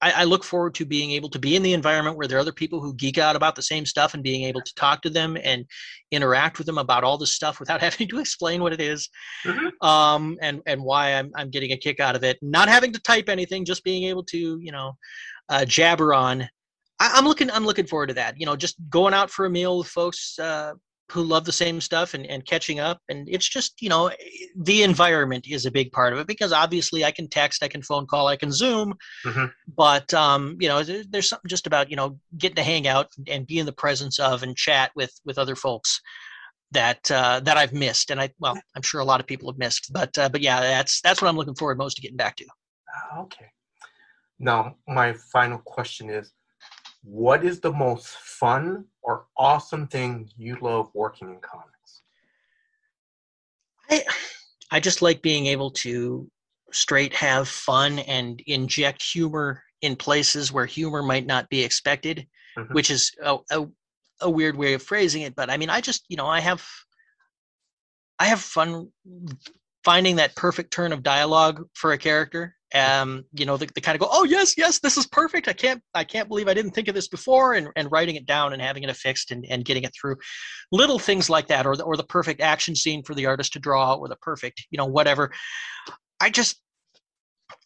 I, 0.01 0.11
I 0.11 0.23
look 0.23 0.43
forward 0.43 0.73
to 0.75 0.85
being 0.85 1.11
able 1.11 1.29
to 1.29 1.39
be 1.39 1.55
in 1.55 1.63
the 1.63 1.73
environment 1.73 2.17
where 2.17 2.27
there 2.27 2.37
are 2.37 2.41
other 2.41 2.51
people 2.53 2.79
who 2.79 2.93
geek 2.93 3.17
out 3.17 3.35
about 3.35 3.55
the 3.55 3.61
same 3.61 3.85
stuff 3.85 4.13
and 4.13 4.23
being 4.23 4.43
able 4.43 4.61
to 4.61 4.73
talk 4.75 5.01
to 5.01 5.09
them 5.09 5.37
and 5.43 5.65
interact 6.11 6.57
with 6.57 6.67
them 6.67 6.77
about 6.77 7.03
all 7.03 7.17
this 7.17 7.33
stuff 7.33 7.59
without 7.59 7.81
having 7.87 8.07
to 8.07 8.19
explain 8.19 8.61
what 8.61 8.73
it 8.73 8.81
is 8.81 9.09
Mhm. 9.45 9.71
um, 9.85 10.37
and 10.41 10.61
and 10.65 10.81
why 10.81 11.13
I'm 11.13 11.31
I'm 11.35 11.49
getting 11.49 11.71
a 11.71 11.77
kick 11.77 11.99
out 11.99 12.15
of 12.15 12.23
it. 12.23 12.37
Not 12.41 12.69
having 12.69 12.91
to 12.93 12.99
type 13.01 13.29
anything, 13.29 13.65
just 13.65 13.83
being 13.83 14.03
able 14.03 14.23
to 14.25 14.59
you 14.61 14.71
know 14.71 14.97
uh, 15.49 15.65
jabber 15.65 16.13
on. 16.13 16.43
I, 16.99 17.11
I'm 17.15 17.25
looking 17.25 17.49
I'm 17.51 17.65
looking 17.65 17.87
forward 17.87 18.07
to 18.07 18.13
that. 18.15 18.39
You 18.39 18.45
know, 18.45 18.55
just 18.55 18.75
going 18.89 19.13
out 19.13 19.29
for 19.29 19.45
a 19.45 19.49
meal 19.49 19.77
with 19.79 19.87
folks 19.87 20.37
uh, 20.39 20.73
who 21.11 21.23
love 21.23 21.45
the 21.45 21.51
same 21.51 21.81
stuff 21.81 22.13
and 22.13 22.25
and 22.27 22.45
catching 22.45 22.79
up. 22.79 23.01
And 23.09 23.27
it's 23.29 23.47
just 23.47 23.81
you 23.81 23.89
know 23.89 24.11
the 24.55 24.83
environment 24.83 25.45
is 25.47 25.65
a 25.65 25.71
big 25.71 25.91
part 25.91 26.13
of 26.13 26.19
it 26.19 26.27
because 26.27 26.51
obviously 26.53 27.03
I 27.05 27.11
can 27.11 27.27
text, 27.27 27.63
I 27.63 27.67
can 27.67 27.81
phone 27.81 28.05
call, 28.07 28.27
I 28.27 28.35
can 28.35 28.51
Zoom, 28.51 28.95
Mhm. 29.25 29.51
but 29.75 30.13
um, 30.13 30.57
you 30.59 30.67
know 30.67 30.83
there, 30.83 31.03
there's 31.09 31.29
something 31.29 31.49
just 31.49 31.67
about 31.67 31.89
you 31.89 31.95
know 31.95 32.19
getting 32.37 32.55
to 32.55 32.63
hang 32.63 32.87
out 32.87 33.07
and 33.27 33.47
be 33.47 33.59
in 33.59 33.65
the 33.65 33.71
presence 33.73 34.19
of 34.19 34.43
and 34.43 34.55
chat 34.55 34.91
with 34.95 35.13
with 35.25 35.37
other 35.37 35.55
folks 35.55 36.01
that 36.71 37.09
uh, 37.09 37.39
that 37.41 37.57
I've 37.57 37.73
missed, 37.73 38.11
and 38.11 38.21
I 38.21 38.29
well, 38.39 38.59
I'm 38.75 38.81
sure 38.83 39.01
a 39.01 39.05
lot 39.05 39.19
of 39.19 39.27
people 39.27 39.51
have 39.51 39.57
missed, 39.57 39.91
but 39.91 40.17
uh, 40.17 40.29
but 40.29 40.41
yeah, 40.41 40.59
that's 40.61 41.01
that's 41.01 41.21
what 41.21 41.27
I'm 41.27 41.35
looking 41.37 41.55
forward 41.55 41.77
most 41.77 41.95
to 41.95 42.01
getting 42.01 42.17
back 42.17 42.35
to. 42.37 42.45
Ah, 42.95 43.21
Okay. 43.21 43.47
Now, 44.41 44.75
my 44.87 45.13
final 45.33 45.57
question 45.57 46.09
is 46.09 46.31
what 47.03 47.43
is 47.45 47.59
the 47.59 47.71
most 47.71 48.07
fun 48.07 48.85
or 49.01 49.25
awesome 49.37 49.87
thing 49.87 50.29
you 50.37 50.57
love 50.61 50.89
working 50.93 51.29
in 51.29 51.39
comics? 51.39 52.01
I 53.89 54.03
I 54.71 54.79
just 54.79 55.01
like 55.01 55.21
being 55.21 55.47
able 55.47 55.71
to 55.71 56.29
straight 56.71 57.13
have 57.15 57.47
fun 57.47 57.99
and 57.99 58.41
inject 58.45 59.01
humor 59.01 59.63
in 59.81 59.95
places 59.95 60.51
where 60.51 60.65
humor 60.65 61.01
might 61.01 61.25
not 61.25 61.49
be 61.49 61.63
expected, 61.63 62.27
Mhm. 62.57 62.73
which 62.73 62.91
is 62.91 63.11
a, 63.23 63.37
a 63.51 63.67
a 64.21 64.29
weird 64.29 64.57
way 64.57 64.73
of 64.73 64.83
phrasing 64.83 65.21
it, 65.21 65.33
but 65.35 65.49
I 65.49 65.57
mean, 65.57 65.69
I 65.69 65.81
just 65.81 66.05
you 66.09 66.17
know 66.17 66.27
I 66.27 66.41
have 66.41 66.67
I 68.19 68.25
have 68.25 68.41
fun 68.41 68.91
finding 69.83 70.17
that 70.17 70.35
perfect 70.35 70.71
turn 70.71 70.91
of 70.91 71.03
dialogue 71.03 71.65
for 71.73 71.93
a 71.93 71.97
character. 71.97 72.55
Um, 72.75 73.25
you 73.33 73.47
know, 73.47 73.57
the, 73.57 73.67
the 73.73 73.81
kind 73.81 73.95
of 73.95 73.99
go, 73.99 74.07
oh 74.11 74.25
yes, 74.25 74.55
yes, 74.55 74.79
this 74.79 74.95
is 74.95 75.07
perfect. 75.07 75.47
I 75.47 75.53
can't, 75.53 75.81
I 75.95 76.03
can't 76.03 76.27
believe 76.27 76.47
I 76.47 76.53
didn't 76.53 76.71
think 76.71 76.87
of 76.87 76.93
this 76.93 77.07
before, 77.07 77.55
and, 77.55 77.69
and 77.75 77.91
writing 77.91 78.15
it 78.15 78.27
down 78.27 78.53
and 78.53 78.61
having 78.61 78.83
it 78.83 78.91
affixed 78.91 79.31
and, 79.31 79.43
and 79.49 79.65
getting 79.65 79.83
it 79.83 79.93
through, 79.99 80.17
little 80.71 80.99
things 80.99 81.31
like 81.31 81.47
that, 81.47 81.65
or 81.65 81.75
the, 81.75 81.83
or 81.83 81.97
the 81.97 82.03
perfect 82.03 82.41
action 82.41 82.75
scene 82.75 83.01
for 83.01 83.15
the 83.15 83.25
artist 83.25 83.53
to 83.53 83.59
draw, 83.59 83.95
or 83.95 84.07
the 84.07 84.15
perfect, 84.17 84.67
you 84.69 84.77
know, 84.77 84.85
whatever. 84.85 85.31
I 86.21 86.29
just, 86.29 86.61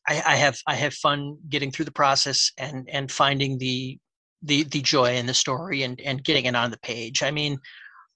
I, 0.08 0.22
I 0.26 0.36
have, 0.36 0.58
I 0.68 0.76
have 0.76 0.94
fun 0.94 1.38
getting 1.50 1.72
through 1.72 1.86
the 1.86 1.92
process 1.92 2.52
and 2.58 2.88
and 2.90 3.12
finding 3.12 3.58
the 3.58 3.98
the 4.42 4.64
the 4.64 4.82
joy 4.82 5.16
in 5.16 5.26
the 5.26 5.34
story 5.34 5.84
and 5.84 6.00
and 6.02 6.24
getting 6.24 6.46
it 6.46 6.56
on 6.56 6.72
the 6.72 6.80
page. 6.80 7.24
I 7.24 7.32
mean, 7.32 7.58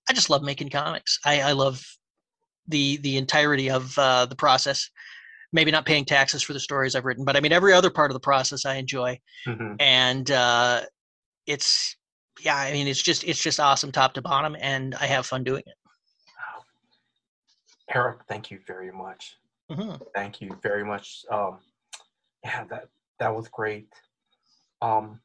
I 0.10 0.14
just 0.14 0.30
love 0.30 0.42
making 0.42 0.70
comics. 0.70 1.20
I, 1.26 1.42
I 1.42 1.52
love 1.54 1.82
the 2.68 2.98
the 2.98 3.18
entirety 3.18 3.70
of 3.70 3.98
uh, 3.98 4.26
the 4.26 4.36
process. 4.36 4.90
Maybe 5.54 5.72
not 5.72 5.86
paying 5.86 6.04
taxes 6.04 6.44
for 6.44 6.52
the 6.54 6.60
stories 6.60 6.94
I've 6.96 7.06
written, 7.06 7.24
but 7.24 7.38
I 7.38 7.40
mean 7.40 7.54
every 7.54 7.72
other 7.74 7.90
part 7.90 8.12
of 8.12 8.14
the 8.14 8.20
process 8.20 8.66
I 8.66 8.76
enjoy, 8.76 9.20
Mhm. 9.46 9.78
and 9.80 10.30
uh, 10.30 10.82
it's 11.46 11.96
yeah. 12.42 12.58
I 12.58 12.74
mean 12.74 12.88
it's 12.88 13.02
just 13.02 13.24
it's 13.24 13.42
just 13.42 13.60
awesome 13.60 13.92
top 13.92 14.14
to 14.16 14.22
bottom, 14.22 14.58
and 14.60 14.94
I 14.96 15.06
have 15.06 15.26
fun 15.26 15.46
doing 15.46 15.64
it. 15.66 15.76
Wow. 16.38 16.64
Erik, 17.90 18.20
thank 18.28 18.52
you 18.52 18.60
very 18.68 18.92
much. 18.92 19.38
Mhm. 19.72 20.02
Thank 20.14 20.42
you 20.42 20.60
very 20.62 20.84
much. 20.84 21.24
Um, 21.32 21.60
yeah, 22.44 22.66
that 22.66 22.90
that 23.20 23.34
was 23.34 23.48
great. 23.48 23.88
Um, 24.82 25.22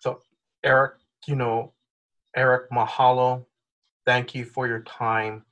so, 0.00 0.22
Erik, 0.64 0.96
you 1.26 1.34
know, 1.34 1.72
Erik, 2.36 2.70
mahalo. 2.70 3.46
Thank 4.04 4.34
you 4.34 4.44
for 4.44 4.66
your 4.68 4.82
time. 4.82 5.45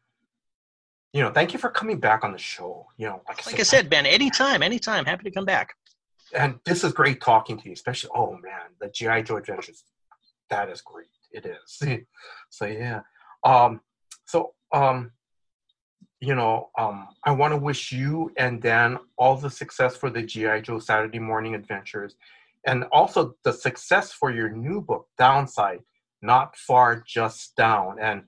You 1.15 1.23
know, 1.23 1.31
thank 1.31 1.53
you 1.53 1.61
for 1.61 1.71
coming 1.71 2.01
back 2.01 2.25
on 2.25 2.33
the 2.33 2.39
show. 2.39 2.89
You 2.99 3.07
know, 3.07 3.23
like, 3.29 3.47
Like 3.47 3.61
I 3.61 3.62
said, 3.62 3.89
Ben, 3.89 4.05
anytime, 4.05 4.65
anytime, 4.65 5.05
happy 5.05 5.23
to 5.23 5.31
come 5.31 5.45
back. 5.45 5.75
and 6.35 6.59
this 6.65 6.83
is 6.83 6.93
great 6.93 7.21
talking 7.21 7.57
to 7.57 7.67
you, 7.67 7.73
especially. 7.73 8.11
Oh 8.17 8.33
man, 8.33 8.75
the 8.81 8.89
GI 8.89 9.23
Joe 9.23 9.37
Adventures, 9.37 9.85
that 10.51 10.69
is 10.69 10.81
great. 10.81 11.07
It 11.31 11.47
is. 11.47 12.05
so 12.51 12.67
yeah. 12.67 13.01
Um. 13.45 13.81
So 14.27 14.55
um. 14.73 15.12
You 16.21 16.35
know, 16.35 16.71
um, 16.79 17.09
I 17.25 17.33
want 17.33 17.53
to 17.53 17.59
wish 17.59 17.93
you 17.93 18.33
and 18.39 18.61
Dan 18.61 18.99
all 19.19 19.37
the 19.37 19.51
success 19.51 19.95
for 19.95 20.09
the 20.11 20.23
GI 20.23 20.62
Joe 20.62 20.79
Saturday 20.81 21.21
Morning 21.21 21.55
Adventures, 21.55 22.17
and 22.67 22.85
also 22.91 23.37
the 23.45 23.53
success 23.53 24.11
for 24.11 24.33
your 24.33 24.49
new 24.49 24.81
book, 24.81 25.07
Downside, 25.17 25.81
not 26.23 26.57
far, 26.57 27.05
just 27.07 27.55
down. 27.55 27.99
And. 28.01 28.25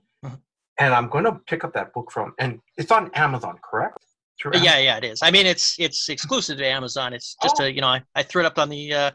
And 0.79 0.93
I'm 0.93 1.09
going 1.09 1.23
to 1.25 1.33
pick 1.47 1.63
up 1.63 1.73
that 1.73 1.93
book 1.93 2.11
from, 2.11 2.33
and 2.39 2.59
it's 2.77 2.91
on 2.91 3.09
Amazon, 3.13 3.57
correct? 3.63 3.97
Through 4.41 4.51
Amazon? 4.53 4.65
Yeah, 4.65 4.79
yeah, 4.79 4.97
it 4.97 5.03
is. 5.03 5.19
I 5.23 5.31
mean, 5.31 5.45
it's 5.47 5.75
it's 5.79 6.09
exclusive 6.09 6.57
to 6.59 6.65
Amazon. 6.67 7.13
It's 7.13 7.35
just 7.41 7.59
Oh. 7.59 7.65
a 7.65 7.69
you 7.69 7.81
know 7.81 7.87
I, 7.87 8.03
I 8.15 8.23
threw 8.23 8.43
it 8.43 8.45
up 8.45 8.59
on 8.59 8.69
the. 8.69 8.93
Uh, 8.93 9.11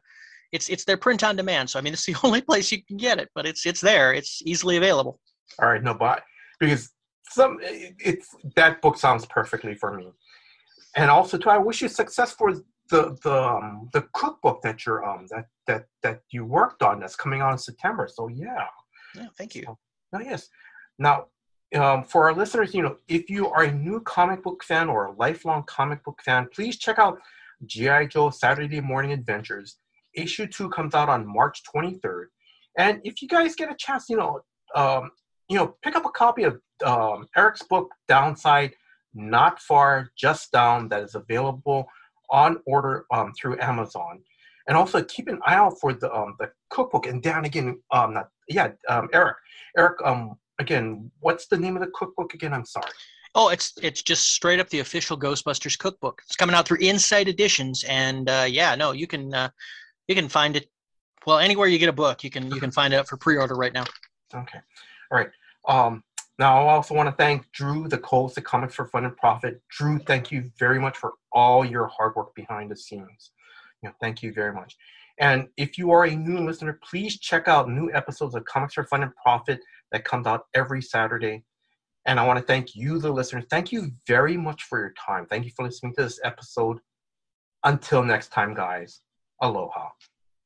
it's 0.51 0.69
it's 0.69 0.85
their 0.85 0.97
print 0.97 1.23
on 1.25 1.37
demand. 1.37 1.71
So 1.71 1.79
I 1.79 1.83
mean, 1.83 1.93
it's 1.93 2.05
the 2.05 2.17
only 2.25 2.41
place 2.43 2.73
you 2.73 2.83
can 2.85 2.97
get 2.97 3.19
it, 3.21 3.29
but 3.35 3.47
it's 3.47 3.65
it's 3.65 3.81
there. 3.81 4.13
It's 4.13 4.43
easily 4.45 4.77
available. 4.77 5.21
All 5.61 5.69
right, 5.69 5.83
no, 5.83 5.95
but 5.95 6.23
because 6.59 6.91
some 7.31 7.59
it's 7.63 8.29
that 8.57 8.83
book 8.83 8.99
sounds 8.99 9.25
perfectly 9.27 9.75
for 9.77 9.97
me, 9.97 10.11
and 10.97 11.09
also 11.11 11.39
too, 11.39 11.51
I 11.51 11.59
wish 11.59 11.81
you 11.83 11.89
success 11.89 12.33
for 12.33 12.55
the 12.91 13.17
the 13.23 13.43
um, 13.43 13.89
the 13.93 14.03
cookbook 14.15 14.61
that 14.63 14.85
you're 14.85 15.05
um 15.09 15.27
that 15.31 15.45
that 15.69 15.85
that 16.03 16.21
you 16.33 16.45
worked 16.45 16.83
on 16.83 16.99
that's 16.99 17.15
coming 17.17 17.41
out 17.43 17.53
in 17.53 17.59
September. 17.59 18.09
So 18.13 18.27
yeah, 18.29 18.67
Yeah, 19.15 19.29
thank 19.39 19.55
you. 19.55 19.65
oh 19.69 20.21
yes. 20.21 20.49
Now, 20.99 21.27
um, 21.75 22.05
for 22.05 22.29
our 22.29 22.35
listeners, 22.35 22.75
you 22.75 22.83
know, 22.83 22.97
if 23.09 23.31
you 23.31 23.49
are 23.49 23.65
a 23.65 23.73
new 23.73 24.01
comic 24.01 24.43
book 24.43 24.63
fan 24.63 24.89
or 24.89 25.07
a 25.07 25.13
lifelong 25.13 25.65
comic 25.65 26.05
book 26.05 26.21
fan, 26.25 26.49
please 26.55 26.79
check 26.79 26.99
out 26.99 27.19
GI 27.67 28.09
Joe 28.09 28.31
Saturday 28.31 28.81
Morning 28.81 29.13
Adventures. 29.13 29.79
Issue 30.15 30.47
two 30.47 30.69
comes 30.69 30.95
out 30.95 31.09
on 31.09 31.27
March 31.27 31.63
23rd, 31.75 32.25
and 32.77 33.01
if 33.05 33.23
you 33.23 33.29
guys 33.29 33.55
get 33.55 33.71
a 33.71 33.75
chance, 33.75 34.07
you 34.11 34.17
know, 34.17 34.41
um, 34.75 35.11
you 35.49 35.57
know, 35.57 35.75
pick 35.83 35.97
up 35.97 36.05
a 36.05 36.11
copy 36.11 36.45
of 36.45 36.61
um, 36.85 37.27
Erik's 37.37 37.63
book 37.63 37.91
Downside, 38.09 38.75
Not 39.15 39.61
Far, 39.61 40.11
Just 40.17 40.53
Down, 40.53 40.89
that 40.89 41.03
is 41.03 41.15
available 41.15 41.87
on 42.31 42.59
order 42.67 43.07
um, 43.13 43.33
through 43.39 43.61
Amazon. 43.61 44.21
And 44.69 44.77
also 44.77 45.03
keep 45.03 45.29
an 45.29 45.41
eye 45.45 45.57
out 45.57 45.81
for 45.81 45.93
the 45.93 46.13
um, 46.13 46.37
the 46.39 46.51
cookbook. 46.71 47.07
And 47.07 47.23
Dan 47.23 47.45
again, 47.45 47.81
um, 47.91 48.15
not 48.15 48.29
yeah, 48.49 48.69
um, 48.89 49.09
Erik, 49.13 49.37
Erik, 49.77 49.99
um, 50.05 50.37
again, 50.59 51.11
what's 51.21 51.47
the 51.47 51.59
name 51.59 51.77
of 51.77 51.83
the 51.83 51.91
cookbook 51.95 52.35
again? 52.35 52.53
I'm 52.53 52.65
sorry. 52.65 52.91
Oh, 53.35 53.49
it's 53.49 53.73
it's 53.83 54.03
just 54.03 54.33
straight 54.33 54.61
up 54.61 54.69
the 54.69 54.81
official 54.81 55.19
Ghostbusters 55.19 55.79
cookbook. 55.79 56.21
It's 56.27 56.37
coming 56.37 56.55
out 56.55 56.67
through 56.67 56.79
Insight 56.81 57.29
Editions, 57.29 57.85
and 57.89 58.29
uh, 58.29 58.47
yeah, 58.49 58.75
no, 58.75 58.93
you 58.93 59.07
can 59.07 59.33
uh, 59.33 59.49
you 60.07 60.15
can 60.15 60.29
find 60.29 60.57
it 60.57 60.69
Well, 61.27 61.39
anywhere 61.39 61.69
you 61.69 61.79
get 61.79 61.89
a 61.89 61.93
book, 61.93 62.25
you 62.25 62.31
can 62.31 62.51
you 62.51 62.61
can 62.61 62.71
find 62.71 62.93
it 62.93 62.97
up 62.97 63.09
for 63.09 63.17
pre-order 63.17 63.55
right 63.55 63.73
now. 63.73 63.85
Okay. 64.35 64.59
All 65.11 65.19
right. 65.19 65.31
Um, 65.69 66.03
now, 66.39 66.67
I 66.67 66.73
also 66.73 66.95
want 66.95 67.09
to 67.09 67.15
thank 67.15 67.51
Drew, 67.53 67.87
the 67.87 67.99
co-host 67.99 68.39
of 68.39 68.45
Comics 68.45 68.75
for 68.75 68.87
Fun 68.87 69.05
and 69.05 69.17
Profit. 69.17 69.63
Drew, 69.71 69.99
thank 69.99 70.33
you 70.33 70.51
very 70.59 70.81
much 70.81 70.97
for 70.97 71.13
all 71.33 71.65
your 71.65 71.87
hard 71.87 72.17
work 72.17 72.35
behind 72.35 72.71
the 72.71 72.77
scenes. 72.77 73.31
You 73.83 73.89
know, 73.89 73.95
thank 74.01 74.23
you 74.23 74.33
very 74.33 74.53
much. 74.53 74.77
And 75.21 75.49
if 75.57 75.79
you 75.79 75.91
are 75.93 76.05
a 76.05 76.15
new 76.15 76.39
listener, 76.39 76.81
please 76.83 77.19
check 77.19 77.47
out 77.47 77.69
new 77.69 77.93
episodes 77.93 78.35
of 78.35 78.45
Comics 78.47 78.75
for 78.75 78.85
Fun 78.85 79.03
and 79.03 79.15
Profit 79.17 79.61
that 79.93 80.05
comes 80.05 80.27
out 80.27 80.47
every 80.55 80.83
Saturday. 80.83 81.45
And 82.05 82.19
I 82.19 82.27
want 82.27 82.39
to 82.39 82.45
thank 82.45 82.75
you, 82.75 82.99
the 82.99 83.13
listener. 83.13 83.43
Thank 83.43 83.71
you 83.71 83.93
very 84.07 84.37
much 84.37 84.65
for 84.65 84.81
your 84.81 84.95
time. 84.99 85.27
Thank 85.27 85.45
you 85.45 85.53
for 85.55 85.65
listening 85.65 85.95
to 85.97 86.03
this 86.03 86.19
episode. 86.25 86.79
Until 87.65 88.03
next 88.03 88.33
time, 88.33 88.55
guys. 88.55 89.01
Aloha. 89.41 89.91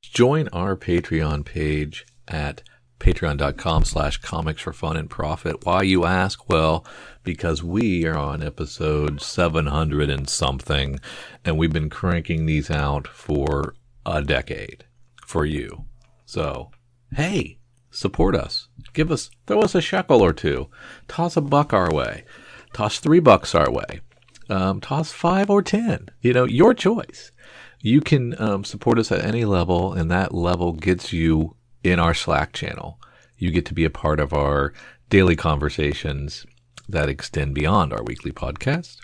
Join 0.03 0.49
our 0.49 0.77
Patreon 0.77 1.45
page 1.45 2.07
at 2.29 2.63
patreon.com 2.99 3.85
slash 3.85 4.19
comics 4.19 4.63
for 4.63 4.73
fun 4.73 4.97
and 4.97 5.11
profit. 5.11 5.65
Why 5.65 5.83
you 5.83 6.05
ask? 6.05 6.49
Well, 6.49 6.87
because 7.23 7.63
we 7.63 8.07
are 8.07 8.17
on 8.17 8.43
episode 8.43 9.21
700 9.21 10.11
and 10.11 10.29
something, 10.29 11.01
and 11.45 11.59
we've 11.59 11.73
been 11.73 11.91
cranking 11.91 12.47
these 12.47 12.71
out 12.71 13.07
for 13.07 13.75
a 14.05 14.23
decade 14.23 14.85
for 15.27 15.45
you. 15.45 15.85
So, 16.25 16.71
hey, 17.15 17.56
support 17.97 18.35
us. 18.37 18.69
Give 18.93 19.11
us, 19.11 19.31
throw 19.47 19.61
us 19.63 19.75
a 19.75 19.81
shekel 19.81 20.21
or 20.23 20.33
two. 20.33 20.69
Toss 21.09 21.37
a 21.37 21.41
buck 21.41 21.73
our 21.73 21.91
way. 21.93 22.25
Toss 22.73 22.99
three 22.99 23.21
bucks 23.21 23.55
our 23.55 23.71
way. 23.71 24.01
Um, 24.49 24.81
toss 24.81 25.13
five 25.13 25.51
or 25.51 25.63
ten. 25.63 26.09
You 26.21 26.33
know, 26.33 26.45
your 26.45 26.75
choice. 26.75 27.33
You 27.81 28.01
can 28.01 28.41
um, 28.41 28.65
support 28.65 28.99
us 28.99 29.11
at 29.11 29.25
any 29.25 29.45
level, 29.45 29.93
and 29.93 30.11
that 30.11 30.35
level 30.35 30.73
gets 30.73 31.13
you 31.13 31.57
in 31.83 31.99
our 31.99 32.15
Slack 32.15 32.53
channel. 32.53 33.01
You 33.39 33.51
get 33.51 33.67
to 33.67 33.75
be 33.75 33.85
a 33.85 33.91
part 33.91 34.21
of 34.21 34.33
our 34.33 34.73
daily 35.09 35.37
conversations 35.37 36.47
that 36.89 37.09
extend 37.09 37.55
beyond 37.55 37.93
our 37.93 38.03
weekly 38.03 38.33
podcast. 38.33 38.99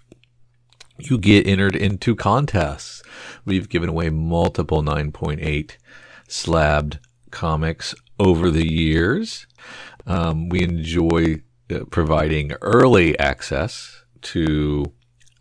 You 0.99 1.19
get 1.19 1.47
entered 1.47 1.75
into 1.75 2.15
contests. 2.15 3.03
We've 3.45 3.69
given 3.69 3.89
away 3.89 4.11
multiple 4.11 4.83
9.8 4.83 5.77
slabbed 6.29 6.99
comics 7.31 7.95
over 8.23 8.51
the 8.51 8.71
years. 8.73 9.47
Um, 10.07 10.49
we 10.49 10.63
enjoy 10.63 11.43
uh, 11.71 11.81
providing 11.91 12.53
early 12.63 13.19
access 13.19 14.05
to 14.23 14.85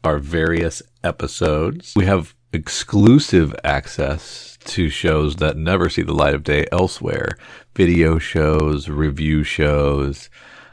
our 0.04 0.18
various 0.18 0.82
episodes. 1.04 1.94
We 1.96 2.06
have 2.06 2.34
exclusive 2.52 3.56
access 3.64 4.58
to 4.66 4.90
shows 4.90 5.36
that 5.38 5.58
never 5.58 5.90
see 5.90 6.02
the 6.02 6.14
light 6.14 6.34
of 6.34 6.44
day 6.44 6.66
elsewhere 6.72 7.38
video 7.76 8.18
shows, 8.18 8.90
review 8.90 9.44
shows, 9.44 10.30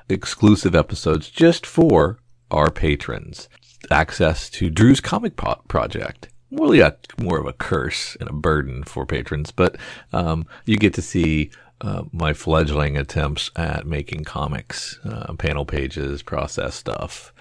exclusive 0.09 0.75
episodes 0.75 1.29
just 1.29 1.67
for 1.67 2.19
our 2.51 2.71
patrons. 2.71 3.49
Access 3.91 4.49
to 4.51 4.71
Drew's 4.71 5.01
Comic 5.01 5.37
po- 5.37 5.63
Project. 5.69 6.29
Really, 6.51 6.81
a, 6.81 6.97
more 7.21 7.39
of 7.39 7.47
a 7.47 7.53
curse 7.53 8.17
and 8.19 8.29
a 8.29 8.33
burden 8.33 8.83
for 8.83 9.05
patrons, 9.05 9.53
but 9.53 9.77
um, 10.15 10.47
you 10.65 10.79
get 10.79 10.95
to 10.95 11.03
see 11.03 11.51
uh, 11.81 12.05
my 12.13 12.33
fledgling 12.33 12.97
attempts 12.97 13.51
at 13.55 13.87
making 13.87 14.25
comics, 14.25 14.99
uh, 15.05 15.33
panel 15.35 15.65
pages, 15.65 16.23
process 16.23 16.75
stuff, 16.75 17.33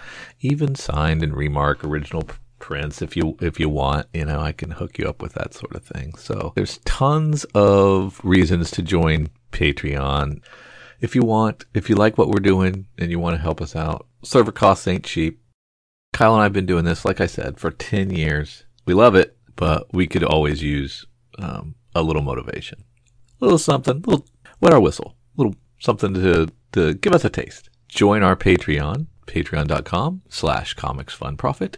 even 0.41 0.75
signed 0.75 1.23
and 1.23 1.35
remark 1.35 1.83
original 1.83 2.23
prints 2.59 3.01
if 3.01 3.15
you 3.15 3.38
if 3.39 3.59
you 3.59 3.69
want 3.69 4.07
you 4.13 4.25
know 4.25 4.39
i 4.39 4.51
can 4.51 4.71
hook 4.71 4.97
you 4.97 5.07
up 5.07 5.21
with 5.21 5.33
that 5.33 5.53
sort 5.53 5.75
of 5.75 5.83
thing. 5.83 6.13
So 6.15 6.53
there's 6.55 6.79
tons 6.79 7.43
of 7.55 8.19
reasons 8.23 8.71
to 8.71 8.81
join 8.81 9.29
patreon. 9.51 10.41
If 10.99 11.15
you 11.15 11.21
want 11.21 11.65
if 11.73 11.89
you 11.89 11.95
like 11.95 12.17
what 12.17 12.29
we're 12.29 12.39
doing 12.39 12.88
and 12.97 13.11
you 13.11 13.19
want 13.19 13.35
to 13.35 13.41
help 13.41 13.61
us 13.61 13.75
out 13.75 14.07
server 14.23 14.51
costs 14.51 14.88
ain't 14.88 15.05
cheap. 15.05 15.39
Kyle 16.13 16.33
and 16.33 16.41
i've 16.41 16.53
been 16.53 16.65
doing 16.65 16.85
this 16.85 17.05
like 17.05 17.21
i 17.21 17.27
said 17.27 17.59
for 17.59 17.71
10 17.71 18.09
years. 18.11 18.65
We 18.85 18.93
love 18.93 19.15
it 19.15 19.38
but 19.55 19.93
we 19.93 20.07
could 20.07 20.23
always 20.23 20.61
use 20.61 21.05
um, 21.39 21.75
a 21.93 22.01
little 22.01 22.21
motivation 22.21 22.83
little 23.39 23.57
something 23.57 24.01
little 24.05 24.25
wet 24.59 24.73
our 24.73 24.79
whistle 24.79 25.15
little 25.35 25.55
something 25.79 26.13
to 26.13 26.47
to 26.71 26.93
give 26.95 27.13
us 27.13 27.25
a 27.25 27.29
taste. 27.29 27.69
Join 27.88 28.23
our 28.23 28.35
patreon 28.35 29.07
patreon.com 29.25 30.21
slash 30.29 30.73
comics 30.73 31.13
fun 31.13 31.38
profit 31.38 31.77